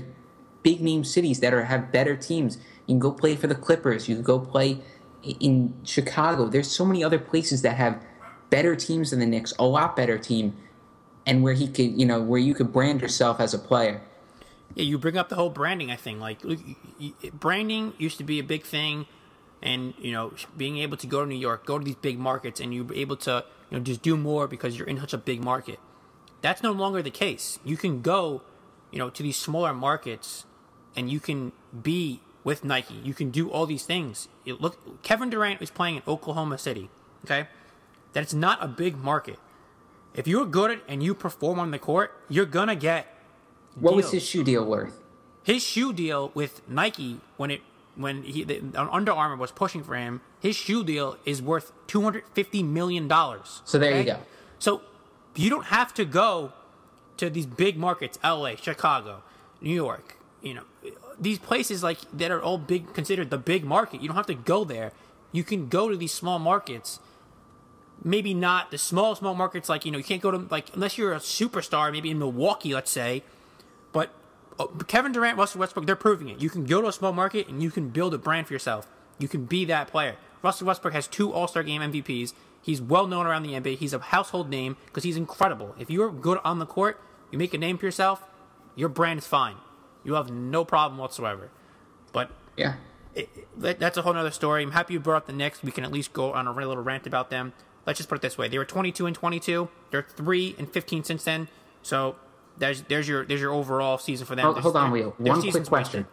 big 0.62 0.82
name 0.82 1.06
cities 1.06 1.39
that 1.39 1.54
are 1.54 1.63
have 1.63 1.94
better 1.94 2.13
teams. 2.18 2.58
You 2.88 2.96
can 2.96 3.00
go 3.00 3.13
play 3.13 3.38
for 3.38 3.48
the 3.48 3.56
Clippers. 3.56 4.10
You 4.10 4.16
can 4.16 4.24
go 4.26 4.38
play 4.38 4.80
in 5.24 5.74
Chicago. 5.86 6.50
There's 6.50 6.70
so 6.70 6.84
many 6.84 7.06
other 7.06 7.20
places 7.20 7.62
that 7.62 7.78
have 7.78 8.04
better 8.50 8.76
teams 8.76 9.12
than 9.12 9.22
the 9.22 9.26
Knicks, 9.26 9.54
a 9.58 9.63
lot 9.63 9.96
better 9.96 10.18
team, 10.18 10.58
and 11.26 11.42
where 11.42 11.54
he 11.54 11.70
could, 11.70 11.98
you 11.98 12.06
know, 12.06 12.22
where 12.22 12.42
you 12.42 12.54
could 12.54 12.74
brand 12.74 13.00
yourself 13.00 13.39
as 13.39 13.54
a 13.54 13.58
player. 13.58 14.02
Yeah, 14.76 14.84
you 14.84 14.98
bring 14.98 15.16
up 15.16 15.30
the 15.30 15.38
whole 15.38 15.52
branding. 15.52 15.89
I 15.89 15.96
think 15.96 16.20
like 16.20 16.42
branding 17.32 17.94
used 17.98 18.18
to 18.18 18.26
be 18.26 18.39
a 18.39 18.44
big 18.44 18.63
thing, 18.63 19.06
and 19.62 19.94
you 19.98 20.12
know 20.12 20.34
being 20.58 20.80
able 20.80 20.98
to 20.98 21.08
go 21.08 21.22
to 21.22 21.30
New 21.30 21.39
York, 21.39 21.66
go 21.66 21.80
to 21.80 21.86
these 21.86 21.96
big 21.96 22.20
markets, 22.20 22.60
and 22.60 22.74
you're 22.74 22.94
able 22.94 23.16
to 23.16 23.46
you 23.72 23.78
know 23.78 23.82
just 23.82 24.02
do 24.02 24.18
more 24.18 24.50
because 24.50 24.78
you're 24.78 24.88
in 24.88 25.00
such 25.00 25.13
a 25.13 25.18
big 25.18 25.42
market. 25.42 25.80
That's 26.43 26.62
no 26.62 26.73
longer 26.73 27.01
the 27.01 27.10
case. 27.10 27.58
You 27.63 27.77
can 27.77 28.01
go, 28.01 28.41
you 28.91 28.99
know, 28.99 29.10
to 29.10 29.23
these 29.23 29.38
smaller 29.38 29.73
markets, 29.73 30.45
and 30.93 31.10
you 31.10 31.21
can 31.21 31.53
be 31.82 32.19
with 32.43 32.65
Nike. 32.65 32.95
You 32.95 33.13
can 33.13 33.32
do 33.32 33.49
all 33.49 33.65
these 33.65 33.86
things. 33.86 34.27
Look, 34.45 35.01
Kevin 35.03 35.29
Durant 35.29 35.62
is 35.62 35.71
playing 35.71 35.95
in 35.95 36.03
Oklahoma 36.06 36.58
City. 36.58 36.89
Okay, 37.23 37.47
that's 38.12 38.34
not 38.34 38.62
a 38.62 38.67
big 38.67 38.97
market. 38.97 39.39
If 40.13 40.27
you're 40.27 40.45
good 40.45 40.82
and 40.86 41.01
you 41.01 41.15
perform 41.15 41.60
on 41.60 41.71
the 41.71 41.79
court, 41.79 42.12
you're 42.27 42.45
gonna 42.45 42.75
get 42.75 43.08
what 43.75 43.91
deal. 43.91 43.95
was 43.95 44.12
his 44.12 44.23
shoe 44.23 44.43
deal 44.43 44.65
worth? 44.65 44.99
His 45.43 45.63
shoe 45.63 45.93
deal 45.93 46.32
with 46.34 46.62
Nike 46.67 47.21
when 47.38 47.51
it 47.51 47.62
when 47.95 48.23
he 48.23 48.43
the, 48.43 48.62
uh, 48.75 48.89
Under 48.91 49.13
Armour 49.13 49.38
was 49.38 49.51
pushing 49.51 49.82
for 49.82 49.95
him, 49.95 50.19
his 50.41 50.58
shoe 50.58 50.84
deal 50.84 51.17
is 51.23 51.41
worth 51.41 51.71
two 51.88 52.01
hundred 52.01 52.25
fifty 52.34 52.63
million 52.63 53.08
dollars. 53.08 53.62
So 53.63 53.79
there 53.79 53.91
okay? 53.91 53.99
you 53.99 54.06
go. 54.06 54.19
So 54.60 54.82
you 55.36 55.50
don't 55.50 55.65
have 55.65 55.93
to 55.96 56.06
go 56.06 56.54
to 57.17 57.30
these 57.30 57.46
big 57.46 57.78
markets, 57.78 58.17
L.A., 58.24 58.56
Chicago, 58.56 59.24
New 59.62 59.74
York. 59.74 60.17
You 60.41 60.56
know 60.56 60.63
these 61.19 61.39
places 61.39 61.84
like 61.84 62.00
that 62.12 62.32
are 62.32 62.41
all 62.41 62.58
big 62.58 62.93
considered 62.93 63.30
the 63.30 63.38
big 63.38 63.63
market. 63.63 64.02
You 64.02 64.08
don't 64.08 64.17
have 64.17 64.28
to 64.28 64.34
go 64.34 64.63
there. 64.63 64.91
You 65.32 65.43
can 65.43 65.69
go 65.69 65.89
to 65.89 65.96
these 65.96 66.12
small 66.12 66.39
markets. 66.39 67.00
Maybe 68.04 68.34
not 68.34 68.72
the 68.72 68.78
small 68.78 69.15
small 69.15 69.34
markets 69.34 69.69
like 69.69 69.86
you 69.86 69.91
know 69.91 69.98
you 69.98 70.04
can't 70.04 70.22
go 70.22 70.32
to 70.32 70.38
like 70.50 70.74
unless 70.74 70.98
you're 70.98 71.13
a 71.13 71.19
superstar. 71.19 71.91
Maybe 71.91 72.12
in 72.12 72.19
Milwaukee, 72.19 72.74
let's 72.74 72.91
say 72.91 73.24
but 73.93 74.10
uh, 74.60 74.65
Kevin 74.88 75.13
Durant, 75.13 75.38
Russell 75.38 75.62
Westbrook, 75.62 75.86
they're 75.86 75.96
proving 75.96 76.28
it. 76.28 76.41
You 76.41 76.50
can 76.50 76.65
go 76.65 76.82
to 76.82 76.88
a 76.88 76.91
small 76.91 77.13
market 77.13 77.48
and 77.48 77.63
you 77.63 77.72
can 77.72 77.89
build 77.89 78.13
a 78.13 78.17
brand 78.17 78.48
for 78.48 78.54
yourself. 78.54 78.88
You 79.19 79.30
can 79.30 79.46
be 79.46 79.63
that 79.65 79.88
player. 79.88 80.17
Russell 80.41 80.67
Westbrook 80.67 80.93
has 80.93 81.08
two 81.08 81.32
All 81.32 81.48
Star 81.48 81.63
Game 81.63 81.82
MVPs. 81.82 82.34
He's 82.63 82.82
well 82.82 83.08
known 83.08 83.28
around 83.28 83.43
the 83.43 83.52
NBA. 83.52 83.78
He's 83.78 83.93
a 83.93 83.99
household 83.99 84.49
name 84.49 84.78
because 84.86 85.04
he's 85.04 85.17
incredible. 85.17 85.76
If 85.78 85.91
you're 85.91 86.10
good 86.10 86.39
on 86.45 86.60
the 86.60 86.65
court, 86.65 86.99
you 87.30 87.38
make 87.38 87.54
a 87.54 87.58
name 87.58 87.78
for 87.78 87.86
yourself, 87.86 88.23
your 88.76 88.88
brand 88.88 89.19
is 89.19 89.28
fine. 89.28 89.58
You 90.06 90.13
have 90.13 90.32
no 90.32 90.63
problem 90.63 90.97
whatsoever. 90.97 91.49
But 92.13 92.32
yeah, 92.56 92.76
it, 93.13 93.30
it, 93.62 93.80
that's 93.80 93.97
a 93.97 94.02
whole 94.02 94.15
other 94.15 94.32
story. 94.32 94.63
I'm 94.63 94.71
happy 94.71 94.93
you 94.93 95.02
brought 95.02 95.17
up 95.17 95.28
the 95.28 95.34
Knicks. 95.34 95.62
We 95.62 95.71
can 95.71 95.84
at 95.84 95.91
least 95.91 96.13
go 96.13 96.32
on 96.32 96.47
a 96.47 96.54
little 96.54 96.82
rant 96.82 97.06
about 97.06 97.30
them. 97.30 97.52
Let's 97.86 97.97
just 97.97 98.08
put 98.08 98.15
it 98.15 98.21
this 98.21 98.38
way: 98.38 98.47
they 98.47 98.58
were 98.58 98.65
22 98.65 99.08
and 99.08 99.15
22. 99.15 99.67
They're 99.91 100.06
three 100.15 100.56
and 100.58 100.71
15 100.71 101.04
since 101.04 101.26
then. 101.26 101.49
So 101.82 102.15
there's 102.58 102.84
there's 102.84 103.10
your 103.10 103.26
there's 103.26 103.41
your 103.41 103.52
overall 103.52 103.97
season 103.97 104.26
for 104.26 104.36
them. 104.36 104.45
Hold, 104.45 104.60
hold 104.60 104.78
on, 104.78 104.91
Wheel. 104.91 105.15
One 105.17 105.41
quick 105.41 105.65
question. 105.65 106.08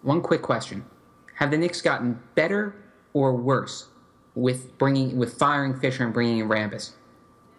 One 0.00 0.22
quick 0.22 0.40
question: 0.40 0.86
Have 1.34 1.50
the 1.50 1.58
Knicks 1.58 1.82
gotten 1.82 2.18
better 2.34 2.74
or 3.12 3.34
worse 3.34 3.88
with 4.34 4.78
bringing 4.78 5.16
with 5.18 5.34
firing 5.38 5.78
Fisher 5.78 6.04
and 6.04 6.12
bringing 6.12 6.38
in 6.38 6.48
Rambis? 6.48 6.90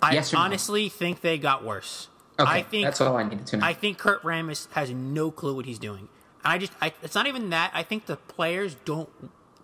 I 0.01 0.13
yes 0.13 0.33
honestly 0.33 0.83
no? 0.83 0.89
think 0.89 1.21
they 1.21 1.37
got 1.37 1.63
worse. 1.63 2.09
Okay, 2.39 2.49
I 2.49 2.63
think 2.63 2.85
that's 2.85 2.99
all 2.99 3.15
I 3.15 3.23
needed 3.23 3.45
to 3.47 3.57
know. 3.57 3.65
I 3.65 3.73
think 3.73 3.97
Kurt 3.97 4.21
Rambis 4.23 4.67
has 4.71 4.89
no 4.89 5.29
clue 5.29 5.55
what 5.55 5.65
he's 5.65 5.79
doing. 5.79 6.09
I 6.43 6.57
just, 6.57 6.73
I, 6.81 6.93
it's 7.01 7.15
not 7.15 7.27
even 7.27 7.51
that. 7.51 7.71
I 7.73 7.83
think 7.83 8.05
the 8.05 8.17
players 8.17 8.75
don't 8.85 9.09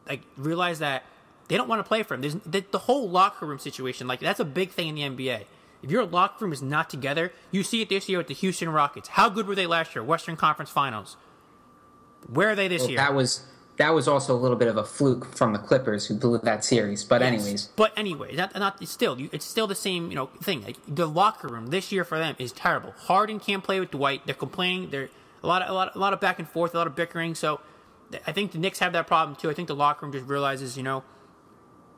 like 0.08 0.22
realize 0.38 0.80
that 0.80 1.04
they 1.48 1.58
don't 1.58 1.68
want 1.68 1.80
to 1.80 1.88
play 1.88 2.04
for 2.04 2.14
him. 2.14 2.22
There's 2.22 2.36
the, 2.36 2.64
the 2.72 2.80
whole 2.80 3.10
locker 3.10 3.46
room 3.46 3.60
situation. 3.60 4.08
Like 4.08 4.20
that's 4.20 4.40
a 4.40 4.46
big 4.46 4.70
thing 4.70 4.98
in 4.98 5.16
the 5.16 5.26
NBA. 5.26 5.46
If 5.82 5.92
your 5.92 6.06
locker 6.06 6.46
room 6.46 6.54
is 6.54 6.62
not 6.62 6.90
together, 6.90 7.32
you 7.52 7.64
see 7.64 7.82
it 7.82 7.90
this 7.90 8.08
year 8.08 8.18
with 8.18 8.28
the 8.28 8.34
Houston 8.34 8.70
Rockets. 8.70 9.10
How 9.10 9.30
good 9.30 9.48
were 9.48 9.56
they 9.56 9.68
last 9.68 9.96
year? 9.96 10.04
Western 10.04 10.36
Conference 10.36 10.70
Finals. 10.70 11.18
Where 12.28 12.50
are 12.50 12.56
they 12.56 12.68
this 12.68 12.82
well, 12.82 12.92
year? 12.92 13.00
That 13.00 13.14
was 13.14 13.46
that 13.80 13.96
was 13.96 14.10
also 14.10 14.36
a 14.36 14.38
little 14.38 14.58
bit 14.58 14.68
of 14.68 14.76
a 14.76 14.84
fluke 14.84 15.26
from 15.34 15.54
the 15.54 15.58
Clippers 15.58 16.06
who 16.06 16.14
blew 16.14 16.38
that 16.40 16.66
series. 16.66 17.06
But 17.06 17.22
yes. 17.22 17.34
anyways, 17.34 17.66
but 17.78 17.94
anyway, 17.98 18.36
not, 18.36 18.54
not 18.54 18.82
it's 18.82 18.92
still 18.92 19.18
it's 19.32 19.46
still 19.46 19.68
the 19.68 19.76
same 19.76 20.10
you 20.10 20.16
know 20.16 20.28
thing. 20.44 20.62
Like 20.64 20.76
the 20.86 21.08
locker 21.08 21.48
room 21.48 21.68
this 21.68 21.90
year 21.90 22.04
for 22.04 22.20
them 22.20 22.36
is 22.38 22.52
terrible. 22.52 22.94
Harden 22.98 23.40
can't 23.40 23.64
play 23.64 23.80
with 23.80 23.92
Dwight. 23.92 24.26
They're 24.26 24.36
complaining. 24.36 24.90
They're 24.90 25.10
a 25.42 25.48
lot 25.48 25.62
of 25.62 25.70
a 25.70 25.74
lot 25.74 25.96
a 25.96 26.00
lot 26.00 26.12
of 26.12 26.20
back 26.20 26.40
and 26.40 26.48
forth, 26.48 26.74
a 26.74 26.78
lot 26.78 26.88
of 26.88 26.96
bickering. 26.96 27.36
So 27.36 27.62
I 28.28 28.34
think 28.34 28.52
the 28.52 28.58
Knicks 28.58 28.80
have 28.80 28.92
that 28.92 29.08
problem 29.08 29.38
too. 29.38 29.50
I 29.50 29.54
think 29.54 29.70
the 29.70 29.76
locker 29.76 30.06
room 30.06 30.12
just 30.12 30.28
realizes 30.28 30.76
you 30.76 30.84
know 30.84 31.06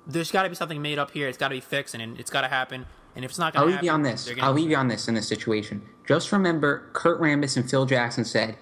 there's 0.06 0.32
got 0.32 0.44
to 0.44 0.50
be 0.50 0.56
something 0.56 0.84
made 0.84 1.00
up 1.00 1.10
here. 1.10 1.28
It's 1.28 1.38
got 1.38 1.48
to 1.48 1.56
be 1.56 1.62
fixed, 1.62 1.96
and 1.96 2.20
it's 2.20 2.30
got 2.30 2.42
to 2.42 2.48
happen. 2.48 2.86
And 3.16 3.26
if 3.26 3.32
it's 3.32 3.40
not 3.40 3.54
going 3.54 3.68
to 3.68 3.68
I'll 3.68 3.76
leave 3.76 3.84
you 3.84 3.92
on 3.92 4.04
this. 4.04 4.32
I'll 4.40 4.54
leave 4.54 4.70
you 4.70 4.78
on 4.78 4.88
this 4.88 5.08
in 5.08 5.16
this 5.16 5.28
situation. 5.28 5.82
Just 6.08 6.32
remember, 6.32 6.90
Kurt 6.94 7.20
Rambis 7.20 7.58
and 7.58 7.68
Phil 7.68 7.88
Jackson 7.88 8.24
said, 8.24 8.56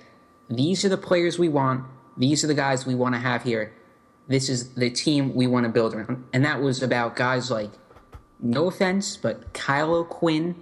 "These 0.49 0.85
are 0.85 0.89
the 0.89 0.97
players 0.97 1.37
we 1.37 1.49
want. 1.49 1.83
These 2.19 2.43
are 2.43 2.47
the 2.47 2.53
guys 2.53 2.85
we 2.85 2.93
want 2.93 3.15
to 3.15 3.19
have 3.19 3.43
here. 3.43 3.73
This 4.27 4.47
is 4.47 4.75
the 4.75 4.91
team 4.91 5.33
we 5.33 5.47
want 5.47 5.65
to 5.65 5.71
build 5.71 5.95
around." 5.95 6.25
And 6.31 6.45
that 6.45 6.61
was 6.61 6.83
about 6.83 7.15
guys 7.15 7.49
like, 7.49 7.71
no 8.39 8.67
offense, 8.67 9.17
but 9.17 9.53
Kyle 9.53 10.03
Quinn, 10.03 10.55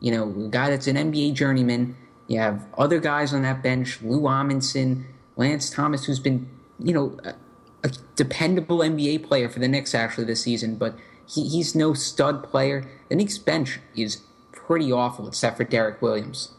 you 0.00 0.12
know, 0.12 0.46
a 0.46 0.48
guy 0.48 0.70
that's 0.70 0.86
an 0.86 0.96
NBA 0.96 1.34
journeyman. 1.34 1.96
You 2.28 2.38
have 2.38 2.66
other 2.76 3.00
guys 3.00 3.32
on 3.32 3.42
that 3.42 3.62
bench, 3.62 4.00
Lou 4.02 4.22
Amundson, 4.22 5.04
Lance 5.36 5.70
Thomas, 5.70 6.04
who's 6.04 6.20
been, 6.20 6.48
you 6.78 6.92
know, 6.92 7.18
a, 7.24 7.34
a 7.84 7.90
dependable 8.14 8.78
NBA 8.78 9.24
player 9.24 9.48
for 9.48 9.58
the 9.58 9.68
Knicks 9.68 9.94
actually 9.94 10.24
this 10.24 10.42
season, 10.42 10.76
but 10.76 10.96
he, 11.26 11.48
he's 11.48 11.74
no 11.74 11.94
stud 11.94 12.42
player. 12.44 12.88
The 13.08 13.16
Knicks 13.16 13.38
bench 13.38 13.80
is 13.94 14.22
pretty 14.52 14.90
awful, 14.92 15.28
except 15.28 15.56
for 15.56 15.64
Derrick 15.64 16.00
Williams. 16.02 16.52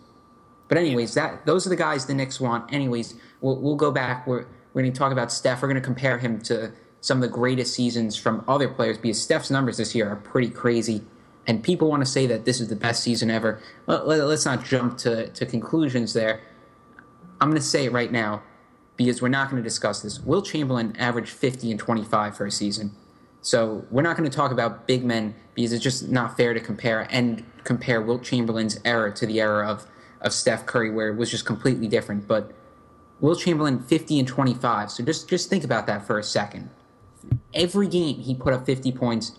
But 0.67 0.77
anyways, 0.77 1.13
that 1.13 1.45
those 1.45 1.65
are 1.65 1.69
the 1.69 1.75
guys 1.75 2.05
the 2.05 2.13
Knicks 2.13 2.39
want. 2.39 2.73
Anyways, 2.73 3.15
we'll, 3.41 3.57
we'll 3.57 3.75
go 3.75 3.91
back. 3.91 4.27
We're 4.27 4.45
we're 4.73 4.83
going 4.83 4.93
to 4.93 4.99
talk 4.99 5.11
about 5.11 5.31
Steph. 5.31 5.63
We're 5.63 5.69
going 5.69 5.81
to 5.81 5.85
compare 5.85 6.19
him 6.19 6.39
to 6.41 6.71
some 7.01 7.17
of 7.17 7.21
the 7.23 7.33
greatest 7.33 7.73
seasons 7.73 8.15
from 8.15 8.43
other 8.47 8.67
players 8.67 8.97
because 8.99 9.19
Steph's 9.19 9.49
numbers 9.49 9.77
this 9.77 9.95
year 9.95 10.07
are 10.07 10.17
pretty 10.17 10.49
crazy. 10.49 11.01
And 11.47 11.63
people 11.63 11.89
want 11.89 12.05
to 12.05 12.11
say 12.11 12.27
that 12.27 12.45
this 12.45 12.61
is 12.61 12.67
the 12.67 12.75
best 12.75 13.01
season 13.01 13.31
ever. 13.31 13.59
Let, 13.87 14.19
us 14.19 14.45
not 14.45 14.65
jump 14.65 14.97
to, 14.99 15.29
to 15.29 15.45
conclusions 15.47 16.13
there. 16.13 16.41
I'm 17.41 17.49
going 17.49 17.59
to 17.59 17.67
say 17.67 17.85
it 17.85 17.91
right 17.91 18.11
now. 18.11 18.43
because 18.97 19.21
we're 19.21 19.29
not 19.29 19.49
going 19.49 19.61
to 19.61 19.67
discuss 19.67 20.01
this. 20.01 20.19
Wilt 20.19 20.45
Chamberlain 20.45 20.95
averaged 20.97 21.29
50 21.29 21.71
and 21.71 21.79
25 21.79 22.35
for 22.35 22.45
a 22.45 22.51
season. 22.51 22.91
So 23.41 23.85
we're 23.89 24.01
not 24.01 24.17
going 24.17 24.29
to 24.29 24.35
talk 24.35 24.51
about 24.51 24.87
big 24.87 25.05
men 25.05 25.33
because 25.55 25.71
it's 25.71 25.83
just 25.83 26.09
not 26.09 26.35
fair 26.35 26.53
to 26.53 26.59
compare 26.59 27.07
and 27.09 27.43
compare 27.63 28.01
Wilt 28.01 28.23
Chamberlain's 28.23 28.79
era 28.83 29.13
to 29.13 29.25
the 29.25 29.39
era 29.39 29.67
of, 29.67 29.87
of 30.21 30.33
Steph 30.33 30.65
Curry, 30.65 30.91
where 30.91 31.09
it 31.09 31.15
was 31.15 31.31
just 31.31 31.45
completely 31.45 31.87
different. 31.87 32.27
But 32.27 32.51
Wilt 33.19 33.39
Chamberlain 33.39 33.79
50 33.79 34.19
and 34.19 34.27
25. 34.27 34.91
So 34.91 35.03
just 35.03 35.29
just 35.29 35.49
think 35.49 35.63
about 35.63 35.87
that 35.87 36.05
for 36.05 36.19
a 36.19 36.23
second. 36.23 36.69
Every 37.53 37.87
game 37.87 38.19
he 38.19 38.35
put 38.35 38.53
up 38.53 38.65
50 38.65 38.91
points 38.91 39.37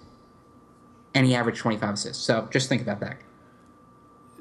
and 1.14 1.26
he 1.26 1.34
averaged 1.34 1.60
25 1.60 1.94
assists. 1.94 2.22
So 2.22 2.48
just 2.50 2.68
think 2.68 2.82
about 2.82 3.00
that. 3.00 3.18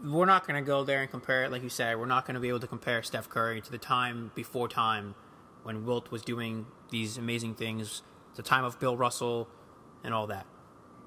We're 0.04 0.26
not 0.26 0.48
going 0.48 0.64
to 0.64 0.66
go 0.66 0.84
there 0.84 1.02
and 1.02 1.10
compare 1.10 1.44
it, 1.44 1.52
like 1.52 1.64
you 1.64 1.70
said. 1.70 1.98
We're 1.98 2.06
not 2.06 2.26
going 2.26 2.36
to 2.36 2.40
be 2.40 2.50
able 2.50 2.60
to 2.60 2.68
compare 2.68 3.02
Steph 3.04 3.30
Curry 3.30 3.62
to 3.62 3.72
the 3.72 3.78
time 3.78 4.32
before 4.36 4.68
time 4.68 5.16
when 5.64 5.86
Wilt 5.86 6.12
was 6.12 6.22
doing 6.22 6.68
these 6.92 7.18
amazing 7.18 7.56
things, 7.56 8.04
the 8.36 8.44
time 8.44 8.64
of 8.64 8.80
Bill 8.80 8.96
Russell 8.96 9.48
and 10.04 10.14
all 10.14 10.28
that. 10.28 10.46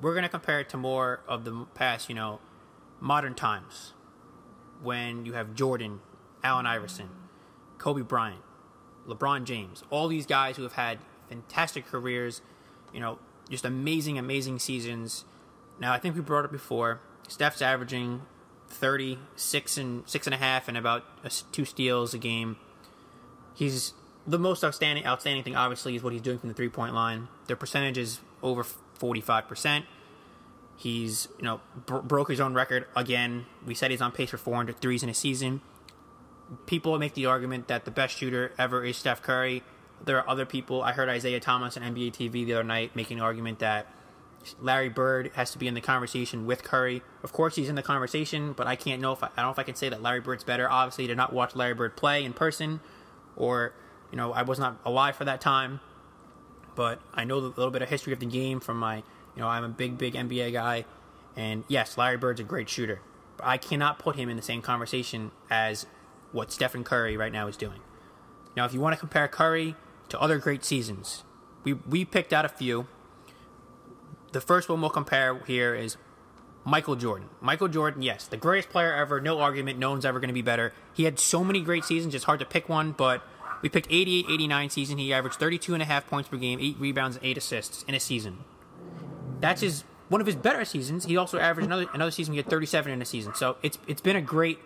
We're 0.01 0.13
going 0.13 0.25
to 0.25 0.29
compare 0.29 0.61
it 0.61 0.69
to 0.71 0.77
more 0.77 1.21
of 1.29 1.45
the 1.45 1.67
past, 1.75 2.09
you 2.09 2.15
know, 2.15 2.41
modern 3.01 3.35
times 3.35 3.95
when 4.83 5.25
you 5.25 5.35
have 5.35 5.55
Jordan, 5.55 6.01
Allen 6.43 6.67
Iverson, 6.67 7.11
Kobe 7.81 8.03
Bryant, 8.03 8.43
LeBron 9.09 9.45
James, 9.45 9.83
all 9.89 10.07
these 10.07 10.27
guys 10.27 10.57
who 10.57 10.63
have 10.63 10.75
had 10.75 10.99
fantastic 11.29 11.87
careers, 11.87 12.43
you 12.93 13.01
know, 13.01 13.19
just 13.49 13.65
amazing, 13.65 14.19
amazing 14.19 14.59
seasons. 14.59 15.25
Now, 15.81 15.93
I 15.93 15.99
think 15.99 16.15
we 16.15 16.21
brought 16.21 16.45
it 16.45 16.53
before. 16.53 17.01
Steph's 17.27 17.63
averaging 17.63 18.23
36 18.69 19.79
and 19.79 20.09
six 20.09 20.27
and 20.27 20.35
a 20.35 20.37
half 20.37 20.69
and 20.69 20.77
about 20.77 21.05
two 21.53 21.65
steals 21.65 22.13
a 22.13 22.19
game. 22.19 22.57
He's 23.55 23.95
the 24.27 24.39
most 24.39 24.63
outstanding 24.63 25.07
outstanding 25.07 25.43
thing 25.43 25.57
obviously 25.57 25.97
is 25.97 26.03
what 26.03 26.13
he's 26.13 26.23
doing 26.23 26.39
from 26.39 26.51
the 26.51 26.55
three 26.55 26.69
point 26.69 26.95
line. 26.95 27.29
Their 27.47 27.57
percentage 27.57 27.97
is 27.97 28.21
over 28.43 28.63
45%. 28.99 29.85
He's, 30.77 31.29
you 31.39 31.45
know, 31.45 31.61
bro- 31.87 32.03
broke 32.03 32.29
his 32.29 32.41
own 32.41 32.53
record 32.53 32.87
again. 32.95 33.47
We 33.65 33.75
said 33.75 33.91
he's 33.91 34.03
on 34.03 34.13
pace 34.13 34.31
for 34.31 34.39
400 34.39 34.81
threes 34.81 35.03
in 35.03 35.09
a 35.09 35.15
season 35.15 35.63
people 36.67 36.99
make 36.99 37.15
the 37.15 37.27
argument 37.27 37.69
that 37.69 37.85
the 37.85 37.91
best 37.91 38.17
shooter 38.17 38.53
ever 38.59 38.85
is 38.85 38.97
Steph 38.97 39.23
Curry. 39.23 39.63
There 40.05 40.19
are 40.19 40.29
other 40.29 40.47
people. 40.47 40.83
I 40.83 40.93
heard 40.93 41.09
Isiah 41.09 41.41
Thomas 41.41 41.77
on 41.77 41.83
NBA 41.83 42.13
TV 42.13 42.45
the 42.45 42.55
other 42.55 42.65
night 42.65 42.97
making 42.97 43.19
an 43.19 43.25
argument 43.25 43.59
that 43.59 43.87
Larry 44.61 44.89
Bird 44.89 45.31
has 45.35 45.51
to 45.53 45.59
be 45.59 45.69
in 45.69 45.75
the 45.75 45.81
conversation 45.81 46.47
with 46.47 46.65
Curry. 46.65 47.03
Of 47.23 47.33
course, 47.33 47.57
he's 47.57 47.69
in 47.69 47.75
the 47.75 47.83
conversation, 47.83 48.53
but 48.53 48.67
I 48.67 48.77
can't 48.77 49.03
know 49.03 49.13
if 49.13 49.23
I, 49.23 49.27
I 49.27 49.31
don't 49.37 49.47
know 49.47 49.51
if 49.51 49.59
I 49.59 49.63
can 49.65 49.75
say 49.75 49.89
that 49.89 50.03
Larry 50.03 50.21
Bird's 50.21 50.45
better. 50.45 50.71
Obviously, 50.71 51.07
did 51.07 51.17
not 51.17 51.33
watch 51.33 51.55
Larry 51.55 51.75
Bird 51.75 51.97
play 51.97 52.25
in 52.25 52.33
person, 52.33 52.81
or 53.37 53.75
you 54.11 54.17
know, 54.17 54.33
I 54.33 54.43
was 54.43 54.59
not 54.59 54.79
alive 54.85 55.17
for 55.17 55.25
that 55.25 55.41
time. 55.41 55.81
But 56.75 57.01
I 57.13 57.25
know 57.25 57.37
a 57.37 57.41
little 57.41 57.71
bit 57.71 57.83
of 57.83 57.89
history 57.89 58.13
of 58.13 58.21
the 58.21 58.27
game 58.27 58.61
from 58.61 58.79
my, 58.79 58.97
you 58.97 59.43
know, 59.43 59.49
I'm 59.49 59.65
a 59.65 59.69
big, 59.69 59.99
big 59.99 60.15
NBA 60.15 60.53
guy, 60.53 60.85
and 61.37 61.65
yes, 61.69 61.99
Larry 61.99 62.17
Bird's 62.17 62.41
a 62.41 62.45
great 62.45 62.69
shooter. 62.69 63.01
But 63.37 63.47
I 63.47 63.59
cannot 63.59 63.99
put 63.99 64.17
him 64.17 64.29
in 64.29 64.37
the 64.37 64.43
same 64.43 64.63
conversation 64.63 65.33
as 65.51 65.87
what 66.33 66.53
Stephen 66.53 66.85
Curry 66.85 67.17
right 67.17 67.33
now 67.33 67.47
is 67.47 67.57
doing. 67.57 67.81
Now, 68.57 68.65
if 68.65 68.75
you 68.75 68.81
want 68.81 68.95
to 68.95 69.01
compare 69.01 69.29
Curry 69.29 69.77
to 70.09 70.21
other 70.21 70.39
great 70.39 70.65
seasons, 70.65 71.25
we, 71.65 71.75
we 71.75 72.05
picked 72.05 72.33
out 72.33 72.45
a 72.45 72.49
few. 72.49 72.87
The 74.33 74.41
first 74.41 74.69
one 74.69 74.81
we'll 74.81 74.91
compare 74.91 75.39
here 75.47 75.75
is 75.75 75.97
Michael 76.65 76.97
Jordan. 76.97 77.29
Michael 77.41 77.69
Jordan, 77.69 78.03
yes, 78.03 78.27
the 78.27 78.37
greatest 78.37 78.71
player 78.71 78.95
ever, 78.95 79.21
no 79.21 79.41
argument, 79.41 79.79
no 79.79 79.91
one's 79.91 80.05
ever 80.05 80.21
going 80.21 80.29
to 80.29 80.35
be 80.35 80.43
better. 80.43 80.73
He 80.93 81.05
had 81.05 81.19
so 81.19 81.43
many 81.43 81.61
great 81.61 81.85
seasons, 81.85 82.15
it's 82.15 82.25
hard 82.25 82.41
to 82.41 82.47
pick 82.47 82.69
one, 82.69 82.93
but 82.93 83.23
we 83.63 83.69
picked 83.69 83.89
88 83.91 84.27
89 84.31 84.71
season. 84.71 84.99
He 84.99 85.13
averaged 85.13 85.39
32 85.39 85.75
and 85.75 85.83
a 85.83 85.87
half 85.87 86.07
points 86.07 86.29
per 86.29 86.37
game, 86.37 86.59
8 86.61 86.77
rebounds, 86.79 87.17
and 87.17 87.27
8 87.27 87.39
assists 87.39 87.83
in 87.85 87.95
a 87.95 88.01
season. 88.01 88.45
That's 89.41 89.61
his 89.61 89.85
one 90.09 90.21
of 90.21 90.27
his 90.27 90.37
better 90.37 90.65
seasons. 90.65 91.05
He 91.05 91.17
also 91.17 91.39
averaged 91.39 91.67
another 91.67 91.87
another 91.93 92.11
season 92.11 92.35
he 92.35 92.39
had 92.39 92.49
37 92.49 92.93
in 92.93 93.03
a 93.03 93.05
season. 93.05 93.35
So 93.35 93.57
it's 93.63 93.79
it's 93.87 94.01
been 94.01 94.17
a 94.17 94.23
great 94.23 94.59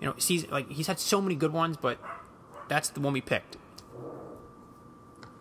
you 0.00 0.06
know, 0.06 0.14
season 0.18 0.50
like 0.50 0.70
he's 0.70 0.86
had 0.86 0.98
so 0.98 1.20
many 1.20 1.34
good 1.34 1.52
ones, 1.52 1.76
but 1.76 1.98
that's 2.68 2.88
the 2.90 3.00
one 3.00 3.12
we 3.12 3.20
picked. 3.20 3.56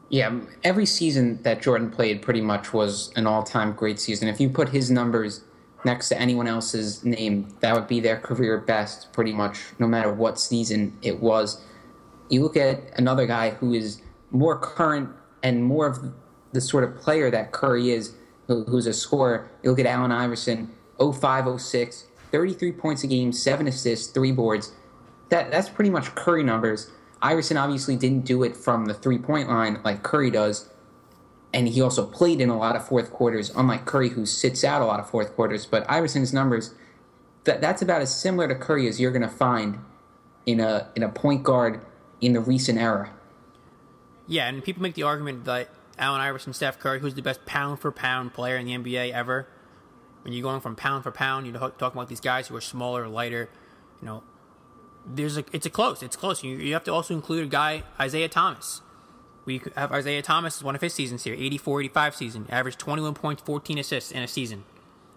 Yeah, 0.09 0.39
every 0.63 0.85
season 0.85 1.41
that 1.43 1.61
Jordan 1.61 1.91
played 1.91 2.21
pretty 2.21 2.39
much 2.39 2.71
was 2.71 3.11
an 3.17 3.27
all-time 3.27 3.73
great 3.73 3.99
season. 3.99 4.29
If 4.29 4.39
you 4.39 4.49
put 4.49 4.69
his 4.69 4.89
numbers 4.89 5.43
next 5.83 6.07
to 6.09 6.19
anyone 6.19 6.47
else's 6.47 7.03
name, 7.03 7.53
that 7.59 7.75
would 7.75 7.87
be 7.87 7.99
their 7.99 8.17
career 8.17 8.57
best, 8.57 9.11
pretty 9.11 9.33
much, 9.33 9.59
no 9.79 9.87
matter 9.87 10.13
what 10.13 10.39
season 10.39 10.97
it 11.01 11.19
was. 11.19 11.61
You 12.29 12.41
look 12.41 12.55
at 12.55 12.97
another 12.97 13.27
guy 13.27 13.51
who 13.51 13.73
is 13.73 14.01
more 14.31 14.57
current 14.57 15.09
and 15.43 15.63
more 15.63 15.87
of 15.87 16.13
the 16.53 16.61
sort 16.61 16.85
of 16.85 16.95
player 16.95 17.29
that 17.29 17.51
Curry 17.51 17.91
is, 17.91 18.15
who's 18.47 18.87
a 18.87 18.93
scorer. 18.93 19.51
You 19.61 19.71
look 19.71 19.79
at 19.79 19.85
Allen 19.85 20.11
Iverson, 20.13 20.73
05, 20.99 21.61
06, 21.61 22.06
33 22.31 22.71
points 22.73 23.03
a 23.03 23.07
game, 23.07 23.31
seven 23.31 23.67
assists, 23.67 24.07
three 24.07 24.31
boards. 24.31 24.73
That 25.29 25.51
that's 25.51 25.69
pretty 25.69 25.89
much 25.89 26.15
Curry 26.15 26.43
numbers. 26.43 26.91
Iverson 27.21 27.57
obviously 27.57 27.95
didn't 27.95 28.25
do 28.25 28.43
it 28.43 28.55
from 28.55 28.85
the 28.85 28.93
three 28.93 29.17
point 29.17 29.49
line 29.49 29.79
like 29.83 30.03
Curry 30.03 30.31
does, 30.31 30.69
and 31.53 31.67
he 31.67 31.81
also 31.81 32.05
played 32.05 32.39
in 32.39 32.49
a 32.49 32.57
lot 32.57 32.75
of 32.75 32.87
fourth 32.87 33.11
quarters, 33.11 33.51
unlike 33.55 33.85
Curry 33.85 34.09
who 34.09 34.25
sits 34.25 34.63
out 34.63 34.81
a 34.81 34.85
lot 34.85 34.99
of 34.99 35.09
fourth 35.09 35.35
quarters. 35.35 35.65
But 35.65 35.89
Iverson's 35.89 36.33
numbers, 36.33 36.73
that 37.45 37.61
that's 37.61 37.81
about 37.81 38.01
as 38.01 38.15
similar 38.15 38.47
to 38.47 38.55
Curry 38.55 38.87
as 38.87 38.99
you're 38.99 39.11
going 39.11 39.21
to 39.21 39.27
find 39.27 39.79
in 40.45 40.59
a 40.59 40.89
in 40.95 41.03
a 41.03 41.09
point 41.09 41.43
guard 41.43 41.81
in 42.21 42.33
the 42.33 42.39
recent 42.39 42.79
era. 42.79 43.11
Yeah, 44.27 44.47
and 44.47 44.63
people 44.63 44.83
make 44.83 44.95
the 44.95 45.03
argument 45.03 45.45
that 45.45 45.69
Allen 45.97 46.21
Iverson, 46.21 46.53
Steph 46.53 46.79
Curry, 46.79 46.99
who's 46.99 47.15
the 47.15 47.21
best 47.21 47.45
pound 47.45 47.79
for 47.79 47.91
pound 47.91 48.33
player 48.33 48.57
in 48.57 48.65
the 48.65 48.77
NBA 48.77 49.11
ever, 49.11 49.47
when 50.27 50.33
you're 50.33 50.43
going 50.43 50.59
from 50.59 50.75
pound 50.75 51.03
for 51.05 51.11
pound, 51.11 51.47
you're 51.47 51.57
talking 51.57 51.79
about 51.79 52.09
these 52.09 52.19
guys 52.19 52.49
who 52.49 52.55
are 52.57 52.61
smaller, 52.61 53.07
lighter. 53.07 53.47
You 54.01 54.05
know, 54.07 54.23
there's 55.05 55.37
a 55.37 55.45
it's 55.53 55.65
a 55.65 55.69
close. 55.69 56.03
It's 56.03 56.17
close. 56.17 56.43
You, 56.43 56.57
you 56.57 56.73
have 56.73 56.83
to 56.83 56.93
also 56.93 57.13
include 57.13 57.45
a 57.45 57.47
guy 57.47 57.83
Isiah 58.03 58.27
Thomas. 58.27 58.81
We 59.45 59.61
have 59.77 59.95
Isiah 59.95 60.21
Thomas 60.21 60.57
is 60.57 60.63
one 60.65 60.75
of 60.75 60.81
his 60.81 60.93
seasons 60.93 61.23
here, 61.23 61.33
84 61.33 61.79
85 61.79 62.15
season, 62.15 62.45
averaged 62.49 62.77
21 62.77 63.13
points, 63.13 63.41
14 63.43 63.77
assists 63.77 64.11
in 64.11 64.21
a 64.21 64.27
season. 64.27 64.65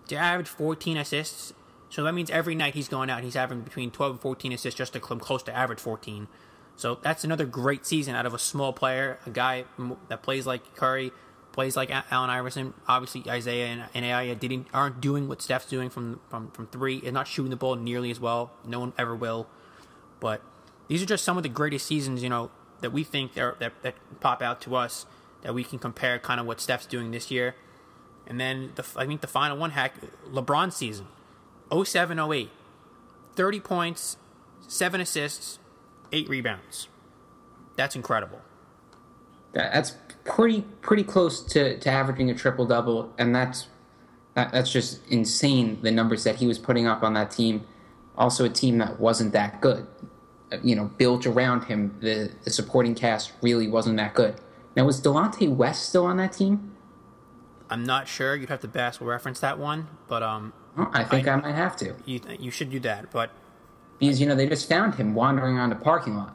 To 0.06 0.14
average 0.14 0.46
14 0.46 0.96
assists, 0.96 1.54
so 1.88 2.04
that 2.04 2.14
means 2.14 2.30
every 2.30 2.54
night 2.54 2.74
he's 2.74 2.88
going 2.88 3.10
out, 3.10 3.24
he's 3.24 3.34
having 3.34 3.62
between 3.62 3.90
12 3.90 4.12
and 4.12 4.20
14 4.20 4.52
assists 4.52 4.78
just 4.78 4.92
to 4.92 5.00
come 5.00 5.18
close 5.18 5.42
to 5.42 5.56
average 5.56 5.80
14. 5.80 6.28
So 6.76 7.00
that's 7.02 7.24
another 7.24 7.46
great 7.46 7.84
season 7.84 8.14
out 8.14 8.26
of 8.26 8.34
a 8.34 8.38
small 8.38 8.72
player, 8.72 9.18
a 9.26 9.30
guy 9.30 9.64
that 10.06 10.22
plays 10.22 10.46
like 10.46 10.76
Curry, 10.76 11.10
plays 11.52 11.76
like 11.76 11.90
Allen 12.10 12.30
Iverson. 12.30 12.74
Obviously, 12.86 13.22
Isiah 13.30 13.66
and, 13.66 14.06
and 14.06 14.40
didn't 14.40 14.66
aren't 14.72 15.00
doing 15.00 15.28
what 15.28 15.42
Steph's 15.42 15.66
doing 15.66 15.90
from 15.90 16.20
from 16.28 16.50
from 16.50 16.66
three 16.68 17.02
and 17.04 17.12
not 17.14 17.26
shooting 17.26 17.50
the 17.50 17.56
ball 17.56 17.76
nearly 17.76 18.10
as 18.10 18.20
well. 18.20 18.52
No 18.64 18.80
one 18.80 18.92
ever 18.98 19.14
will. 19.14 19.46
But 20.20 20.42
these 20.88 21.02
are 21.02 21.06
just 21.06 21.24
some 21.24 21.36
of 21.36 21.42
the 21.42 21.48
greatest 21.48 21.86
seasons, 21.86 22.22
you 22.22 22.28
know, 22.28 22.50
that 22.80 22.92
we 22.92 23.04
think 23.04 23.36
are, 23.38 23.56
that 23.58 23.72
that 23.82 23.94
pop 24.20 24.42
out 24.42 24.60
to 24.62 24.76
us 24.76 25.06
that 25.42 25.54
we 25.54 25.64
can 25.64 25.78
compare 25.78 26.18
kind 26.18 26.40
of 26.40 26.46
what 26.46 26.60
Steph's 26.60 26.86
doing 26.86 27.10
this 27.10 27.30
year. 27.30 27.54
And 28.26 28.38
then 28.38 28.72
the, 28.74 28.84
I 28.96 29.06
think 29.06 29.22
the 29.22 29.26
final 29.26 29.56
one 29.56 29.70
hack 29.70 29.94
LeBron 30.30 30.72
season 30.72 31.06
07 31.72 32.18
08 32.18 32.50
30 33.36 33.60
points, 33.60 34.16
7 34.68 35.00
assists, 35.00 35.58
8 36.12 36.28
rebounds. 36.28 36.88
That's 37.76 37.96
incredible. 37.96 38.40
That's 39.52 39.96
pretty 40.24 40.62
pretty 40.80 41.02
close 41.02 41.42
to, 41.42 41.78
to 41.78 41.90
averaging 41.90 42.30
a 42.30 42.34
triple 42.34 42.66
double, 42.66 43.12
and 43.18 43.34
that's 43.34 43.68
that, 44.34 44.52
that's 44.52 44.70
just 44.70 45.06
insane. 45.08 45.78
The 45.82 45.90
numbers 45.90 46.24
that 46.24 46.36
he 46.36 46.46
was 46.46 46.58
putting 46.58 46.86
up 46.86 47.02
on 47.02 47.14
that 47.14 47.30
team, 47.30 47.66
also 48.16 48.44
a 48.44 48.48
team 48.48 48.78
that 48.78 49.00
wasn't 49.00 49.32
that 49.32 49.60
good. 49.60 49.86
Uh, 50.52 50.58
you 50.62 50.74
know, 50.74 50.90
built 50.98 51.26
around 51.26 51.64
him, 51.64 51.96
the, 52.00 52.30
the 52.44 52.50
supporting 52.50 52.94
cast 52.94 53.32
really 53.42 53.68
wasn't 53.68 53.96
that 53.96 54.14
good. 54.14 54.36
Now, 54.76 54.84
was 54.84 55.00
Delonte 55.00 55.48
West 55.54 55.88
still 55.88 56.06
on 56.06 56.16
that 56.18 56.32
team? 56.32 56.76
I'm 57.68 57.84
not 57.84 58.08
sure. 58.08 58.34
You'd 58.34 58.48
have 58.48 58.60
to 58.60 58.68
basketball 58.68 59.08
reference 59.08 59.40
that 59.40 59.58
one, 59.58 59.88
but 60.08 60.22
um, 60.22 60.52
well, 60.76 60.90
I 60.92 61.04
think 61.04 61.28
I, 61.28 61.32
I, 61.32 61.36
might 61.36 61.54
have 61.54 61.76
to. 61.78 61.94
You 62.04 62.20
you 62.38 62.50
should 62.50 62.70
do 62.70 62.80
that, 62.80 63.10
but 63.10 63.30
because 63.98 64.20
you 64.20 64.26
know 64.26 64.34
they 64.34 64.48
just 64.48 64.68
found 64.68 64.96
him 64.96 65.14
wandering 65.14 65.56
around 65.56 65.72
a 65.72 65.76
parking 65.76 66.16
lot. 66.16 66.34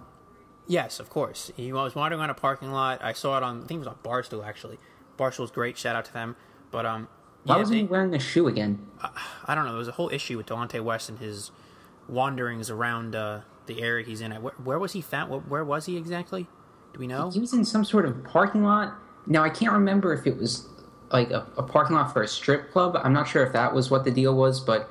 Yes, 0.68 1.00
of 1.00 1.10
course. 1.10 1.52
He 1.56 1.72
was 1.72 1.96
wandering 1.96 2.20
around 2.20 2.32
a 2.32 2.36
parking 2.36 2.72
lot. 2.72 3.04
I 3.04 3.14
saw 3.14 3.38
it 3.38 3.44
on. 3.44 3.64
I 3.64 3.68
think 3.68 3.78
it 3.78 3.86
was 3.86 3.88
on 3.88 3.98
Barstool 4.04 4.46
actually. 4.46 4.80
Barstool's 5.18 5.52
great. 5.52 5.78
Shout 5.78 5.96
out 5.96 6.06
to 6.06 6.14
them. 6.14 6.36
But 6.72 6.86
um, 6.86 7.08
why 7.44 7.56
yeah, 7.56 7.60
wasn't 7.60 7.76
they, 7.76 7.82
he 7.82 7.86
wearing 7.86 8.14
a 8.14 8.20
shoe 8.20 8.48
again? 8.48 8.86
Uh, 9.02 9.10
I 9.46 9.56
don't 9.56 9.66
know. 9.66 9.72
There 9.72 9.80
was 9.80 9.88
a 9.88 9.94
whole 9.94 10.10
issue 10.10 10.38
with 10.38 10.48
Delonte 10.48 10.82
West 10.84 11.10
and 11.10 11.20
his 11.20 11.52
wanderings 12.10 12.70
around 12.70 13.16
uh, 13.16 13.42
the 13.68 13.82
area 13.82 14.06
he's 14.06 14.22
in. 14.22 14.32
Where, 14.32 14.54
where 14.64 14.80
was 14.80 14.94
he 14.94 15.02
found? 15.02 15.30
Where, 15.30 15.40
where, 15.42 15.64
was 15.64 15.86
he 15.86 15.98
exactly? 15.98 16.48
Do 16.94 17.00
we 17.00 17.08
know? 17.08 17.30
He 17.30 17.40
was 17.40 17.54
in 17.54 17.66
some 17.66 17.86
sort 17.86 18.06
of 18.06 18.24
parking 18.24 18.64
lot. 18.64 18.96
Now 19.28 19.44
I 19.44 19.50
can't 19.50 19.74
remember 19.74 20.14
if 20.14 20.26
it 20.26 20.38
was 20.38 20.68
like 21.12 21.32
a, 21.32 21.48
a 21.58 21.64
parking 21.64 21.96
lot 21.96 22.12
for 22.12 22.24
a 22.24 22.28
strip 22.28 22.72
club. 22.72 22.98
I'm 23.04 23.14
not 23.14 23.28
sure 23.28 23.46
if 23.46 23.54
that 23.54 23.74
was 23.74 23.92
what 23.92 24.04
the 24.04 24.12
deal 24.12 24.36
was, 24.36 24.60
but 24.60 24.90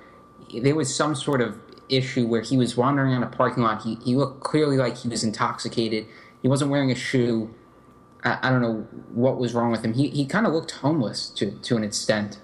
there 0.62 0.74
was 0.74 0.94
some 0.94 1.14
sort 1.14 1.40
of 1.40 1.58
issue 1.88 2.26
where 2.26 2.42
he 2.42 2.56
was 2.56 2.76
wandering 2.76 3.14
on 3.14 3.22
a 3.22 3.26
parking 3.26 3.62
lot. 3.62 3.82
He, 3.82 3.96
he 4.04 4.16
looked 4.16 4.42
clearly 4.42 4.76
like 4.76 4.98
he 4.98 5.08
was 5.08 5.24
intoxicated. 5.24 6.06
He 6.42 6.48
wasn't 6.48 6.70
wearing 6.70 6.90
a 6.90 6.94
shoe. 6.94 7.54
I, 8.22 8.38
I 8.42 8.50
don't 8.50 8.62
know 8.62 8.86
what 9.12 9.38
was 9.38 9.54
wrong 9.54 9.70
with 9.70 9.84
him. 9.84 9.94
He, 9.94 10.08
he 10.08 10.26
kind 10.26 10.46
of 10.46 10.52
looked 10.52 10.72
homeless 10.72 11.28
to, 11.30 11.50
to 11.50 11.76
an 11.76 11.84
extent. 11.84 12.38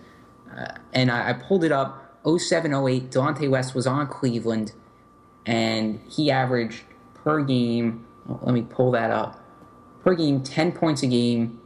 Uh, 0.56 0.74
and 0.92 1.10
I, 1.10 1.30
I, 1.30 1.32
pulled 1.34 1.64
it 1.64 1.72
up 1.72 2.18
07 2.26 2.72
08. 2.72 3.10
Delonte 3.10 3.48
West 3.48 3.74
was 3.74 3.86
on 3.86 4.06
Cleveland, 4.08 4.72
and 5.46 6.00
he 6.08 6.30
averaged 6.30 6.82
per 7.14 7.42
game, 7.42 8.06
let 8.26 8.52
me 8.52 8.62
pull 8.62 8.90
that 8.92 9.10
up, 9.10 9.40
per 10.02 10.14
game, 10.14 10.42
10 10.42 10.72
points 10.72 11.02
a 11.02 11.06
game. 11.06 11.60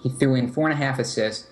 He 0.00 0.08
threw 0.08 0.34
in 0.34 0.52
four 0.52 0.68
and 0.68 0.80
a 0.80 0.84
half 0.84 0.98
assists. 0.98 1.48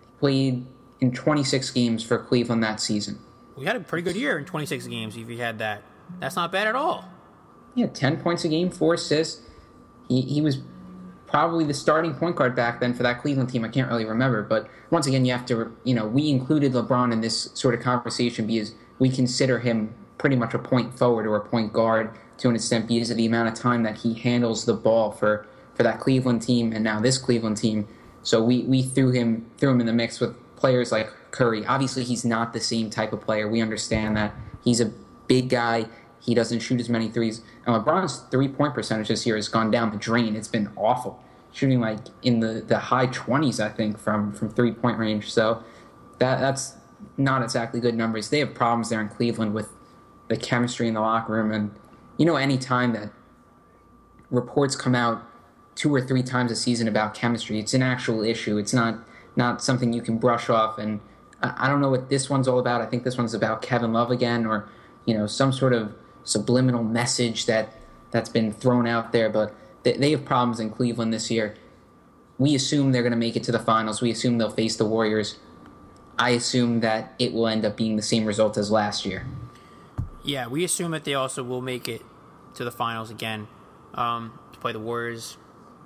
He 0.00 0.06
played 0.18 0.66
in 1.00 1.12
26 1.12 1.70
games 1.70 2.02
for 2.02 2.18
Cleveland 2.18 2.62
that 2.64 2.80
season. 2.80 3.18
We 3.60 3.66
had 3.66 3.76
a 3.76 3.80
pretty 3.80 4.02
good 4.02 4.16
year 4.16 4.38
in 4.38 4.46
26 4.46 4.86
games 4.86 5.18
if 5.18 5.28
you 5.28 5.36
had 5.36 5.58
that. 5.58 5.82
That's 6.18 6.34
not 6.34 6.50
bad 6.50 6.66
at 6.66 6.74
all. 6.74 7.04
Yeah, 7.74 7.88
10 7.88 8.22
points 8.22 8.42
a 8.46 8.48
game, 8.48 8.70
four 8.70 8.94
assists. 8.94 9.42
He, 10.08 10.22
he 10.22 10.40
was 10.40 10.62
probably 11.26 11.66
the 11.66 11.74
starting 11.74 12.14
point 12.14 12.36
guard 12.36 12.56
back 12.56 12.80
then 12.80 12.94
for 12.94 13.02
that 13.02 13.20
Cleveland 13.20 13.50
team. 13.50 13.62
I 13.62 13.68
can't 13.68 13.90
really 13.90 14.06
remember, 14.06 14.42
but 14.42 14.66
once 14.88 15.06
again, 15.06 15.26
you 15.26 15.32
have 15.32 15.44
to, 15.46 15.76
you 15.84 15.92
know, 15.92 16.06
we 16.06 16.30
included 16.30 16.72
LeBron 16.72 17.12
in 17.12 17.20
this 17.20 17.50
sort 17.52 17.74
of 17.74 17.80
conversation 17.80 18.46
because 18.46 18.72
we 18.98 19.10
consider 19.10 19.58
him 19.58 19.92
pretty 20.16 20.36
much 20.36 20.54
a 20.54 20.58
point 20.58 20.94
forward 20.98 21.26
or 21.26 21.36
a 21.36 21.46
point 21.46 21.74
guard 21.74 22.12
to 22.38 22.48
an 22.48 22.54
extent 22.54 22.88
because 22.88 23.10
of 23.10 23.18
the 23.18 23.26
amount 23.26 23.48
of 23.48 23.54
time 23.54 23.82
that 23.82 23.98
he 23.98 24.14
handles 24.14 24.64
the 24.64 24.74
ball 24.74 25.12
for, 25.12 25.46
for 25.74 25.82
that 25.82 26.00
Cleveland 26.00 26.40
team 26.40 26.72
and 26.72 26.82
now 26.82 26.98
this 26.98 27.18
Cleveland 27.18 27.58
team. 27.58 27.86
So 28.22 28.42
we, 28.42 28.62
we 28.62 28.82
threw 28.82 29.10
him 29.10 29.50
threw 29.58 29.70
him 29.70 29.80
in 29.80 29.86
the 29.86 29.92
mix 29.92 30.18
with 30.18 30.34
players 30.60 30.92
like 30.92 31.10
Curry. 31.30 31.64
Obviously, 31.66 32.04
he's 32.04 32.24
not 32.24 32.52
the 32.52 32.60
same 32.60 32.90
type 32.90 33.12
of 33.12 33.20
player. 33.22 33.48
We 33.48 33.60
understand 33.60 34.16
that 34.16 34.34
he's 34.62 34.80
a 34.80 34.92
big 35.26 35.48
guy. 35.48 35.86
He 36.20 36.34
doesn't 36.34 36.60
shoot 36.60 36.78
as 36.78 36.88
many 36.88 37.08
threes. 37.08 37.42
And 37.66 37.74
LeBron's 37.74 38.18
three 38.30 38.48
point 38.48 38.74
percentage 38.74 39.08
this 39.08 39.26
year 39.26 39.36
has 39.36 39.48
gone 39.48 39.70
down 39.70 39.90
the 39.90 39.96
drain. 39.96 40.36
It's 40.36 40.48
been 40.48 40.70
awful, 40.76 41.22
shooting 41.50 41.80
like 41.80 41.98
in 42.22 42.40
the, 42.40 42.60
the 42.60 42.78
high 42.78 43.06
twenties, 43.06 43.58
I 43.58 43.70
think, 43.70 43.98
from 43.98 44.32
from 44.32 44.50
three 44.50 44.72
point 44.72 44.98
range. 44.98 45.32
So 45.32 45.64
that 46.18 46.38
that's 46.38 46.74
not 47.16 47.42
exactly 47.42 47.80
good 47.80 47.94
numbers. 47.94 48.28
They 48.28 48.40
have 48.40 48.54
problems 48.54 48.90
there 48.90 49.00
in 49.00 49.08
Cleveland 49.08 49.54
with 49.54 49.70
the 50.28 50.36
chemistry 50.36 50.86
in 50.86 50.94
the 50.94 51.00
locker 51.00 51.32
room, 51.32 51.50
and 51.50 51.74
you 52.18 52.26
know, 52.26 52.36
any 52.36 52.58
time 52.58 52.92
that 52.92 53.10
reports 54.30 54.76
come 54.76 54.94
out 54.94 55.22
two 55.74 55.92
or 55.94 56.00
three 56.00 56.22
times 56.22 56.52
a 56.52 56.56
season 56.56 56.86
about 56.86 57.14
chemistry, 57.14 57.58
it's 57.58 57.72
an 57.72 57.82
actual 57.82 58.22
issue. 58.22 58.58
It's 58.58 58.74
not 58.74 58.98
not 59.36 59.62
something 59.62 59.92
you 59.92 60.02
can 60.02 60.18
brush 60.18 60.48
off. 60.50 60.78
And 60.78 61.00
I, 61.42 61.68
don't 61.68 61.80
know 61.80 61.90
what 61.90 62.08
this 62.08 62.28
one's 62.28 62.48
all 62.48 62.58
about. 62.58 62.80
I 62.80 62.86
think 62.86 63.04
this 63.04 63.16
one's 63.16 63.34
about 63.34 63.62
Kevin 63.62 63.92
Love 63.92 64.10
again, 64.10 64.46
or 64.46 64.68
you 65.06 65.16
know, 65.16 65.26
some 65.26 65.52
sort 65.52 65.72
of 65.72 65.94
subliminal 66.24 66.84
message 66.84 67.46
that 67.46 67.72
that's 68.10 68.28
been 68.28 68.52
thrown 68.52 68.86
out 68.86 69.12
there. 69.12 69.30
But 69.30 69.54
they, 69.82 69.94
they 69.96 70.10
have 70.10 70.24
problems 70.24 70.60
in 70.60 70.70
Cleveland 70.70 71.12
this 71.12 71.30
year. 71.30 71.54
We 72.38 72.54
assume 72.54 72.92
they're 72.92 73.02
going 73.02 73.12
to 73.12 73.18
make 73.18 73.36
it 73.36 73.44
to 73.44 73.52
the 73.52 73.58
finals. 73.58 74.00
We 74.00 74.10
assume 74.10 74.38
they'll 74.38 74.50
face 74.50 74.76
the 74.76 74.86
Warriors. 74.86 75.38
I 76.18 76.30
assume 76.30 76.80
that 76.80 77.14
it 77.18 77.32
will 77.32 77.48
end 77.48 77.64
up 77.64 77.76
being 77.76 77.96
the 77.96 78.02
same 78.02 78.26
result 78.26 78.58
as 78.58 78.70
last 78.70 79.06
year. 79.06 79.26
Yeah, 80.22 80.48
we 80.48 80.64
assume 80.64 80.90
that 80.90 81.04
they 81.04 81.14
also 81.14 81.42
will 81.42 81.62
make 81.62 81.88
it 81.88 82.02
to 82.54 82.64
the 82.64 82.70
finals 82.70 83.10
again 83.10 83.48
um, 83.94 84.38
to 84.52 84.58
play 84.58 84.72
the 84.72 84.80
Warriors. 84.80 85.38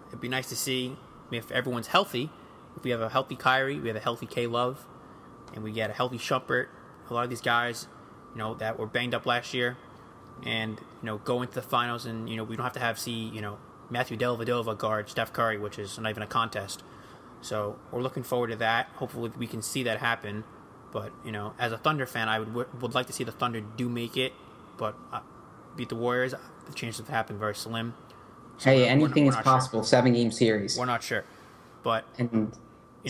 It'd 0.08 0.20
be 0.20 0.28
nice 0.28 0.48
to 0.48 0.56
see 0.56 0.96
if 1.30 1.50
everyone's 1.52 1.86
healthy. 1.88 2.30
We 2.84 2.90
have 2.90 3.00
a 3.00 3.08
healthy 3.08 3.36
Kyrie, 3.36 3.80
we 3.80 3.88
have 3.88 3.96
a 3.96 4.00
healthy 4.00 4.26
K 4.26 4.46
Love, 4.46 4.86
and 5.54 5.64
we 5.64 5.72
get 5.72 5.90
a 5.90 5.94
healthy 5.94 6.18
Shumpert. 6.18 6.66
A 7.10 7.14
lot 7.14 7.24
of 7.24 7.30
these 7.30 7.40
guys, 7.40 7.86
you 8.32 8.38
know, 8.38 8.54
that 8.54 8.78
were 8.78 8.86
banged 8.86 9.14
up 9.14 9.26
last 9.26 9.54
year, 9.54 9.76
and 10.44 10.78
you 11.02 11.06
know 11.06 11.18
go 11.18 11.42
into 11.42 11.54
the 11.54 11.62
finals 11.62 12.06
and 12.06 12.28
you 12.28 12.36
know 12.36 12.44
we 12.44 12.56
don't 12.56 12.64
have 12.64 12.72
to 12.74 12.80
have 12.80 12.98
see 12.98 13.12
you 13.12 13.40
know 13.40 13.58
Matthew 13.90 14.16
Dellavedova 14.16 14.76
guard 14.76 15.08
Steph 15.08 15.32
Curry, 15.32 15.58
which 15.58 15.78
is 15.78 15.98
not 15.98 16.10
even 16.10 16.22
a 16.22 16.26
contest. 16.26 16.82
So 17.40 17.78
we're 17.90 18.00
looking 18.00 18.22
forward 18.22 18.48
to 18.48 18.56
that. 18.56 18.88
Hopefully 18.96 19.30
we 19.36 19.46
can 19.46 19.62
see 19.62 19.82
that 19.82 19.98
happen. 19.98 20.44
But 20.92 21.12
you 21.24 21.32
know, 21.32 21.54
as 21.58 21.72
a 21.72 21.78
Thunder 21.78 22.06
fan, 22.06 22.28
I 22.28 22.38
would 22.38 22.54
would 22.54 22.94
like 22.94 23.06
to 23.06 23.12
see 23.12 23.24
the 23.24 23.32
Thunder 23.32 23.60
do 23.60 23.88
make 23.88 24.16
it, 24.16 24.32
but 24.76 24.94
uh, 25.12 25.20
beat 25.76 25.88
the 25.88 25.96
Warriors. 25.96 26.34
The 26.66 26.72
chances 26.72 27.00
of 27.00 27.08
happening 27.08 27.38
very 27.38 27.54
slim. 27.54 27.94
So 28.58 28.70
hey, 28.70 28.88
anything 28.88 29.26
is 29.26 29.36
possible. 29.36 29.80
Sure. 29.80 29.86
Seven 29.86 30.12
game 30.12 30.30
series. 30.30 30.78
We're 30.78 30.86
not 30.86 31.02
sure, 31.02 31.24
but 31.82 32.04
and 32.16 32.56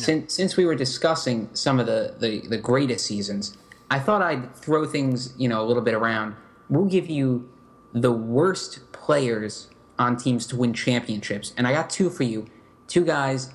know. 0.00 0.04
since 0.04 0.34
since 0.34 0.56
we 0.56 0.64
were 0.64 0.74
discussing 0.74 1.48
some 1.54 1.78
of 1.80 1.86
the, 1.86 2.14
the 2.18 2.46
the 2.48 2.58
greatest 2.58 3.06
seasons, 3.06 3.56
I 3.90 3.98
thought 3.98 4.22
I'd 4.22 4.54
throw 4.54 4.86
things 4.86 5.34
you 5.38 5.48
know 5.48 5.62
a 5.62 5.66
little 5.66 5.82
bit 5.82 5.94
around 5.94 6.36
we'll 6.68 6.86
give 6.86 7.08
you 7.08 7.48
the 7.92 8.12
worst 8.12 8.92
players 8.92 9.68
on 9.98 10.16
teams 10.16 10.46
to 10.48 10.56
win 10.56 10.72
championships. 10.72 11.52
And 11.56 11.66
I 11.66 11.72
got 11.72 11.90
two 11.90 12.10
for 12.10 12.24
you. 12.24 12.46
Two 12.88 13.04
guys, 13.04 13.52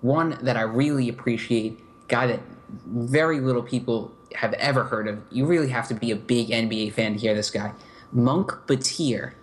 one 0.00 0.38
that 0.42 0.56
I 0.56 0.62
really 0.62 1.08
appreciate, 1.08 1.80
guy 2.08 2.26
that 2.26 2.40
very 2.86 3.40
little 3.40 3.62
people 3.62 4.12
have 4.36 4.52
ever 4.54 4.84
heard 4.84 5.08
of. 5.08 5.20
You 5.30 5.46
really 5.46 5.68
have 5.68 5.88
to 5.88 5.94
be 5.94 6.10
a 6.12 6.16
big 6.16 6.48
NBA 6.48 6.92
fan 6.92 7.14
to 7.14 7.18
hear 7.18 7.34
this 7.34 7.50
guy. 7.50 7.72
Monk 8.12 8.52
Bateer. 8.66 9.34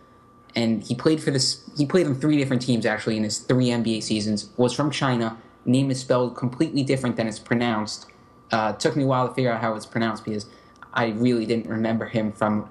And 0.55 0.81
he 0.81 0.95
played 0.95 1.21
for 1.21 1.29
this 1.29 1.69
he 1.77 1.85
played 1.85 2.07
on 2.07 2.15
three 2.15 2.37
different 2.37 2.61
teams 2.61 2.85
actually 2.85 3.17
in 3.17 3.23
his 3.23 3.39
three 3.39 3.67
NBA 3.67 4.01
seasons, 4.01 4.49
was 4.57 4.73
from 4.73 4.89
China. 4.89 5.37
Name 5.67 5.91
is 5.91 5.99
spelled 5.99 6.35
completely 6.35 6.81
different 6.81 7.17
than 7.17 7.27
it's 7.27 7.39
pronounced. 7.39 8.07
Uh, 8.51 8.71
took 8.73 8.95
me 8.95 9.03
a 9.03 9.05
while 9.05 9.27
to 9.27 9.33
figure 9.33 9.51
out 9.51 9.61
how 9.61 9.75
it's 9.75 9.85
pronounced 9.85 10.23
because 10.23 10.47
I 10.93 11.07
really 11.07 11.45
didn't 11.45 11.67
remember 11.67 12.05
him 12.05 12.31
from 12.31 12.69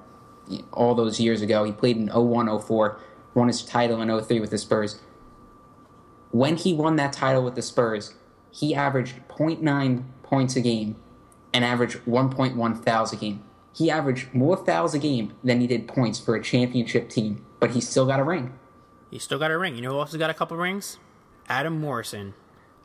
all 0.73 0.95
those 0.95 1.21
years 1.21 1.43
ago. 1.43 1.65
He 1.65 1.73
played 1.73 1.99
in 1.99 2.09
01, 2.09 2.59
04, 2.59 2.99
won 3.35 3.49
his 3.49 3.63
title 3.63 4.01
in 4.01 4.21
03 4.21 4.41
with 4.41 4.51
the 4.51 4.59
Spurs. 4.59 5.01
When 6.31 6.57
he 6.57 6.73
won 6.73 6.97
that 6.97 7.13
title 7.13 7.45
with 7.45 7.55
the 7.55 7.63
Spurs, 7.63 8.15
he 8.51 8.75
averaged 8.75 9.17
0.9 9.29 10.05
points 10.23 10.57
a 10.57 10.61
game 10.63 10.97
and 11.53 11.65
averaged 11.65 11.99
1.1 12.07 12.85
fouls 12.85 13.13
a 13.13 13.17
game. 13.17 13.43
He 13.75 13.91
averaged 13.91 14.33
more 14.33 14.57
fouls 14.57 14.95
a 14.95 14.99
game 14.99 15.35
than 15.45 15.61
he 15.61 15.67
did 15.67 15.87
points 15.87 16.19
for 16.19 16.35
a 16.35 16.43
championship 16.43 17.11
team, 17.11 17.45
but 17.61 17.73
he 17.73 17.83
still 17.83 18.07
got 18.07 18.21
a 18.21 18.25
ring. 18.25 18.55
He 19.11 19.19
still 19.19 19.39
got 19.39 19.51
a 19.51 19.59
ring. 19.59 19.77
You 19.77 19.83
know 19.83 19.93
who 19.93 19.99
else 19.99 20.17
got 20.17 20.31
a 20.31 20.35
couple 20.35 20.57
rings? 20.57 20.99
Adam 21.49 21.79
Morrison. 21.79 22.35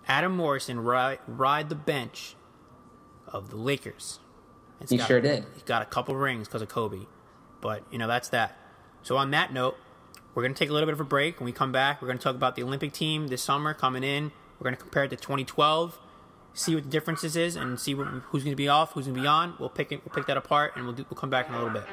Adam 0.07 0.35
Morrison 0.35 0.79
ride, 0.79 1.19
ride 1.27 1.69
the 1.69 1.75
bench 1.75 2.35
of 3.27 3.49
the 3.49 3.55
Lakers. 3.55 4.19
he 4.89 4.97
sure 4.97 5.21
did. 5.21 5.45
He 5.55 5.61
got 5.65 5.81
a 5.81 5.85
couple 5.85 6.15
rings 6.15 6.47
because 6.47 6.61
of 6.61 6.69
Kobe. 6.69 7.05
But, 7.61 7.83
you 7.91 7.97
know, 7.97 8.07
that's 8.07 8.29
that. 8.29 8.57
So, 9.03 9.17
on 9.17 9.31
that 9.31 9.53
note, 9.53 9.77
we're 10.33 10.43
going 10.43 10.53
to 10.53 10.59
take 10.59 10.69
a 10.69 10.73
little 10.73 10.87
bit 10.87 10.93
of 10.93 10.99
a 10.99 11.05
break. 11.05 11.39
When 11.39 11.45
we 11.45 11.51
come 11.51 11.71
back, 11.71 12.01
we're 12.01 12.07
going 12.07 12.17
to 12.17 12.23
talk 12.23 12.35
about 12.35 12.55
the 12.55 12.63
Olympic 12.63 12.93
team 12.93 13.27
this 13.27 13.41
summer 13.43 13.73
coming 13.73 14.03
in. 14.03 14.31
We're 14.59 14.65
going 14.65 14.75
to 14.75 14.81
compare 14.81 15.03
it 15.03 15.09
to 15.09 15.15
2012, 15.15 15.99
see 16.53 16.75
what 16.75 16.83
the 16.83 16.89
differences 16.89 17.35
is, 17.35 17.55
and 17.55 17.79
see 17.79 17.93
who's 17.93 18.43
going 18.43 18.51
to 18.51 18.55
be 18.55 18.67
off, 18.67 18.93
who's 18.93 19.05
going 19.05 19.15
to 19.15 19.21
be 19.21 19.27
on. 19.27 19.55
We'll 19.59 19.69
pick 19.69 19.91
it, 19.91 20.01
we'll 20.05 20.13
pick 20.13 20.27
that 20.27 20.37
apart, 20.37 20.73
and 20.75 20.85
we'll 20.85 20.93
do, 20.93 21.05
we'll 21.09 21.19
come 21.19 21.29
back 21.31 21.49
in 21.49 21.55
a 21.55 21.57
little 21.57 21.73
bit. 21.73 21.83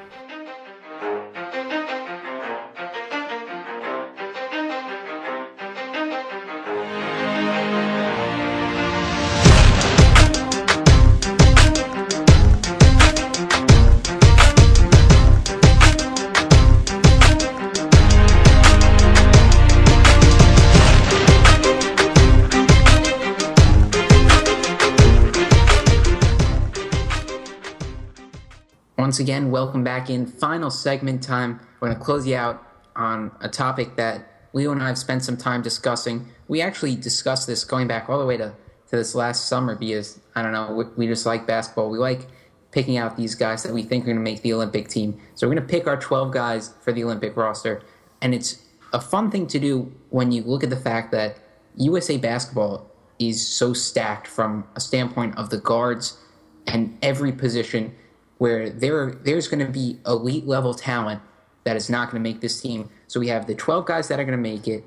Once 29.09 29.17
again, 29.17 29.49
welcome 29.49 29.83
back 29.83 30.07
in. 30.07 30.27
Final 30.27 30.69
segment 30.69 31.23
time. 31.23 31.59
We're 31.79 31.87
going 31.87 31.97
to 31.97 32.05
close 32.05 32.27
you 32.27 32.35
out 32.35 32.63
on 32.95 33.31
a 33.41 33.49
topic 33.49 33.95
that 33.95 34.45
Leo 34.53 34.71
and 34.71 34.83
I 34.83 34.85
have 34.85 34.99
spent 34.99 35.23
some 35.23 35.35
time 35.35 35.63
discussing. 35.63 36.27
We 36.47 36.61
actually 36.61 36.95
discussed 36.95 37.47
this 37.47 37.63
going 37.63 37.87
back 37.87 38.07
all 38.07 38.19
the 38.19 38.25
way 38.27 38.37
to, 38.37 38.53
to 38.89 38.95
this 38.95 39.15
last 39.15 39.47
summer 39.47 39.75
because, 39.75 40.19
I 40.35 40.43
don't 40.43 40.51
know, 40.51 40.75
we, 40.75 40.83
we 40.95 41.07
just 41.07 41.25
like 41.25 41.47
basketball. 41.47 41.89
We 41.89 41.97
like 41.97 42.27
picking 42.69 42.97
out 42.97 43.17
these 43.17 43.33
guys 43.33 43.63
that 43.63 43.73
we 43.73 43.81
think 43.81 44.03
are 44.03 44.13
going 44.13 44.17
to 44.17 44.21
make 44.21 44.43
the 44.43 44.53
Olympic 44.53 44.89
team. 44.89 45.19
So 45.33 45.47
we're 45.47 45.55
going 45.55 45.67
to 45.67 45.73
pick 45.73 45.87
our 45.87 45.97
12 45.97 46.31
guys 46.31 46.75
for 46.81 46.93
the 46.93 47.03
Olympic 47.03 47.35
roster. 47.35 47.81
And 48.21 48.35
it's 48.35 48.63
a 48.93 49.01
fun 49.01 49.31
thing 49.31 49.47
to 49.47 49.59
do 49.59 49.91
when 50.11 50.31
you 50.31 50.43
look 50.43 50.63
at 50.63 50.69
the 50.69 50.77
fact 50.77 51.11
that 51.13 51.39
USA 51.77 52.17
basketball 52.17 52.91
is 53.17 53.43
so 53.43 53.73
stacked 53.73 54.27
from 54.27 54.67
a 54.75 54.79
standpoint 54.79 55.35
of 55.35 55.49
the 55.49 55.57
guards 55.57 56.19
and 56.67 56.95
every 57.01 57.31
position 57.31 57.95
where 58.39 58.69
there 58.69 59.11
there's 59.11 59.47
going 59.47 59.63
to 59.65 59.71
be 59.71 59.99
elite 60.07 60.47
level 60.47 60.73
talent 60.73 61.21
that 61.65 61.75
is 61.75 61.89
not 61.89 62.09
going 62.09 62.23
to 62.23 62.27
make 62.27 62.41
this 62.41 62.59
team. 62.59 62.89
So 63.07 63.19
we 63.19 63.27
have 63.27 63.45
the 63.45 63.53
12 63.53 63.85
guys 63.85 64.07
that 64.07 64.19
are 64.19 64.23
going 64.23 64.37
to 64.37 64.41
make 64.41 64.67
it, 64.67 64.83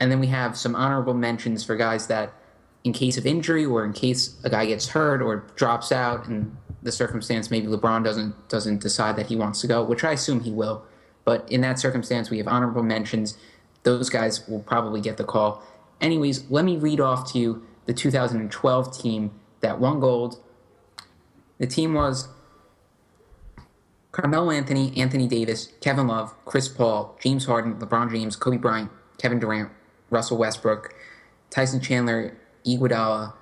and 0.00 0.10
then 0.10 0.18
we 0.18 0.28
have 0.28 0.56
some 0.56 0.74
honorable 0.74 1.12
mentions 1.12 1.62
for 1.62 1.76
guys 1.76 2.06
that, 2.06 2.32
in 2.84 2.92
case 2.92 3.18
of 3.18 3.26
injury 3.26 3.66
or 3.66 3.84
in 3.84 3.92
case 3.92 4.40
a 4.44 4.50
guy 4.50 4.64
gets 4.66 4.88
hurt 4.88 5.20
or 5.20 5.44
drops 5.56 5.92
out, 5.92 6.26
and 6.26 6.56
the 6.82 6.92
circumstance 6.92 7.50
maybe 7.50 7.66
LeBron 7.66 8.02
doesn't 8.02 8.48
doesn't 8.48 8.80
decide 8.80 9.16
that 9.16 9.26
he 9.26 9.36
wants 9.36 9.60
to 9.60 9.66
go, 9.66 9.82
which 9.84 10.04
I 10.04 10.12
assume 10.12 10.40
he 10.40 10.52
will. 10.52 10.84
But 11.24 11.50
in 11.50 11.60
that 11.60 11.78
circumstance, 11.78 12.30
we 12.30 12.38
have 12.38 12.48
honorable 12.48 12.82
mentions. 12.82 13.36
those 13.82 14.10
guys 14.10 14.46
will 14.46 14.60
probably 14.62 15.00
get 15.00 15.16
the 15.16 15.24
call. 15.24 15.62
Anyways, 16.00 16.50
let 16.50 16.64
me 16.64 16.76
read 16.76 17.00
off 17.00 17.32
to 17.32 17.38
you 17.38 17.66
the 17.86 17.94
2012 17.94 18.98
team 18.98 19.30
that 19.60 19.80
won 19.80 20.00
gold. 20.00 20.38
The 21.58 21.66
team 21.66 21.94
was 21.94 22.28
Carmelo 24.12 24.50
Anthony, 24.50 24.92
Anthony 24.96 25.28
Davis, 25.28 25.68
Kevin 25.80 26.08
Love, 26.08 26.34
Chris 26.44 26.68
Paul, 26.68 27.16
James 27.20 27.46
Harden, 27.46 27.74
LeBron 27.76 28.10
James, 28.10 28.36
Kobe 28.36 28.56
Bryant, 28.56 28.90
Kevin 29.18 29.38
Durant, 29.38 29.70
Russell 30.10 30.38
Westbrook, 30.38 30.92
Tyson 31.50 31.80
Chandler, 31.80 32.36
Iguodala, 32.66 33.34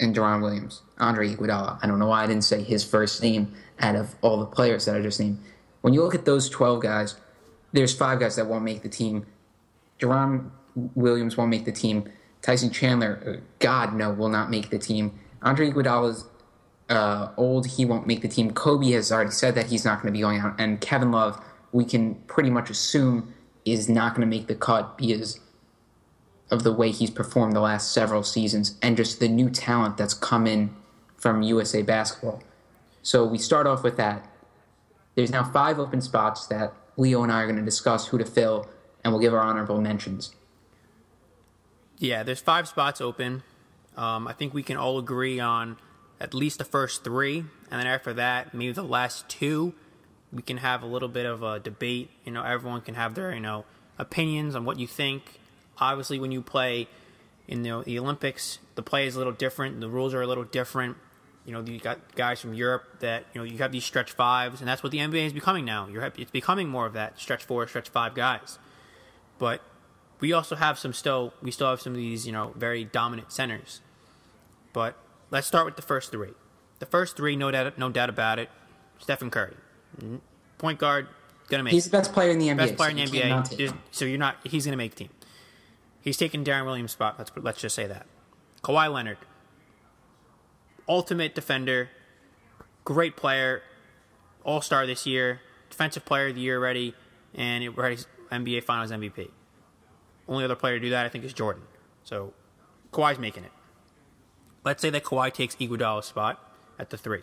and 0.00 0.14
Deron 0.14 0.42
Williams. 0.42 0.82
Andre 0.98 1.34
Iguodala. 1.34 1.78
I 1.82 1.86
don't 1.86 1.98
know 1.98 2.08
why 2.08 2.24
I 2.24 2.26
didn't 2.26 2.44
say 2.44 2.62
his 2.62 2.84
first 2.84 3.22
name 3.22 3.54
out 3.78 3.96
of 3.96 4.14
all 4.22 4.38
the 4.38 4.46
players 4.46 4.86
that 4.86 4.96
I 4.96 5.02
just 5.02 5.20
named. 5.20 5.38
When 5.82 5.92
you 5.92 6.02
look 6.02 6.14
at 6.14 6.24
those 6.24 6.48
12 6.48 6.82
guys, 6.82 7.16
there's 7.72 7.94
five 7.94 8.20
guys 8.20 8.36
that 8.36 8.46
won't 8.46 8.64
make 8.64 8.82
the 8.82 8.88
team. 8.88 9.26
Deron 9.98 10.50
Williams 10.94 11.36
won't 11.36 11.50
make 11.50 11.64
the 11.64 11.72
team. 11.72 12.10
Tyson 12.42 12.70
Chandler, 12.70 13.42
God 13.58 13.94
no, 13.94 14.10
will 14.10 14.28
not 14.28 14.50
make 14.50 14.70
the 14.70 14.78
team. 14.78 15.18
Andre 15.42 15.70
Iguodala's 15.70 16.28
uh, 16.88 17.30
old. 17.36 17.66
He 17.66 17.84
won't 17.84 18.06
make 18.06 18.22
the 18.22 18.28
team. 18.28 18.52
Kobe 18.52 18.90
has 18.92 19.10
already 19.10 19.30
said 19.30 19.54
that 19.54 19.66
he's 19.66 19.84
not 19.84 20.02
going 20.02 20.12
to 20.12 20.16
be 20.16 20.20
going 20.20 20.40
out. 20.40 20.54
And 20.58 20.80
Kevin 20.80 21.10
Love, 21.10 21.42
we 21.72 21.84
can 21.84 22.14
pretty 22.26 22.50
much 22.50 22.70
assume, 22.70 23.34
is 23.64 23.88
not 23.88 24.14
going 24.14 24.28
to 24.28 24.36
make 24.36 24.46
the 24.46 24.54
cut 24.54 24.96
because 24.96 25.40
of 26.50 26.62
the 26.62 26.72
way 26.72 26.90
he's 26.90 27.10
performed 27.10 27.54
the 27.54 27.60
last 27.60 27.92
several 27.92 28.22
seasons 28.22 28.76
and 28.80 28.96
just 28.96 29.18
the 29.18 29.28
new 29.28 29.50
talent 29.50 29.96
that's 29.96 30.14
come 30.14 30.46
in 30.46 30.74
from 31.16 31.42
USA 31.42 31.82
basketball. 31.82 32.42
So 33.02 33.24
we 33.24 33.38
start 33.38 33.66
off 33.66 33.82
with 33.82 33.96
that. 33.96 34.28
There's 35.16 35.30
now 35.30 35.44
five 35.44 35.78
open 35.78 36.00
spots 36.00 36.46
that 36.46 36.72
Leo 36.96 37.22
and 37.22 37.32
I 37.32 37.42
are 37.42 37.46
going 37.46 37.58
to 37.58 37.64
discuss 37.64 38.08
who 38.08 38.18
to 38.18 38.24
fill, 38.24 38.68
and 39.02 39.12
we'll 39.12 39.20
give 39.20 39.34
our 39.34 39.40
honorable 39.40 39.80
mentions. 39.80 40.34
Yeah, 41.98 42.22
there's 42.22 42.40
five 42.40 42.68
spots 42.68 43.00
open. 43.00 43.42
Um, 43.96 44.28
I 44.28 44.32
think 44.32 44.52
we 44.52 44.62
can 44.62 44.76
all 44.76 44.98
agree 44.98 45.40
on 45.40 45.78
at 46.20 46.34
least 46.34 46.58
the 46.58 46.64
first 46.64 47.04
three, 47.04 47.38
and 47.70 47.80
then 47.80 47.86
after 47.86 48.12
that, 48.14 48.54
maybe 48.54 48.72
the 48.72 48.82
last 48.82 49.28
two, 49.28 49.74
we 50.32 50.42
can 50.42 50.58
have 50.58 50.82
a 50.82 50.86
little 50.86 51.08
bit 51.08 51.26
of 51.26 51.42
a 51.42 51.60
debate. 51.60 52.10
You 52.24 52.32
know, 52.32 52.42
everyone 52.42 52.80
can 52.80 52.94
have 52.94 53.14
their 53.14 53.34
you 53.34 53.40
know 53.40 53.64
opinions 53.98 54.54
on 54.54 54.64
what 54.64 54.78
you 54.78 54.86
think. 54.86 55.40
Obviously, 55.78 56.18
when 56.18 56.32
you 56.32 56.42
play 56.42 56.88
in 57.48 57.62
the, 57.62 57.82
the 57.84 57.98
Olympics, 57.98 58.58
the 58.74 58.82
play 58.82 59.06
is 59.06 59.14
a 59.14 59.18
little 59.18 59.32
different. 59.32 59.80
The 59.80 59.88
rules 59.88 60.14
are 60.14 60.22
a 60.22 60.26
little 60.26 60.44
different. 60.44 60.96
You 61.44 61.52
know, 61.52 61.60
you 61.60 61.78
got 61.78 62.16
guys 62.16 62.40
from 62.40 62.54
Europe 62.54 63.00
that 63.00 63.24
you 63.32 63.40
know 63.40 63.44
you 63.44 63.58
have 63.58 63.72
these 63.72 63.84
stretch 63.84 64.12
fives, 64.12 64.60
and 64.60 64.68
that's 64.68 64.82
what 64.82 64.92
the 64.92 64.98
NBA 64.98 65.26
is 65.26 65.32
becoming 65.32 65.64
now. 65.64 65.86
You're 65.86 66.12
it's 66.16 66.30
becoming 66.30 66.68
more 66.68 66.86
of 66.86 66.94
that 66.94 67.20
stretch 67.20 67.44
four, 67.44 67.66
stretch 67.68 67.88
five 67.88 68.14
guys. 68.14 68.58
But 69.38 69.60
we 70.18 70.32
also 70.32 70.56
have 70.56 70.78
some 70.78 70.92
still 70.92 71.34
we 71.42 71.50
still 71.50 71.68
have 71.68 71.80
some 71.80 71.92
of 71.92 71.98
these 71.98 72.26
you 72.26 72.32
know 72.32 72.52
very 72.56 72.84
dominant 72.84 73.32
centers. 73.32 73.80
But 74.72 74.96
let's 75.30 75.46
start 75.46 75.66
with 75.66 75.76
the 75.76 75.82
first 75.82 76.10
three. 76.10 76.32
The 76.78 76.86
first 76.86 77.16
three, 77.16 77.36
no 77.36 77.50
doubt, 77.50 77.78
no 77.78 77.90
doubt 77.90 78.08
about 78.08 78.38
it. 78.38 78.50
Stephen 78.98 79.30
Curry, 79.30 79.54
mm, 80.00 80.20
point 80.58 80.78
guard, 80.78 81.08
gonna 81.48 81.62
make. 81.62 81.72
He's 81.72 81.84
the 81.84 81.90
best 81.90 82.12
player 82.12 82.30
in 82.30 82.38
the 82.38 82.48
NBA. 82.48 82.56
Best 82.56 82.76
player 82.76 82.90
so 82.90 82.96
in 82.96 83.10
the 83.10 83.16
you 83.16 83.22
can't 83.22 83.28
not 83.30 83.50
take 83.50 83.58
NBA. 83.58 83.74
So 83.90 84.04
you're 84.04 84.18
not. 84.18 84.36
He's 84.44 84.64
gonna 84.64 84.76
make 84.76 84.92
the 84.92 85.04
team. 85.04 85.10
He's 86.00 86.16
taking 86.16 86.44
Deron 86.44 86.64
Williams' 86.66 86.92
spot. 86.92 87.16
Let's 87.18 87.30
let's 87.36 87.60
just 87.60 87.74
say 87.74 87.86
that. 87.86 88.06
Kawhi 88.62 88.92
Leonard, 88.92 89.18
ultimate 90.88 91.34
defender, 91.34 91.90
great 92.84 93.16
player, 93.16 93.62
All 94.44 94.60
Star 94.60 94.86
this 94.86 95.06
year, 95.06 95.40
Defensive 95.70 96.04
Player 96.04 96.28
of 96.28 96.34
the 96.34 96.40
Year 96.40 96.58
already, 96.58 96.94
and 97.34 97.62
it 97.62 97.76
already 97.76 97.98
NBA 98.30 98.64
Finals 98.64 98.90
MVP. 98.90 99.30
Only 100.28 100.44
other 100.44 100.56
player 100.56 100.78
to 100.78 100.80
do 100.80 100.90
that, 100.90 101.06
I 101.06 101.08
think, 101.08 101.24
is 101.24 101.32
Jordan. 101.32 101.62
So 102.04 102.32
Kawhi's 102.92 103.18
making 103.18 103.44
it. 103.44 103.52
Let's 104.66 104.82
say 104.82 104.90
that 104.90 105.04
Kawhi 105.04 105.32
takes 105.32 105.54
Iguodala's 105.56 106.06
spot 106.06 106.40
at 106.76 106.90
the 106.90 106.98
three. 106.98 107.22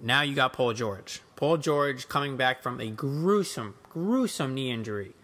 Now 0.00 0.22
you 0.22 0.36
got 0.36 0.52
Paul 0.52 0.72
George. 0.72 1.20
Paul 1.34 1.56
George 1.56 2.08
coming 2.08 2.36
back 2.36 2.62
from 2.62 2.80
a 2.80 2.90
gruesome, 2.90 3.74
gruesome 3.90 4.54
knee 4.54 4.70
injury. 4.70 5.14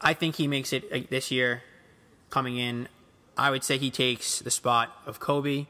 I 0.00 0.14
think 0.14 0.34
he 0.34 0.48
makes 0.48 0.72
it 0.72 0.84
uh, 0.92 0.98
this 1.08 1.30
year. 1.30 1.62
Coming 2.28 2.58
in, 2.58 2.88
I 3.38 3.52
would 3.52 3.62
say 3.62 3.78
he 3.78 3.88
takes 3.88 4.40
the 4.40 4.50
spot 4.50 4.92
of 5.06 5.20
Kobe. 5.20 5.66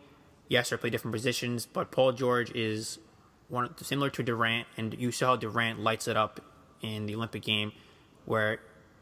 Yes, 0.49 0.71
they 0.71 0.79
play 0.79 0.89
different 0.89 1.13
positions, 1.13 1.67
but 1.67 1.91
Paul 1.91 2.13
George 2.13 2.51
is 2.53 2.99
one 3.49 3.77
similar 3.77 4.09
to 4.09 4.23
Durant, 4.23 4.67
and 4.79 4.95
you 4.99 5.13
saw 5.13 5.27
how 5.27 5.37
Durant 5.37 5.81
lights 5.81 6.09
it 6.09 6.17
up 6.17 6.41
in 6.81 7.05
the 7.05 7.15
Olympic 7.15 7.43
game, 7.43 7.73
where 8.25 8.59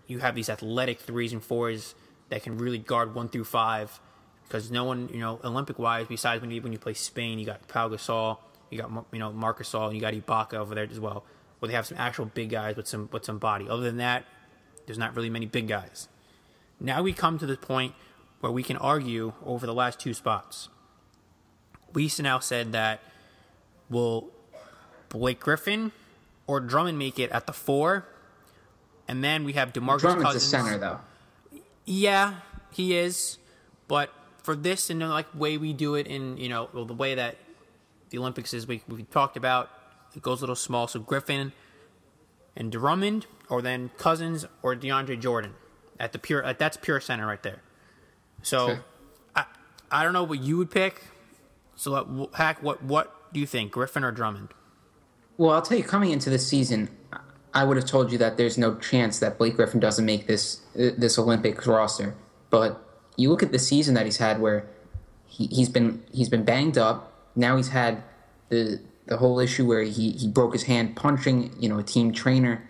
you 0.09 0.19
have 0.19 0.35
these 0.35 0.49
athletic 0.49 0.99
threes 0.99 1.33
and 1.33 1.45
fours 1.45 1.95
that 2.29 2.43
can 2.43 2.59
really 2.59 2.79
guard 2.79 3.15
one 3.15 3.29
through 3.29 3.45
five. 3.45 4.01
Because 4.47 4.71
no 4.71 4.85
one, 4.85 5.09
you 5.13 5.21
know, 5.21 5.41
Olympic 5.43 5.79
wise, 5.79 6.07
besides 6.07 6.41
when 6.41 6.51
you 6.51 6.61
when 6.63 6.73
you 6.73 6.79
play 6.79 6.95
Spain, 6.95 7.39
you 7.39 7.47
got 7.47 7.67
Pau 7.67 7.89
Gasol, 7.89 8.39
you 8.71 8.79
got 8.79 8.91
you 9.13 9.19
know 9.19 9.33
Marcus 9.33 9.71
Gasol, 9.71 9.87
and 9.87 9.95
you 9.95 10.01
got 10.01 10.15
Ibaka 10.15 10.55
over 10.55 10.75
there 10.75 10.87
as 10.91 11.01
well, 11.01 11.25
where 11.59 11.69
they 11.69 11.75
have 11.75 11.87
some 11.87 11.99
actual 11.99 12.27
big 12.27 12.51
guys 12.51 12.77
with 12.77 12.87
some 12.87 13.09
with 13.13 13.25
some 13.25 13.39
body. 13.39 13.69
Other 13.69 13.83
than 13.83 13.97
that, 13.97 14.25
there's 14.87 14.99
not 14.99 15.17
really 15.17 15.31
many 15.31 15.47
big 15.47 15.69
guys. 15.69 16.09
Now 16.79 17.03
we 17.03 17.13
come 17.13 17.39
to 17.39 17.47
the 17.47 17.57
point 17.57 17.95
where 18.41 18.53
we 18.53 18.63
can 18.63 18.77
argue 18.77 19.33
over 19.45 19.67
the 19.67 19.75
last 19.75 19.99
two 19.99 20.13
spots. 20.13 20.69
We 21.93 22.11
now 22.19 22.41
said 22.41 22.73
that 22.73 23.01
will 23.89 24.31
Blake 25.09 25.41
Griffin 25.41 25.93
or 26.47 26.61
Drummond 26.61 26.99
make 26.99 27.19
it 27.19 27.31
at 27.31 27.47
the 27.47 27.53
four, 27.53 28.07
and 29.09 29.23
then 29.25 29.45
we 29.45 29.55
have 29.55 29.73
Demarcus 29.73 30.01
Drummond's 30.01 30.23
the 30.23 30.25
Cousins. 30.25 30.45
center, 30.45 30.79
though. 30.79 31.01
Yeah, 31.85 32.35
he 32.73 32.97
is. 32.97 33.39
But 33.87 34.11
for 34.45 34.55
this 34.55 34.91
and 34.91 35.01
the 35.01 35.09
like 35.09 35.27
way 35.35 35.57
we 35.57 35.73
do 35.73 35.97
it 35.97 36.07
in 36.07 36.37
you 36.37 36.49
know 36.49 36.69
well, 36.73 36.85
the 36.85 36.95
way 36.95 37.17
that 37.17 37.37
the 38.11 38.19
Olympics 38.19 38.55
is, 38.55 38.69
we 38.69 38.83
we 38.87 39.03
talked 39.05 39.37
about 39.37 39.71
it 40.15 40.23
goes 40.23 40.39
a 40.41 40.43
little 40.43 40.55
small. 40.55 40.87
So 40.87 41.01
Griffin 41.01 41.53
and 42.55 42.71
Drummond, 42.71 43.27
or 43.49 43.61
then 43.61 43.91
Cousins 43.99 44.47
or 44.63 44.77
DeAndre 44.77 45.19
Jordan 45.21 45.55
at 45.99 46.13
the 46.13 46.21
pure. 46.21 46.45
At, 46.45 46.61
that's 46.61 46.77
pure 46.77 47.01
center 47.01 47.27
right 47.27 47.43
there. 47.43 47.63
So 48.43 48.69
Okay. 48.69 48.81
I 49.35 49.45
I 49.91 50.05
don't 50.05 50.13
know 50.13 50.23
what 50.23 50.41
you 50.41 50.57
would 50.59 50.71
pick. 50.71 51.07
So 51.75 51.95
uh, 51.95 52.37
hack 52.37 52.63
what 52.63 52.85
what 52.85 53.33
do 53.33 53.41
you 53.41 53.47
think, 53.47 53.73
Griffin 53.73 54.05
or 54.05 54.13
Drummond? 54.13 54.51
Well, 55.37 55.51
I'll 55.51 55.63
tell 55.63 55.77
you, 55.77 55.83
coming 55.83 56.13
into 56.13 56.31
this 56.31 56.47
season, 56.47 56.89
I 57.53 57.65
would 57.65 57.77
have 57.77 57.87
told 57.87 58.13
you 58.13 58.19
that 58.19 58.37
there's 58.37 58.57
no 58.57 58.77
chance 58.77 59.19
that 59.19 59.37
Blake 59.39 59.57
Griffin 59.57 59.81
doesn't 59.81 60.05
make 60.05 60.29
this 60.29 60.61
uh, 60.79 60.91
this 60.97 61.19
Olympics 61.19 61.67
roster. 61.67 62.15
But 62.51 62.81
you 63.17 63.31
look 63.31 63.43
at 63.43 63.53
the 63.53 63.59
season 63.59 63.95
that 63.95 64.05
he's 64.05 64.19
had, 64.19 64.41
where 64.41 64.67
he, 65.27 65.47
he's 65.47 65.69
been 65.69 66.03
he's 66.13 66.29
been 66.29 66.45
banged 66.45 66.79
up. 66.79 67.13
Now 67.37 67.57
he's 67.57 67.69
had 67.69 68.03
the 68.49 68.81
the 69.07 69.17
whole 69.19 69.39
issue 69.39 69.67
where 69.67 69.83
he, 69.83 70.13
he 70.13 70.27
broke 70.29 70.55
his 70.55 70.63
hand 70.63 70.97
punching, 70.97 71.55
you 71.61 71.69
know, 71.69 71.79
a 71.79 71.83
team 71.83 72.13
trainer. 72.13 72.69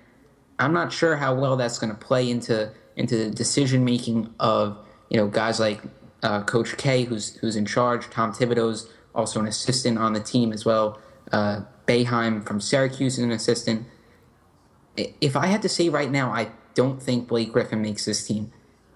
I'm 0.59 0.73
not 0.73 0.93
sure 0.93 1.17
how 1.17 1.35
well 1.35 1.57
that's 1.57 1.79
going 1.79 1.93
to 1.93 1.99
play 1.99 2.29
into 2.29 2.73
into 2.97 3.17
the 3.17 3.31
decision 3.31 3.85
making 3.85 4.33
of 4.39 4.79
you 5.11 5.17
know 5.17 5.27
guys 5.27 5.61
like 5.61 5.81
uh, 6.23 6.43
Coach 6.43 6.77
K, 6.77 7.05
who's 7.05 7.37
who's 7.37 7.57
in 7.57 7.67
charge. 7.67 8.09
Tom 8.11 8.33
Thibodeau's 8.33 8.91
also 9.15 9.41
an 9.41 9.47
assistant 9.47 9.99
on 9.99 10.13
the 10.13 10.21
team 10.21 10.53
as 10.53 10.65
well. 10.65 11.01
Uh, 11.31 11.63
Boeheim 11.87 12.47
from 12.47 12.61
Syracuse 12.61 13.19
is 13.19 13.25
an 13.25 13.31
assistant. 13.31 13.87
If 14.97 15.37
I 15.37 15.47
had 15.47 15.61
to 15.63 15.69
say 15.69 15.89
right 15.89 16.11
now, 16.11 16.31
I 16.31 16.51
don't 16.75 17.03
think 17.03 17.29
Blake 17.29 17.53
Griffin 17.53 17.83
makes 17.83 18.05
this 18.05 18.27
team, 18.27 18.53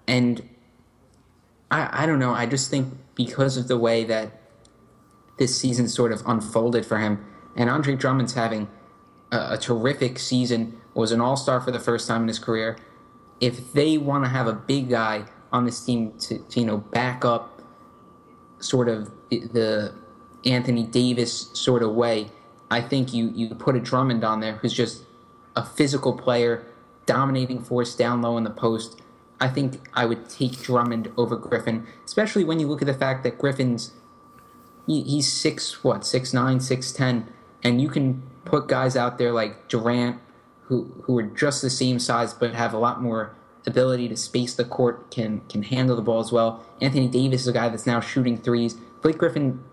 and 0.07 0.47
I 1.71 2.03
I 2.03 2.05
don't 2.05 2.19
know. 2.19 2.33
I 2.33 2.45
just 2.45 2.69
think 2.69 2.93
because 3.15 3.57
of 3.57 3.67
the 3.67 3.77
way 3.77 4.03
that 4.05 4.41
this 5.37 5.59
season 5.59 5.87
sort 5.87 6.11
of 6.11 6.21
unfolded 6.25 6.85
for 6.85 6.97
him, 6.97 7.25
and 7.55 7.69
Andre 7.69 7.95
Drummond's 7.95 8.33
having 8.33 8.67
a, 9.31 9.51
a 9.51 9.57
terrific 9.57 10.19
season, 10.19 10.79
was 10.93 11.11
an 11.11 11.21
All 11.21 11.37
Star 11.37 11.61
for 11.61 11.71
the 11.71 11.79
first 11.79 12.07
time 12.07 12.23
in 12.23 12.27
his 12.27 12.39
career. 12.39 12.77
If 13.39 13.73
they 13.73 13.97
want 13.97 14.25
to 14.25 14.29
have 14.29 14.47
a 14.47 14.53
big 14.53 14.89
guy 14.89 15.25
on 15.51 15.65
this 15.65 15.83
team 15.83 16.13
to, 16.19 16.39
to 16.39 16.59
you 16.59 16.65
know 16.65 16.77
back 16.77 17.23
up 17.25 17.61
sort 18.59 18.89
of 18.89 19.09
the 19.29 19.93
Anthony 20.45 20.83
Davis 20.83 21.49
sort 21.53 21.83
of 21.83 21.93
way, 21.93 22.29
I 22.69 22.81
think 22.81 23.13
you 23.13 23.31
you 23.33 23.55
put 23.55 23.75
a 23.75 23.79
Drummond 23.79 24.23
on 24.23 24.39
there 24.39 24.57
who's 24.57 24.73
just 24.73 25.03
a 25.55 25.65
physical 25.65 26.13
player, 26.13 26.65
dominating 27.05 27.61
force 27.61 27.95
down 27.95 28.21
low 28.21 28.37
in 28.37 28.43
the 28.43 28.49
post. 28.49 29.01
I 29.39 29.47
think 29.47 29.87
I 29.93 30.05
would 30.05 30.29
take 30.29 30.61
Drummond 30.61 31.11
over 31.17 31.35
Griffin, 31.37 31.87
especially 32.05 32.43
when 32.43 32.59
you 32.59 32.67
look 32.67 32.81
at 32.81 32.87
the 32.87 32.93
fact 32.93 33.23
that 33.23 33.37
Griffin's 33.37 33.93
he, 34.85 35.03
he's 35.03 35.31
six 35.31 35.83
what 35.83 36.05
six 36.05 36.33
nine 36.33 36.59
six 36.59 36.91
ten, 36.91 37.31
and 37.63 37.81
you 37.81 37.89
can 37.89 38.23
put 38.43 38.67
guys 38.67 38.95
out 38.95 39.17
there 39.17 39.31
like 39.31 39.67
Durant 39.69 40.19
who 40.63 41.03
who 41.03 41.17
are 41.17 41.23
just 41.23 41.61
the 41.61 41.69
same 41.69 41.99
size 41.99 42.33
but 42.33 42.53
have 42.53 42.73
a 42.73 42.77
lot 42.77 43.01
more 43.01 43.35
ability 43.65 44.09
to 44.09 44.17
space 44.17 44.55
the 44.55 44.65
court, 44.65 45.11
can 45.11 45.41
can 45.47 45.63
handle 45.63 45.95
the 45.95 46.01
ball 46.01 46.19
as 46.19 46.31
well. 46.31 46.65
Anthony 46.81 47.07
Davis 47.07 47.41
is 47.41 47.47
a 47.47 47.53
guy 47.53 47.69
that's 47.69 47.85
now 47.85 47.99
shooting 47.99 48.37
threes. 48.37 48.75
Blake 49.01 49.17
Griffin 49.17 49.63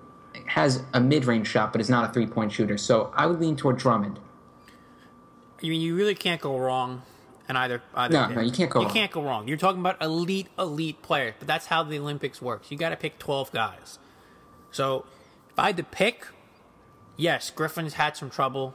has 0.48 0.84
a 0.92 1.00
mid 1.00 1.24
range 1.24 1.48
shot 1.48 1.72
but 1.72 1.80
is 1.80 1.90
not 1.90 2.08
a 2.08 2.12
three 2.12 2.26
point 2.26 2.52
shooter, 2.52 2.78
so 2.78 3.12
I 3.16 3.26
would 3.26 3.40
lean 3.40 3.56
toward 3.56 3.78
Drummond. 3.78 4.20
I 5.62 5.68
mean, 5.68 5.80
you 5.80 5.96
really 5.96 6.14
can't 6.14 6.40
go 6.40 6.58
wrong 6.58 7.02
and 7.48 7.56
either 7.58 7.82
either 7.94 8.12
No, 8.14 8.28
no, 8.28 8.40
you 8.40 8.50
can't 8.52 8.70
go 8.70 8.80
You 8.80 8.86
wrong. 8.86 8.94
can't 8.94 9.12
go 9.12 9.22
wrong. 9.22 9.48
You're 9.48 9.56
talking 9.56 9.80
about 9.80 10.00
elite, 10.02 10.48
elite 10.58 11.02
players, 11.02 11.34
but 11.38 11.46
that's 11.48 11.66
how 11.66 11.82
the 11.82 11.98
Olympics 11.98 12.40
works. 12.42 12.70
You 12.70 12.78
got 12.78 12.90
to 12.90 12.96
pick 12.96 13.18
12 13.18 13.52
guys. 13.52 13.98
So 14.70 15.06
if 15.50 15.58
I 15.58 15.66
had 15.66 15.76
to 15.78 15.84
pick, 15.84 16.26
yes, 17.16 17.50
Griffin's 17.50 17.94
had 17.94 18.16
some 18.16 18.30
trouble 18.30 18.74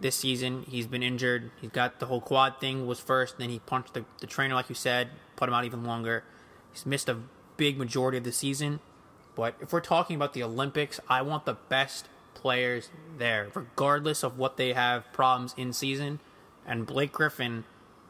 this 0.00 0.16
season. 0.16 0.64
He's 0.68 0.86
been 0.86 1.02
injured. 1.02 1.50
He's 1.60 1.70
got 1.70 2.00
the 2.00 2.06
whole 2.06 2.20
quad 2.20 2.58
thing 2.60 2.86
was 2.86 3.00
first, 3.00 3.38
then 3.38 3.48
he 3.50 3.58
punched 3.60 3.94
the, 3.94 4.04
the 4.20 4.26
trainer, 4.26 4.54
like 4.54 4.68
you 4.68 4.74
said, 4.74 5.10
put 5.36 5.48
him 5.48 5.54
out 5.54 5.64
even 5.64 5.84
longer. 5.84 6.24
He's 6.72 6.84
missed 6.84 7.08
a 7.08 7.18
big 7.56 7.78
majority 7.78 8.18
of 8.18 8.24
the 8.24 8.32
season. 8.32 8.80
But 9.36 9.54
if 9.60 9.72
we're 9.72 9.80
talking 9.80 10.16
about 10.16 10.32
the 10.32 10.42
Olympics, 10.42 11.00
I 11.08 11.22
want 11.22 11.44
the 11.44 11.54
best 11.68 12.08
players 12.34 12.90
there, 13.18 13.48
regardless 13.54 14.22
of 14.22 14.38
what 14.38 14.56
they 14.56 14.72
have 14.74 15.10
problems 15.12 15.54
in 15.56 15.72
season. 15.72 16.20
And 16.66 16.86
Blake 16.86 17.12
Griffin 17.12 17.64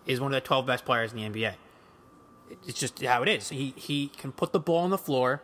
is 0.06 0.20
one 0.20 0.32
of 0.32 0.42
the 0.42 0.46
12 0.46 0.66
best 0.66 0.84
players 0.84 1.12
in 1.12 1.18
the 1.18 1.28
NBA. 1.28 1.54
It's 2.66 2.78
just 2.78 3.02
how 3.02 3.22
it 3.22 3.28
is. 3.28 3.48
He 3.48 3.74
he 3.76 4.08
can 4.08 4.32
put 4.32 4.52
the 4.52 4.60
ball 4.60 4.78
on 4.78 4.90
the 4.90 4.98
floor, 4.98 5.42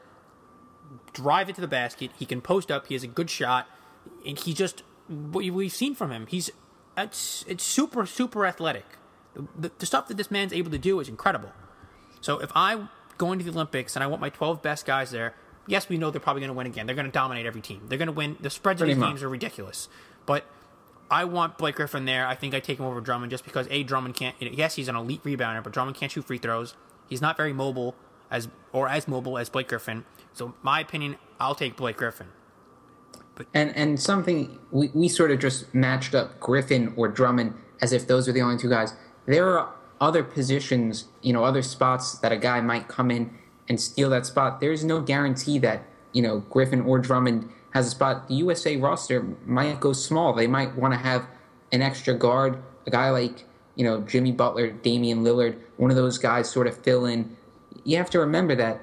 drive 1.12 1.48
it 1.48 1.54
to 1.54 1.60
the 1.60 1.68
basket. 1.68 2.10
He 2.18 2.26
can 2.26 2.40
post 2.40 2.70
up. 2.70 2.86
He 2.86 2.94
has 2.94 3.02
a 3.02 3.08
good 3.08 3.30
shot, 3.30 3.66
and 4.26 4.38
he 4.38 4.52
just 4.52 4.82
what 5.08 5.44
we've 5.44 5.72
seen 5.72 5.94
from 5.94 6.10
him. 6.10 6.26
He's 6.26 6.50
it's 6.96 7.44
it's 7.48 7.64
super 7.64 8.06
super 8.06 8.46
athletic. 8.46 8.84
The, 9.56 9.70
the, 9.78 9.86
stuff 9.86 10.08
that 10.08 10.16
this 10.16 10.28
man's 10.28 10.52
able 10.52 10.72
to 10.72 10.78
do 10.78 10.98
is 10.98 11.08
incredible. 11.08 11.52
So 12.20 12.40
if 12.40 12.50
I 12.54 12.88
go 13.16 13.30
into 13.30 13.44
the 13.44 13.52
Olympics 13.52 13.94
and 13.94 14.02
I 14.02 14.08
want 14.08 14.20
my 14.20 14.28
12 14.28 14.60
best 14.60 14.84
guys 14.84 15.12
there, 15.12 15.34
yes, 15.68 15.88
we 15.88 15.98
know 15.98 16.10
they're 16.10 16.20
probably 16.20 16.40
going 16.40 16.48
to 16.48 16.54
win 16.54 16.66
again. 16.66 16.86
They're 16.86 16.96
going 16.96 17.06
to 17.06 17.12
dominate 17.12 17.46
every 17.46 17.60
team. 17.60 17.82
They're 17.88 17.96
going 17.96 18.06
to 18.06 18.12
win. 18.12 18.36
The 18.40 18.50
spreads 18.50 18.82
of 18.82 18.88
these 18.88 18.96
much. 18.96 19.08
games 19.08 19.22
are 19.22 19.28
ridiculous. 19.28 19.88
But 20.26 20.44
I 21.10 21.24
want 21.24 21.58
Blake 21.58 21.74
Griffin 21.74 22.04
there. 22.04 22.26
I 22.26 22.34
think 22.34 22.54
I 22.54 22.60
take 22.60 22.78
him 22.78 22.86
over 22.86 23.00
Drummond 23.00 23.30
just 23.30 23.44
because 23.44 23.66
a 23.70 23.82
Drummond 23.82 24.14
can't. 24.14 24.36
Yes, 24.40 24.76
he's 24.76 24.88
an 24.88 24.96
elite 24.96 25.24
rebounder, 25.24 25.62
but 25.62 25.72
Drummond 25.72 25.96
can't 25.96 26.12
shoot 26.12 26.24
free 26.24 26.38
throws. 26.38 26.74
He's 27.08 27.20
not 27.20 27.36
very 27.36 27.52
mobile 27.52 27.96
as 28.30 28.48
or 28.72 28.88
as 28.88 29.08
mobile 29.08 29.36
as 29.36 29.48
Blake 29.48 29.68
Griffin. 29.68 30.04
So 30.32 30.54
my 30.62 30.80
opinion, 30.80 31.16
I'll 31.40 31.56
take 31.56 31.76
Blake 31.76 31.96
Griffin. 31.96 32.28
And 33.54 33.74
and 33.74 33.98
something 33.98 34.58
we, 34.70 34.90
we 34.94 35.08
sort 35.08 35.30
of 35.30 35.40
just 35.40 35.74
matched 35.74 36.14
up 36.14 36.38
Griffin 36.38 36.92
or 36.96 37.08
Drummond 37.08 37.54
as 37.80 37.92
if 37.92 38.06
those 38.06 38.28
are 38.28 38.32
the 38.32 38.42
only 38.42 38.58
two 38.58 38.68
guys. 38.68 38.94
There 39.26 39.58
are 39.58 39.74
other 40.00 40.22
positions, 40.22 41.08
you 41.22 41.32
know, 41.32 41.44
other 41.44 41.62
spots 41.62 42.18
that 42.18 42.32
a 42.32 42.36
guy 42.36 42.60
might 42.60 42.88
come 42.88 43.10
in 43.10 43.36
and 43.68 43.80
steal 43.80 44.10
that 44.10 44.26
spot. 44.26 44.60
There's 44.60 44.84
no 44.84 45.00
guarantee 45.00 45.58
that, 45.58 45.84
you 46.12 46.22
know, 46.22 46.40
Griffin 46.50 46.82
or 46.82 46.98
Drummond 46.98 47.50
has 47.72 47.86
a 47.86 47.90
spot. 47.90 48.28
The 48.28 48.34
USA 48.34 48.76
roster 48.76 49.22
might 49.46 49.80
go 49.80 49.92
small. 49.92 50.32
They 50.32 50.46
might 50.46 50.76
want 50.76 50.94
to 50.94 50.98
have 50.98 51.26
an 51.72 51.82
extra 51.82 52.14
guard, 52.14 52.62
a 52.86 52.90
guy 52.90 53.10
like, 53.10 53.44
you 53.76 53.84
know, 53.84 54.00
Jimmy 54.00 54.32
Butler, 54.32 54.70
Damian 54.70 55.22
Lillard, 55.22 55.58
one 55.76 55.90
of 55.90 55.96
those 55.96 56.18
guys 56.18 56.50
sort 56.50 56.66
of 56.66 56.76
fill 56.76 57.06
in. 57.06 57.36
You 57.84 57.96
have 57.96 58.10
to 58.10 58.18
remember 58.18 58.54
that 58.56 58.80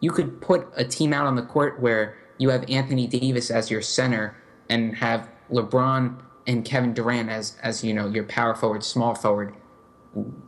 you 0.00 0.10
could 0.10 0.40
put 0.40 0.66
a 0.76 0.84
team 0.84 1.12
out 1.12 1.26
on 1.26 1.36
the 1.36 1.42
court 1.42 1.80
where 1.80 2.16
you 2.38 2.50
have 2.50 2.64
Anthony 2.68 3.06
Davis 3.06 3.50
as 3.50 3.70
your 3.70 3.82
center 3.82 4.36
and 4.68 4.96
have 4.96 5.28
LeBron 5.50 6.18
and 6.46 6.64
Kevin 6.64 6.92
Durant 6.92 7.28
as 7.28 7.56
as 7.62 7.84
you 7.84 7.94
know 7.94 8.08
your 8.08 8.24
power 8.24 8.54
forward, 8.54 8.82
small 8.82 9.14
forward, 9.14 9.54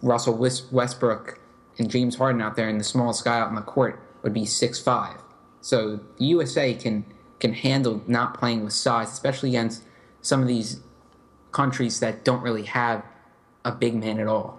Russell 0.03 0.37
Westbrook 0.37 1.41
and 1.79 1.91
James 1.91 2.17
Harden 2.17 2.43
out 2.43 2.57
there, 2.57 2.69
and 2.69 2.81
the 2.81 2.85
smallest 2.85 3.25
guy 3.25 3.39
out 3.39 3.49
on 3.49 3.55
the 3.55 3.63
court 3.63 4.01
would 4.23 4.33
be 4.33 4.45
six 4.45 4.81
five. 4.81 5.17
So 5.61 6.01
the 6.19 6.25
USA 6.27 6.75
can 6.75 7.05
can 7.45 7.53
handle 7.53 8.03
not 8.07 8.33
playing 8.33 8.65
with 8.65 8.73
size, 8.73 9.13
especially 9.13 9.51
against 9.51 9.83
some 10.23 10.41
of 10.41 10.49
these 10.49 10.81
countries 11.53 12.01
that 12.01 12.25
don't 12.25 12.43
really 12.43 12.63
have 12.63 13.05
a 13.67 13.71
big 13.71 13.95
man 13.95 14.19
at 14.19 14.27
all. 14.27 14.59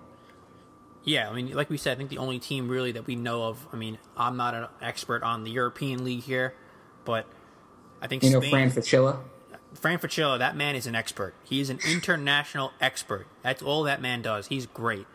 Yeah, 1.03 1.27
I 1.27 1.33
mean, 1.33 1.51
like 1.53 1.71
we 1.71 1.77
said, 1.77 1.93
I 1.93 1.95
think 1.95 2.11
the 2.11 2.19
only 2.19 2.37
team 2.37 2.69
really 2.69 2.91
that 2.91 3.07
we 3.07 3.15
know 3.15 3.43
of. 3.45 3.65
I 3.73 3.75
mean, 3.75 3.97
I'm 4.15 4.37
not 4.37 4.53
an 4.53 4.67
expert 4.81 5.23
on 5.23 5.43
the 5.43 5.49
European 5.49 6.03
League 6.03 6.21
here, 6.21 6.53
but 7.05 7.25
I 8.03 8.07
think 8.07 8.21
You 8.21 8.29
know, 8.29 8.39
Spain, 8.39 8.51
Fran 8.51 8.71
Fraschilla. 8.71 9.17
Fran 9.73 9.97
Fraschilla, 9.97 10.37
that 10.37 10.55
man 10.55 10.75
is 10.75 10.85
an 10.85 10.93
expert. 10.93 11.33
He 11.43 11.59
is 11.59 11.71
an 11.71 11.79
international 11.89 12.71
expert. 12.79 13.25
That's 13.41 13.63
all 13.63 13.81
that 13.83 13.99
man 13.99 14.21
does. 14.21 14.47
He's 14.47 14.67
great. 14.67 15.07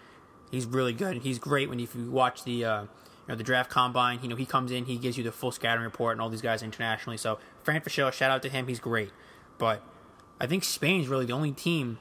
He's 0.50 0.66
really 0.66 0.92
good. 0.92 1.18
He's 1.18 1.38
great 1.38 1.68
when 1.68 1.78
if 1.78 1.94
you 1.94 2.10
watch 2.10 2.42
the 2.42 2.64
uh, 2.64 2.82
you 2.82 2.88
know 3.30 3.36
the 3.36 3.44
draft 3.44 3.70
combine. 3.70 4.20
You 4.22 4.28
know 4.28 4.36
he 4.36 4.46
comes 4.46 4.70
in, 4.70 4.84
he 4.84 4.96
gives 4.96 5.16
you 5.16 5.24
the 5.24 5.32
full 5.32 5.52
scouting 5.52 5.84
report 5.84 6.12
and 6.12 6.20
all 6.20 6.28
these 6.28 6.42
guys 6.42 6.62
internationally. 6.62 7.16
So 7.16 7.38
Fran 7.62 7.80
Fraschilla, 7.80 8.12
shout 8.12 8.30
out 8.30 8.42
to 8.42 8.48
him. 8.48 8.66
He's 8.66 8.80
great. 8.80 9.10
But 9.58 9.82
I 10.40 10.46
think 10.46 10.64
Spain's 10.64 11.08
really 11.08 11.26
the 11.26 11.32
only 11.32 11.52
team 11.52 11.98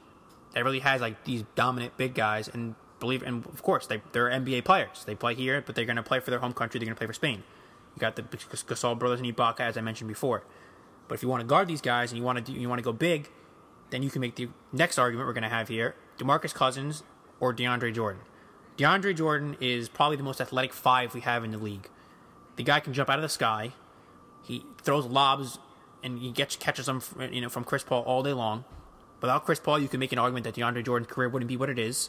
that 0.54 0.64
really 0.64 0.80
has 0.80 1.00
like 1.00 1.24
these 1.24 1.44
dominant 1.54 1.96
big 1.96 2.14
guys 2.14 2.48
and 2.48 2.74
believe 2.98 3.22
and 3.22 3.46
of 3.46 3.62
course 3.62 3.86
they 3.86 4.02
they're 4.12 4.28
NBA 4.28 4.64
players. 4.64 5.04
They 5.04 5.14
play 5.14 5.34
here, 5.34 5.62
but 5.64 5.74
they're 5.74 5.84
going 5.84 5.96
to 5.96 6.02
play 6.02 6.20
for 6.20 6.30
their 6.30 6.40
home 6.40 6.52
country. 6.52 6.78
They're 6.78 6.86
going 6.86 6.96
to 6.96 6.98
play 6.98 7.06
for 7.06 7.12
Spain. 7.12 7.42
You 7.94 8.00
got 8.00 8.16
the 8.16 8.22
Gasol 8.22 8.98
brothers 8.98 9.20
and 9.20 9.36
Ibaka, 9.36 9.60
as 9.60 9.76
I 9.76 9.80
mentioned 9.80 10.08
before. 10.08 10.44
But 11.08 11.16
if 11.16 11.22
you 11.22 11.28
want 11.28 11.40
to 11.40 11.46
guard 11.46 11.66
these 11.66 11.80
guys 11.80 12.12
and 12.12 12.18
you 12.18 12.24
want 12.24 12.38
to 12.38 12.52
do, 12.52 12.58
you 12.58 12.68
want 12.68 12.78
to 12.78 12.84
go 12.84 12.92
big, 12.92 13.30
then 13.90 14.02
you 14.02 14.10
can 14.10 14.20
make 14.20 14.36
the 14.36 14.48
next 14.72 14.96
argument 14.96 15.26
we're 15.26 15.32
going 15.32 15.42
to 15.42 15.48
have 15.48 15.68
here: 15.68 15.96
DeMarcus 16.18 16.54
Cousins 16.54 17.02
or 17.40 17.52
DeAndre 17.52 17.92
Jordan. 17.92 18.22
DeAndre 18.80 19.14
Jordan 19.14 19.56
is 19.60 19.90
probably 19.90 20.16
the 20.16 20.22
most 20.22 20.40
athletic 20.40 20.72
five 20.72 21.12
we 21.12 21.20
have 21.20 21.44
in 21.44 21.50
the 21.50 21.58
league. 21.58 21.88
The 22.56 22.62
guy 22.62 22.80
can 22.80 22.94
jump 22.94 23.10
out 23.10 23.18
of 23.18 23.22
the 23.22 23.28
sky. 23.28 23.72
He 24.42 24.64
throws 24.82 25.04
lobs 25.04 25.58
and 26.02 26.18
he 26.18 26.30
gets 26.30 26.56
catches 26.56 26.86
them, 26.86 27.00
from, 27.00 27.30
you 27.30 27.42
know, 27.42 27.50
from 27.50 27.64
Chris 27.64 27.82
Paul 27.84 28.02
all 28.04 28.22
day 28.22 28.32
long. 28.32 28.64
Without 29.20 29.44
Chris 29.44 29.60
Paul, 29.60 29.78
you 29.80 29.88
can 29.88 30.00
make 30.00 30.12
an 30.12 30.18
argument 30.18 30.44
that 30.44 30.54
DeAndre 30.54 30.82
Jordan's 30.82 31.12
career 31.12 31.28
wouldn't 31.28 31.48
be 31.48 31.58
what 31.58 31.68
it 31.68 31.78
is. 31.78 32.08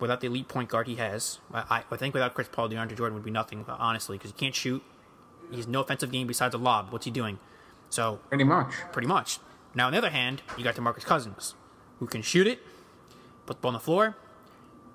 Without 0.00 0.20
the 0.20 0.26
elite 0.26 0.48
point 0.48 0.68
guard 0.68 0.88
he 0.88 0.96
has, 0.96 1.38
I, 1.54 1.84
I 1.88 1.96
think 1.96 2.14
without 2.14 2.34
Chris 2.34 2.48
Paul, 2.50 2.68
DeAndre 2.68 2.96
Jordan 2.96 3.14
would 3.14 3.24
be 3.24 3.30
nothing, 3.30 3.64
honestly, 3.68 4.18
because 4.18 4.32
he 4.32 4.36
can't 4.36 4.56
shoot. 4.56 4.82
He 5.52 5.58
has 5.58 5.68
no 5.68 5.82
offensive 5.82 6.10
game 6.10 6.26
besides 6.26 6.52
a 6.56 6.58
lob. 6.58 6.90
What's 6.90 7.04
he 7.04 7.12
doing? 7.12 7.38
So 7.90 8.18
Pretty 8.28 8.42
much. 8.42 8.74
pretty 8.90 9.06
much. 9.06 9.38
Now, 9.72 9.86
on 9.86 9.92
the 9.92 9.98
other 9.98 10.10
hand, 10.10 10.42
you 10.58 10.64
got 10.64 10.74
DeMarcus 10.74 11.04
Cousins, 11.04 11.54
who 12.00 12.08
can 12.08 12.22
shoot 12.22 12.48
it, 12.48 12.58
put 13.46 13.58
the 13.58 13.60
ball 13.60 13.68
on 13.68 13.74
the 13.74 13.78
floor, 13.80 14.16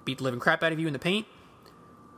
beat 0.08 0.20
the 0.20 0.24
living 0.24 0.39
crap 0.39 0.64
out 0.64 0.72
of 0.72 0.80
you 0.80 0.88
in 0.88 0.93
the 0.93 0.99
paint. 0.99 1.28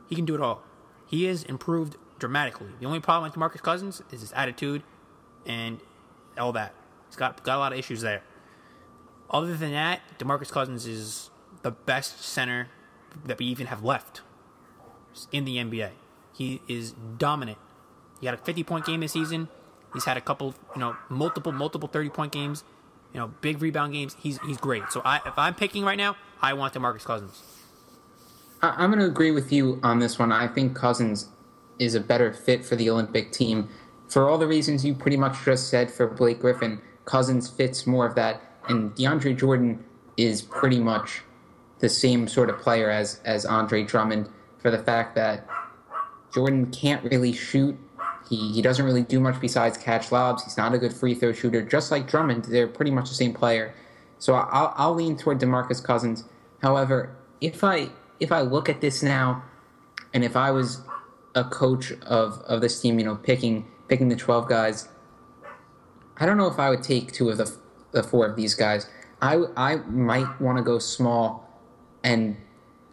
He 0.08 0.14
can 0.14 0.24
do 0.24 0.34
it 0.34 0.40
all. 0.40 0.62
He 1.06 1.26
is 1.26 1.42
improved 1.42 1.96
dramatically. 2.20 2.68
The 2.78 2.86
only 2.86 3.00
problem 3.00 3.30
with 3.30 3.38
DeMarcus 3.38 3.62
Cousins 3.62 4.00
is 4.12 4.20
his 4.20 4.32
attitude 4.32 4.84
and 5.44 5.80
all 6.38 6.52
that. 6.52 6.72
He's 7.08 7.16
got 7.16 7.42
got 7.42 7.56
a 7.56 7.58
lot 7.58 7.72
of 7.72 7.78
issues 7.78 8.00
there. 8.00 8.22
Other 9.28 9.56
than 9.56 9.72
that, 9.72 10.00
DeMarcus 10.18 10.52
Cousins 10.52 10.86
is 10.86 11.30
the 11.62 11.72
best 11.72 12.22
center 12.22 12.68
that 13.24 13.38
we 13.38 13.46
even 13.46 13.66
have 13.66 13.82
left 13.82 14.20
in 15.32 15.44
the 15.44 15.56
NBA. 15.56 15.90
He 16.32 16.62
is 16.68 16.92
dominant. 17.18 17.58
He 18.20 18.26
had 18.26 18.34
a 18.34 18.38
50 18.38 18.62
point 18.62 18.86
game 18.86 19.00
this 19.00 19.12
season. 19.12 19.48
He's 19.92 20.04
had 20.04 20.16
a 20.16 20.20
couple, 20.20 20.54
you 20.74 20.80
know, 20.80 20.96
multiple, 21.08 21.50
multiple 21.50 21.88
30 21.88 22.10
point 22.10 22.32
games, 22.32 22.62
you 23.12 23.18
know, 23.18 23.32
big 23.40 23.60
rebound 23.60 23.92
games. 23.92 24.16
He's 24.20 24.38
he's 24.46 24.58
great. 24.58 24.84
So 24.90 25.02
I, 25.04 25.16
if 25.26 25.36
I'm 25.36 25.56
picking 25.56 25.84
right 25.84 25.98
now, 25.98 26.16
I 26.40 26.52
want 26.52 26.74
DeMarcus 26.74 27.04
Cousins. 27.04 27.42
I- 28.62 28.74
I'm 28.78 28.90
going 28.90 29.00
to 29.00 29.06
agree 29.06 29.30
with 29.30 29.52
you 29.52 29.80
on 29.82 29.98
this 29.98 30.18
one. 30.18 30.32
I 30.32 30.46
think 30.48 30.74
Cousins 30.74 31.28
is 31.78 31.94
a 31.94 32.00
better 32.00 32.32
fit 32.32 32.64
for 32.64 32.76
the 32.76 32.90
Olympic 32.90 33.32
team. 33.32 33.68
For 34.08 34.28
all 34.28 34.38
the 34.38 34.46
reasons 34.46 34.84
you 34.84 34.94
pretty 34.94 35.16
much 35.16 35.44
just 35.44 35.68
said 35.68 35.90
for 35.90 36.06
Blake 36.06 36.40
Griffin, 36.40 36.80
Cousins 37.04 37.48
fits 37.48 37.86
more 37.86 38.06
of 38.06 38.14
that. 38.16 38.42
And 38.68 38.94
DeAndre 38.94 39.36
Jordan 39.36 39.84
is 40.16 40.42
pretty 40.42 40.78
much 40.78 41.22
the 41.78 41.88
same 41.88 42.28
sort 42.28 42.50
of 42.50 42.58
player 42.58 42.90
as, 42.90 43.20
as 43.24 43.46
Andre 43.46 43.82
Drummond 43.84 44.28
for 44.58 44.70
the 44.70 44.78
fact 44.78 45.14
that 45.14 45.48
Jordan 46.34 46.70
can't 46.70 47.02
really 47.04 47.32
shoot. 47.32 47.76
He, 48.28 48.52
he 48.52 48.62
doesn't 48.62 48.84
really 48.84 49.02
do 49.02 49.18
much 49.18 49.40
besides 49.40 49.78
catch 49.78 50.12
lobs. 50.12 50.44
He's 50.44 50.56
not 50.56 50.74
a 50.74 50.78
good 50.78 50.92
free 50.92 51.14
throw 51.14 51.32
shooter. 51.32 51.62
Just 51.62 51.90
like 51.90 52.06
Drummond, 52.06 52.44
they're 52.44 52.68
pretty 52.68 52.90
much 52.90 53.08
the 53.08 53.14
same 53.14 53.32
player. 53.32 53.74
So 54.18 54.34
I'll, 54.34 54.74
I'll 54.76 54.94
lean 54.94 55.16
toward 55.16 55.40
DeMarcus 55.40 55.82
Cousins. 55.82 56.24
However, 56.60 57.16
if 57.40 57.64
I 57.64 57.88
if 58.20 58.30
I 58.30 58.42
look 58.42 58.68
at 58.68 58.80
this 58.80 59.02
now, 59.02 59.42
and 60.12 60.22
if 60.22 60.36
I 60.36 60.50
was 60.50 60.82
a 61.34 61.44
coach 61.44 61.92
of, 62.02 62.40
of 62.42 62.60
this 62.60 62.80
team, 62.80 62.98
you 62.98 63.04
know, 63.04 63.16
picking 63.16 63.66
picking 63.88 64.08
the 64.08 64.16
twelve 64.16 64.48
guys, 64.48 64.88
I 66.18 66.26
don't 66.26 66.36
know 66.36 66.46
if 66.46 66.58
I 66.58 66.70
would 66.70 66.82
take 66.82 67.12
two 67.12 67.30
of 67.30 67.38
the, 67.38 67.52
the 67.92 68.02
four 68.02 68.26
of 68.26 68.36
these 68.36 68.54
guys. 68.54 68.88
I 69.22 69.44
I 69.56 69.76
might 69.76 70.40
want 70.40 70.58
to 70.58 70.64
go 70.64 70.78
small 70.78 71.48
and 72.04 72.36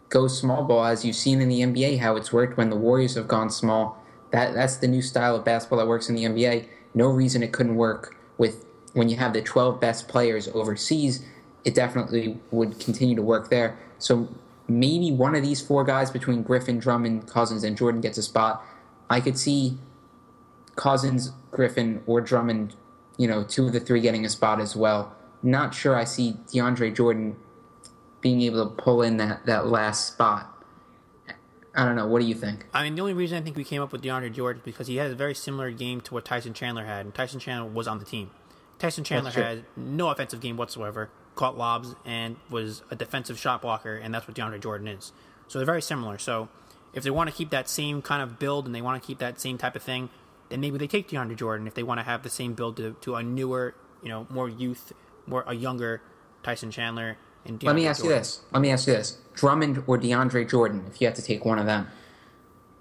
go 0.08 0.26
small 0.26 0.64
ball 0.64 0.84
as 0.84 1.04
you've 1.04 1.16
seen 1.16 1.40
in 1.40 1.48
the 1.48 1.60
NBA 1.60 1.98
how 1.98 2.16
it's 2.16 2.32
worked 2.32 2.56
when 2.56 2.70
the 2.70 2.76
Warriors 2.76 3.14
have 3.14 3.28
gone 3.28 3.50
small. 3.50 4.02
That 4.30 4.54
that's 4.54 4.76
the 4.76 4.88
new 4.88 5.02
style 5.02 5.36
of 5.36 5.44
basketball 5.44 5.78
that 5.78 5.86
works 5.86 6.08
in 6.08 6.14
the 6.14 6.24
NBA. 6.24 6.68
No 6.94 7.08
reason 7.08 7.42
it 7.42 7.52
couldn't 7.52 7.76
work 7.76 8.16
with 8.38 8.64
when 8.94 9.08
you 9.08 9.16
have 9.16 9.32
the 9.32 9.42
12 9.42 9.80
best 9.80 10.08
players 10.08 10.48
overseas. 10.48 11.24
It 11.64 11.74
definitely 11.74 12.38
would 12.50 12.80
continue 12.80 13.14
to 13.16 13.22
work 13.22 13.50
there. 13.50 13.78
So 13.98 14.28
maybe 14.68 15.10
one 15.10 15.34
of 15.34 15.42
these 15.42 15.60
four 15.60 15.84
guys 15.84 16.10
between 16.10 16.42
Griffin, 16.42 16.78
Drummond, 16.78 17.26
Cousins, 17.26 17.64
and 17.64 17.76
Jordan 17.76 18.00
gets 18.00 18.18
a 18.18 18.22
spot. 18.22 18.64
I 19.10 19.20
could 19.20 19.38
see 19.38 19.78
Cousins, 20.76 21.32
Griffin, 21.50 22.02
or 22.06 22.20
Drummond, 22.20 22.76
you 23.16 23.26
know, 23.26 23.42
two 23.42 23.66
of 23.66 23.72
the 23.72 23.80
three 23.80 24.00
getting 24.00 24.24
a 24.24 24.28
spot 24.28 24.60
as 24.60 24.76
well. 24.76 25.14
Not 25.42 25.74
sure 25.74 25.96
I 25.96 26.04
see 26.04 26.36
DeAndre 26.48 26.94
Jordan 26.94 27.36
being 28.20 28.42
able 28.42 28.68
to 28.68 28.74
pull 28.74 29.02
in 29.02 29.16
that, 29.16 29.46
that 29.46 29.68
last 29.68 30.06
spot. 30.12 30.54
I 31.74 31.84
don't 31.84 31.94
know. 31.94 32.06
What 32.08 32.20
do 32.20 32.26
you 32.26 32.34
think? 32.34 32.66
I 32.74 32.82
mean, 32.82 32.96
the 32.96 33.02
only 33.02 33.14
reason 33.14 33.38
I 33.38 33.40
think 33.40 33.56
we 33.56 33.62
came 33.62 33.80
up 33.80 33.92
with 33.92 34.02
DeAndre 34.02 34.32
Jordan 34.32 34.60
is 34.60 34.64
because 34.64 34.88
he 34.88 34.96
had 34.96 35.12
a 35.12 35.14
very 35.14 35.34
similar 35.34 35.70
game 35.70 36.00
to 36.02 36.14
what 36.14 36.24
Tyson 36.24 36.52
Chandler 36.52 36.84
had, 36.84 37.06
and 37.06 37.14
Tyson 37.14 37.38
Chandler 37.38 37.70
was 37.70 37.86
on 37.86 38.00
the 38.00 38.04
team. 38.04 38.30
Tyson 38.78 39.04
Chandler 39.04 39.30
had 39.30 39.64
no 39.76 40.08
offensive 40.08 40.40
game 40.40 40.56
whatsoever, 40.56 41.10
caught 41.38 41.56
lobs, 41.56 41.94
and 42.04 42.36
was 42.50 42.82
a 42.90 42.96
defensive 42.96 43.38
shot 43.38 43.62
blocker, 43.62 43.96
and 43.96 44.12
that's 44.14 44.26
what 44.28 44.36
DeAndre 44.36 44.60
Jordan 44.60 44.88
is. 44.88 45.12
So 45.46 45.58
they're 45.58 45.66
very 45.66 45.80
similar. 45.80 46.18
So 46.18 46.48
if 46.92 47.02
they 47.04 47.10
want 47.10 47.30
to 47.30 47.36
keep 47.36 47.50
that 47.50 47.68
same 47.68 48.02
kind 48.02 48.22
of 48.22 48.38
build 48.38 48.66
and 48.66 48.74
they 48.74 48.82
want 48.82 49.00
to 49.02 49.06
keep 49.06 49.18
that 49.18 49.40
same 49.40 49.56
type 49.56 49.76
of 49.76 49.82
thing, 49.82 50.10
then 50.48 50.60
maybe 50.60 50.78
they 50.78 50.86
take 50.86 51.08
DeAndre 51.08 51.36
Jordan. 51.36 51.66
If 51.66 51.74
they 51.74 51.82
want 51.82 52.00
to 52.00 52.04
have 52.04 52.22
the 52.22 52.30
same 52.30 52.54
build 52.54 52.76
to, 52.78 52.96
to 53.02 53.14
a 53.14 53.22
newer, 53.22 53.74
you 54.02 54.08
know, 54.08 54.26
more 54.28 54.48
youth, 54.48 54.92
more 55.26 55.44
a 55.46 55.54
younger 55.54 56.02
Tyson 56.42 56.70
Chandler. 56.70 57.16
And 57.44 57.60
DeAndre 57.60 57.66
Let 57.66 57.76
me 57.76 57.86
ask 57.86 58.00
Jordan. 58.00 58.16
you 58.16 58.18
this. 58.20 58.40
Let 58.52 58.60
me 58.60 58.70
ask 58.70 58.86
you 58.86 58.92
this: 58.94 59.18
Drummond 59.34 59.84
or 59.86 59.96
DeAndre 59.98 60.50
Jordan? 60.50 60.84
If 60.90 61.00
you 61.00 61.06
had 61.06 61.16
to 61.16 61.22
take 61.22 61.44
one 61.44 61.58
of 61.58 61.66
them, 61.66 61.86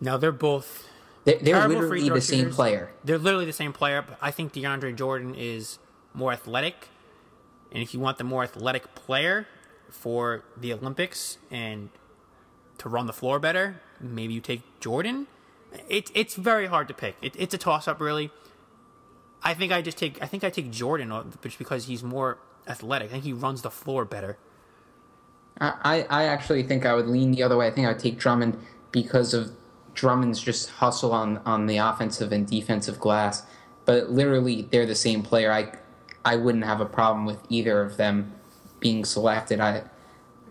Now 0.01 0.17
they're 0.17 0.31
both 0.31 0.87
they're, 1.23 1.37
they're 1.39 1.67
literally 1.67 2.09
the 2.09 2.21
same 2.21 2.51
player. 2.51 2.89
They're 3.03 3.17
literally 3.17 3.45
the 3.45 3.53
same 3.53 3.73
player, 3.73 4.01
but 4.01 4.17
I 4.21 4.31
think 4.31 4.53
DeAndre 4.53 4.95
Jordan 4.95 5.35
is 5.35 5.77
more 6.13 6.31
athletic. 6.31 6.87
And 7.71 7.83
if 7.83 7.93
you 7.93 7.99
want 7.99 8.17
the 8.17 8.23
more 8.23 8.43
athletic 8.43 8.95
player 8.95 9.47
for 9.89 10.43
the 10.55 10.73
Olympics 10.73 11.37
and 11.51 11.89
to 12.77 12.89
run 12.89 13.07
the 13.07 13.13
floor 13.13 13.39
better, 13.39 13.81
maybe 13.99 14.33
you 14.33 14.41
take 14.41 14.61
Jordan. 14.79 15.27
It, 15.89 16.11
it's 16.13 16.35
very 16.35 16.67
hard 16.67 16.87
to 16.87 16.93
pick. 16.93 17.15
It, 17.21 17.35
it's 17.37 17.53
a 17.53 17.57
toss 17.57 17.87
up, 17.87 17.99
really. 17.99 18.31
I 19.43 19.53
think 19.53 19.71
I 19.71 19.81
just 19.81 19.97
take. 19.97 20.21
I 20.21 20.25
think 20.25 20.43
I 20.43 20.49
take 20.49 20.71
Jordan 20.71 21.11
uh, 21.11 21.23
just 21.41 21.57
because 21.57 21.85
he's 21.85 22.03
more 22.03 22.37
athletic. 22.67 23.09
I 23.09 23.13
think 23.13 23.23
he 23.23 23.33
runs 23.33 23.61
the 23.61 23.69
floor 23.69 24.05
better. 24.05 24.37
I, 25.59 26.05
I 26.09 26.23
actually 26.25 26.63
think 26.63 26.85
I 26.85 26.93
would 26.93 27.07
lean 27.07 27.31
the 27.31 27.41
other 27.41 27.57
way. 27.57 27.67
I 27.67 27.71
think 27.71 27.87
I 27.87 27.91
would 27.91 27.99
take 27.99 28.19
Drummond 28.19 28.59
because 28.91 29.33
of 29.33 29.51
Drummond's 29.95 30.39
just 30.39 30.69
hustle 30.69 31.11
on, 31.11 31.37
on 31.45 31.65
the 31.65 31.77
offensive 31.77 32.31
and 32.31 32.45
defensive 32.45 32.99
glass. 32.99 33.43
But 33.85 34.11
literally, 34.11 34.67
they're 34.71 34.85
the 34.85 34.95
same 34.95 35.23
player. 35.23 35.51
I 35.51 35.71
I 36.27 36.35
wouldn't 36.35 36.65
have 36.65 36.81
a 36.81 36.85
problem 36.85 37.25
with 37.25 37.39
either 37.47 37.81
of 37.81 37.95
them 37.95 38.33
being 38.81 39.05
selected. 39.05 39.61
I 39.61 39.83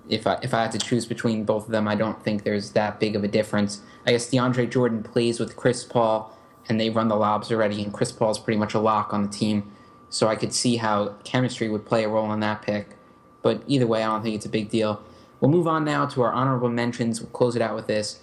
if 0.09 0.27
I 0.27 0.39
if 0.43 0.55
I 0.55 0.62
had 0.62 0.72
to 0.72 0.79
choose 0.79 1.05
between 1.05 1.45
both 1.45 1.66
of 1.66 1.70
them, 1.70 1.87
I 1.87 1.95
don't 1.95 2.22
think 2.24 2.45
there's 2.45 2.70
that 2.72 2.99
big 2.99 3.14
of 3.14 3.22
a 3.22 3.29
difference. 3.29 3.83
I 4.07 4.12
guess 4.12 4.31
DeAndre 4.31 4.70
Jordan 4.70 5.03
plays 5.03 5.39
with 5.39 5.55
Chris 5.55 5.85
Paul, 5.85 6.35
and 6.66 6.81
they 6.81 6.89
run 6.89 7.09
the 7.09 7.16
lobs 7.16 7.53
already, 7.53 7.83
and 7.83 7.93
Chris 7.93 8.11
Paul's 8.11 8.39
pretty 8.39 8.59
much 8.59 8.72
a 8.72 8.79
lock 8.79 9.12
on 9.12 9.24
the 9.24 9.29
team. 9.29 9.70
So 10.09 10.29
I 10.29 10.37
could 10.37 10.55
see 10.55 10.77
how 10.77 11.09
chemistry 11.24 11.68
would 11.68 11.85
play 11.85 12.05
a 12.05 12.09
role 12.09 12.33
in 12.33 12.41
that 12.41 12.62
pick. 12.62 12.97
But 13.43 13.62
either 13.66 13.87
way, 13.87 14.03
I 14.03 14.07
don't 14.07 14.22
think 14.22 14.35
it's 14.35 14.47
a 14.47 14.55
big 14.59 14.70
deal. 14.70 15.03
We'll 15.41 15.51
move 15.51 15.68
on 15.68 15.85
now 15.85 16.07
to 16.07 16.22
our 16.22 16.33
honorable 16.33 16.70
mentions. 16.70 17.20
We'll 17.20 17.31
close 17.31 17.55
it 17.55 17.61
out 17.61 17.74
with 17.74 17.87
this. 17.87 18.20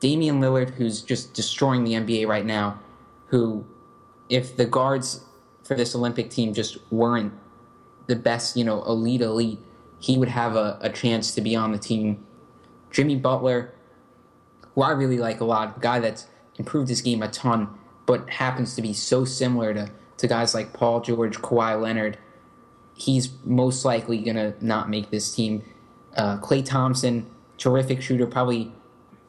Damian 0.00 0.40
Lillard, 0.40 0.70
who's 0.70 1.02
just 1.02 1.34
destroying 1.34 1.84
the 1.84 1.92
NBA 1.92 2.26
right 2.26 2.46
now, 2.46 2.78
who, 3.26 3.66
if 4.30 4.56
the 4.56 4.64
guards 4.64 5.24
for 5.64 5.74
this 5.74 5.94
Olympic 5.94 6.30
team 6.30 6.54
just 6.54 6.78
weren't 6.92 7.32
the 8.06 8.16
best, 8.16 8.56
you 8.56 8.64
know, 8.64 8.84
elite, 8.84 9.22
elite, 9.22 9.58
he 9.98 10.18
would 10.18 10.28
have 10.28 10.54
a, 10.54 10.78
a 10.82 10.90
chance 10.90 11.34
to 11.34 11.40
be 11.40 11.56
on 11.56 11.72
the 11.72 11.78
team. 11.78 12.24
Jimmy 12.90 13.16
Butler, 13.16 13.72
who 14.74 14.82
I 14.82 14.90
really 14.90 15.18
like 15.18 15.40
a 15.40 15.44
lot, 15.44 15.78
a 15.78 15.80
guy 15.80 16.00
that's 16.00 16.26
improved 16.56 16.88
his 16.90 17.00
game 17.00 17.22
a 17.22 17.28
ton, 17.28 17.68
but 18.06 18.28
happens 18.28 18.76
to 18.76 18.82
be 18.82 18.92
so 18.92 19.24
similar 19.24 19.72
to, 19.72 19.90
to 20.18 20.28
guys 20.28 20.54
like 20.54 20.72
Paul 20.72 21.00
George, 21.00 21.38
Kawhi 21.38 21.80
Leonard. 21.80 22.18
He's 22.94 23.30
most 23.44 23.84
likely 23.84 24.18
going 24.18 24.36
to 24.36 24.54
not 24.64 24.90
make 24.90 25.10
this 25.10 25.34
team. 25.34 25.64
Uh, 26.16 26.38
Klay 26.38 26.64
Thompson, 26.64 27.28
terrific 27.56 28.02
shooter, 28.02 28.26
probably, 28.26 28.70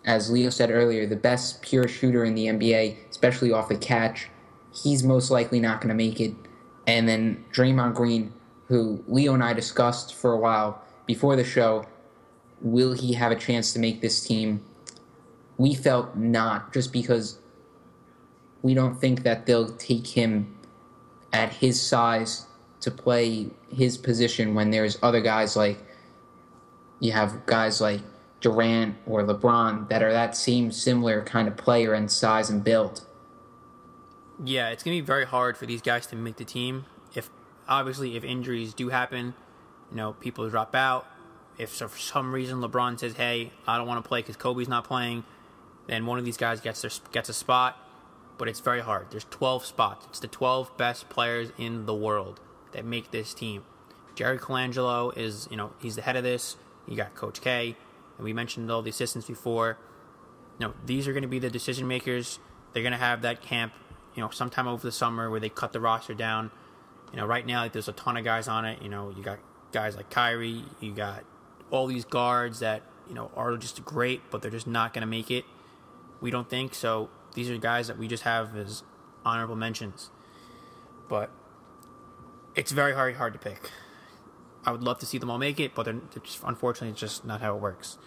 as 0.04 0.30
Leo 0.30 0.50
said 0.50 0.70
earlier, 0.70 1.08
the 1.08 1.16
best 1.16 1.62
pure 1.62 1.88
shooter 1.88 2.26
in 2.26 2.36
the 2.36 2.48
NBA, 2.48 3.10
especially 3.10 3.52
off 3.52 3.70
the 3.70 3.78
catch. 3.78 4.30
He's 4.76 5.04
most 5.04 5.32
likely 5.32 5.60
not 5.60 5.82
going 5.82 5.90
to 5.90 5.96
make 5.96 6.20
it. 6.20 6.34
And 6.88 7.08
then 7.08 7.46
Draymond 7.52 7.96
Green, 7.96 8.34
who 8.68 9.04
Leo 9.08 9.34
and 9.34 9.44
I 9.44 9.54
discussed 9.54 10.14
for 10.14 10.34
a 10.34 10.38
while 10.38 10.82
before 11.06 11.36
the 11.36 11.44
show, 11.44 11.86
will 12.62 12.94
he 12.94 13.14
have 13.14 13.32
a 13.32 13.36
chance 13.36 13.74
to 13.74 13.80
make 13.80 14.02
this 14.02 14.24
team? 14.24 14.64
We 15.58 15.74
felt 15.74 16.16
not, 16.16 16.74
just 16.74 16.92
because 16.92 17.40
we 18.62 18.74
don't 18.74 19.00
think 19.00 19.24
that 19.24 19.46
they'll 19.46 19.76
take 19.78 20.08
him 20.08 20.56
at 21.32 21.54
his 21.54 21.82
size 21.82 22.48
to 22.82 22.92
play 22.92 23.48
his 23.74 23.98
position 23.98 24.56
when 24.56 24.72
there's 24.72 24.98
other 25.02 25.22
guys 25.22 25.56
like 25.56 25.78
you 27.00 27.12
have 27.12 27.46
guys 27.46 27.82
like 27.82 28.02
Durant 28.42 28.96
or 29.06 29.24
LeBron 29.24 29.90
that 29.90 30.04
are 30.04 30.12
that 30.12 30.36
same 30.36 30.72
similar 30.72 31.24
kind 31.24 31.48
of 31.48 31.58
player 31.58 31.94
and 31.94 32.10
size 32.10 32.50
and 32.50 32.64
build. 32.64 33.06
Yeah, 34.44 34.70
it's 34.70 34.84
gonna 34.84 34.98
be 34.98 35.02
very 35.02 35.26
hard 35.26 35.58
for 35.58 35.66
these 35.66 35.82
guys 35.82 36.08
to 36.08 36.16
make 36.16 36.36
the 36.38 36.46
team. 36.46 36.86
If 37.14 37.30
obviously 37.68 38.16
if 38.16 38.24
injuries 38.24 38.74
do 38.74 38.90
happen, 38.90 39.34
you 39.92 39.98
know 39.98 40.14
people 40.14 40.50
drop 40.50 40.76
out. 40.76 41.08
If 41.58 41.72
for 41.72 41.88
some 41.98 42.34
reason 42.34 42.60
LeBron 42.60 43.00
says, 43.00 43.14
"Hey, 43.14 43.52
I 43.66 43.78
don't 43.78 43.88
want 43.88 44.04
to 44.04 44.08
play 44.08 44.20
because 44.20 44.36
Kobe's 44.36 44.68
not 44.68 44.84
playing," 44.84 45.24
then 45.88 46.06
one 46.06 46.20
of 46.20 46.26
these 46.26 46.38
guys 46.38 46.60
gets 46.60 46.82
their 46.82 46.92
gets 47.12 47.30
a 47.30 47.34
spot. 47.34 47.78
But 48.38 48.50
it's 48.50 48.60
very 48.60 48.82
hard. 48.82 49.12
There's 49.12 49.26
12 49.30 49.66
spots. 49.66 50.06
It's 50.10 50.20
the 50.20 50.28
12 50.28 50.76
best 50.76 51.08
players 51.08 51.52
in 51.58 51.86
the 51.86 51.96
world 51.96 52.42
that 52.74 52.84
make 52.84 53.12
this 53.12 53.34
team. 53.34 53.64
Jerry 54.16 54.38
Colangelo 54.38 55.16
is, 55.16 55.48
you 55.50 55.56
know, 55.56 55.72
he's 55.80 55.96
the 55.96 56.02
head 56.02 56.18
of 56.18 56.24
this. 56.24 56.58
You 56.86 56.98
got 56.98 57.16
Coach 57.16 57.40
K, 57.40 57.78
and 58.18 58.26
we 58.26 58.34
mentioned 58.34 58.70
all 58.70 58.82
the 58.82 58.90
assistants 58.90 59.28
before. 59.28 59.78
You 60.60 60.68
know, 60.68 60.74
these 60.86 61.08
are 61.08 61.14
going 61.14 61.24
to 61.24 61.30
be 61.30 61.40
the 61.40 61.50
decision 61.50 61.88
makers. 61.88 62.40
They're 62.74 62.84
going 62.84 62.92
to 62.92 62.98
have 62.98 63.22
that 63.22 63.42
camp, 63.42 63.74
you 64.16 64.22
know, 64.22 64.30
sometime 64.30 64.68
over 64.68 64.82
the 64.82 64.92
summer 64.92 65.30
where 65.30 65.40
they 65.40 65.50
cut 65.50 65.74
the 65.74 65.80
roster 65.80 66.14
down. 66.14 66.52
You 67.12 67.18
know, 67.18 67.26
right 67.26 67.46
now 67.46 67.62
like, 67.62 67.74
there's 67.74 67.88
a 67.88 67.94
ton 67.94 68.18
of 68.18 68.24
guys 68.24 68.48
on 68.48 68.66
it. 68.66 68.82
You 68.82 68.90
know, 68.90 69.14
you 69.16 69.24
got 69.24 69.40
guys 69.72 69.96
like 69.96 70.10
Kyrie, 70.10 70.64
you 70.80 70.94
got 70.94 71.24
all 71.70 71.88
these 71.88 72.06
guards 72.06 72.60
that 72.60 72.84
you 73.08 73.14
know 73.14 73.30
are 73.36 73.58
just 73.58 73.84
great, 73.84 74.22
but 74.32 74.42
they're 74.42 74.52
just 74.52 74.68
not 74.68 74.94
going 74.94 75.02
to 75.02 75.08
make 75.08 75.30
it. 75.30 75.46
We 76.22 76.32
don't 76.32 76.50
think 76.50 76.74
so. 76.74 77.10
These 77.34 77.50
are 77.50 77.58
guys 77.58 77.88
that 77.88 77.98
we 77.98 78.08
just 78.08 78.24
have 78.24 78.56
as 78.56 78.84
honorable 79.26 79.56
mentions, 79.56 80.10
but 81.10 81.30
it's 82.56 82.72
very 82.72 82.94
hard 82.94 83.16
hard 83.16 83.34
to 83.34 83.40
pick. 83.40 83.70
I 84.66 84.72
would 84.72 84.82
love 84.82 84.98
to 85.00 85.06
see 85.06 85.20
them 85.20 85.30
all 85.30 85.38
make 85.38 85.60
it, 85.60 85.76
but 85.76 85.84
they're, 85.84 86.02
it's, 86.16 86.40
unfortunately, 86.44 86.90
it's 86.90 87.00
just 87.00 87.26
not 87.26 87.42
how 87.42 87.56
it 87.56 87.62
works. 87.62 88.00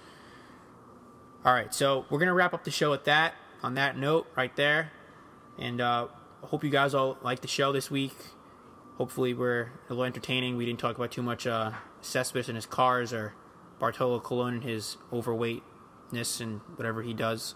All 1.45 1.53
right, 1.53 1.73
so 1.73 2.05
we're 2.11 2.19
gonna 2.19 2.35
wrap 2.35 2.53
up 2.53 2.65
the 2.65 2.71
show 2.71 2.93
at 2.95 3.05
that. 3.05 3.35
On 3.63 3.75
that 3.75 3.97
note, 3.97 4.29
right 4.37 4.55
there, 4.55 4.93
and 5.59 5.81
uh, 5.81 6.09
hope 6.43 6.65
you 6.65 6.71
guys 6.71 6.95
all 6.95 7.19
like 7.23 7.41
the 7.41 7.49
show 7.49 7.73
this 7.73 7.91
week. 7.91 8.15
Hopefully, 8.97 9.35
we're 9.35 9.71
a 9.89 9.91
little 9.91 10.05
entertaining. 10.05 10.57
We 10.57 10.67
didn't 10.67 10.81
talk 10.81 10.97
about 10.97 11.11
too 11.11 11.23
much 11.23 11.47
uh, 11.47 11.73
Cespedes 12.01 12.49
and 12.49 12.57
his 12.57 12.67
cars 12.67 13.13
or 13.13 13.35
Bartolo 13.79 14.21
Colon 14.21 14.55
and 14.55 14.65
his 14.65 14.97
overweightness 15.13 16.41
and 16.41 16.61
whatever 16.77 17.03
he 17.03 17.15
does. 17.15 17.55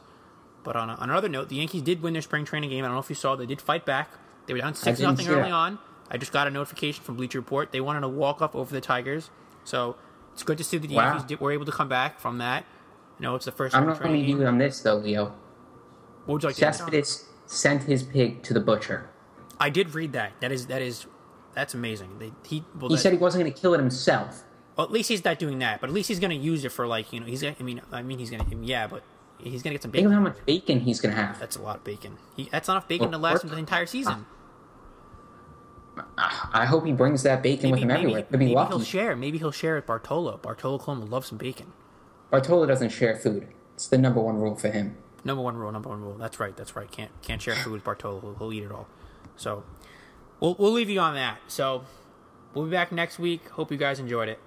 But 0.63 0.77
on, 0.77 0.91
a, 0.91 0.95
on 0.95 1.11
another 1.11 1.29
note, 1.29 1.49
the 1.49 1.57
Yankees 1.57 1.83
did 1.83 2.03
win 2.03 2.13
their 2.13 2.23
spring 2.23 2.45
training 2.45 2.71
game. 2.71 2.85
I 2.85 2.89
don't 2.89 2.95
know 2.95 3.01
if 3.01 3.09
you 3.09 3.17
saw. 3.17 3.35
They 3.35 3.47
did 3.47 3.61
fight 3.61 3.85
back. 3.85 4.11
They 4.47 4.55
were 4.55 4.61
down 4.61 4.75
six 4.75 4.99
didn't 4.99 5.19
nothing 5.19 5.29
early 5.29 5.51
that. 5.51 5.53
on. 5.53 5.79
I 6.11 6.19
just 6.19 6.33
got 6.33 6.47
a 6.47 6.51
notification 6.51 7.03
from 7.03 7.17
Bleacher 7.17 7.39
Report. 7.39 7.73
They 7.73 7.81
wanted 7.81 8.03
to 8.03 8.09
walk 8.09 8.43
off 8.43 8.55
over 8.55 8.73
the 8.73 8.81
Tigers. 8.81 9.31
So 9.65 9.97
it's 10.33 10.43
good 10.43 10.59
to 10.59 10.65
see 10.65 10.79
that 10.79 10.87
the 10.87 10.95
Wow. 10.95 11.09
Yankees 11.09 11.25
did, 11.25 11.41
were 11.41 11.51
able 11.51 11.65
to 11.65 11.73
come 11.73 11.89
back 11.89 12.21
from 12.21 12.39
that. 12.39 12.65
You 13.19 13.25
know, 13.25 13.35
it's 13.35 13.47
the 13.47 13.53
first 13.53 13.75
I'm 13.75 13.87
not 13.87 14.01
going 14.01 14.13
to 14.13 14.19
you 14.19 14.47
on 14.47 14.59
this 14.59 14.81
though, 14.81 14.97
Leo. 14.97 15.35
What 16.25 16.35
would 16.35 16.43
you 16.43 16.49
like 16.51 16.57
to 16.57 16.67
add, 16.67 16.77
Sean? 16.77 16.87
Cespedes 16.87 17.25
sent 17.53 17.85
his 17.85 18.03
pig 18.03 18.43
to 18.45 18.55
the 18.55 18.61
butcher. 18.61 19.09
I 19.61 19.69
did 19.71 19.95
read 19.95 20.13
that. 20.13 20.33
That 20.41 20.51
is 20.53 20.67
that 20.67 20.83
is 20.83 21.07
that's 21.55 21.75
amazing. 21.75 22.19
They, 22.19 22.33
he 22.47 22.65
well, 22.79 22.89
He 22.89 22.97
that- 22.97 23.01
said 23.03 23.13
he 23.13 23.19
wasn't 23.19 23.45
going 23.45 23.53
to 23.53 23.61
kill 23.61 23.75
it 23.75 23.79
himself. 23.79 24.43
well, 24.77 24.87
at 24.87 24.93
least 24.93 25.09
he's 25.09 25.25
not 25.25 25.39
doing 25.39 25.59
that. 25.59 25.81
But 25.81 25.91
at 25.91 25.95
least 25.95 26.09
he's 26.09 26.19
going 26.19 26.31
to 26.31 26.37
use 26.37 26.65
it 26.65 26.73
for 26.73 26.87
like 26.87 27.13
you 27.13 27.21
know 27.21 27.27
he's. 27.27 27.43
Gonna, 27.43 27.57
I 27.59 27.63
mean 27.63 27.81
I 27.93 28.03
mean 28.03 28.19
he's 28.19 28.31
going 28.31 28.45
to 28.45 28.57
yeah, 28.65 28.87
but 28.87 29.03
he's 29.39 29.63
going 29.63 29.71
to 29.73 29.75
get 29.75 29.83
some 29.83 29.91
bacon. 29.91 30.11
Think 30.11 30.19
of 30.19 30.23
how 30.25 30.29
much 30.29 30.47
bacon 30.47 30.81
he's 30.81 31.01
going 31.01 31.15
to 31.15 31.21
have. 31.21 31.39
That's 31.39 31.57
a 31.57 31.63
lot 31.63 31.77
of 31.77 31.85
bacon. 31.85 32.17
He, 32.37 32.49
that's 32.51 32.69
enough 32.69 32.89
bacon 32.89 33.11
Well, 33.11 33.19
to 33.21 33.23
last 33.23 33.45
him 33.45 33.51
the 33.51 33.59
entire 33.59 33.87
season. 33.87 34.27
Ah, 35.99 36.07
ah, 36.17 36.51
I 36.55 36.65
hope 36.65 36.87
he 36.87 36.93
brings 36.93 37.23
that 37.25 37.43
bacon 37.43 37.71
with 37.71 37.81
him 37.81 37.91
everywhere. 37.91 38.27
He'll 38.31 38.39
maybe 38.39 38.53
he'll 38.53 38.81
share. 38.81 39.15
Maybe 39.15 39.37
he'll 39.39 39.53
share 39.53 39.75
with 39.77 39.87
Bartolo. 39.87 40.39
Bartolo 40.39 40.79
Colon 40.79 41.01
would 41.01 41.11
love 41.11 41.27
some 41.27 41.37
bacon. 41.37 41.73
Bartolo 42.31 42.65
doesn't 42.65 42.89
share 42.89 43.15
food. 43.15 43.49
It's 43.75 43.89
the 43.89 43.99
number 43.99 44.21
one 44.21 44.37
rule 44.39 44.57
for 44.57 44.71
him. 44.71 44.97
Number 45.25 45.43
one 45.43 45.57
rule. 45.57 45.71
Number 45.71 45.89
one 45.89 46.01
rule. 46.01 46.15
That's 46.15 46.41
right. 46.41 46.57
That's 46.57 46.75
right. 46.75 46.91
Can't 46.91 47.11
can't 47.23 47.41
share 47.41 47.55
food 47.55 47.73
with 47.73 47.85
Bartolo. 47.85 48.21
He'll, 48.21 48.35
he'll 48.35 48.53
eat 48.53 48.65
it 48.65 48.73
all. 48.73 48.89
So 49.37 49.65
we'll 50.41 50.57
we'll 50.59 50.73
leave 50.73 50.91
you 50.91 51.01
on 51.01 51.15
that. 51.15 51.39
So 51.49 51.85
we'll 52.55 52.65
be 52.65 52.71
back 52.71 52.93
next 52.93 53.19
week. 53.19 53.49
Hope 53.51 53.71
you 53.71 53.77
guys 53.77 54.01
enjoyed 54.01 54.29
it. 54.29 54.39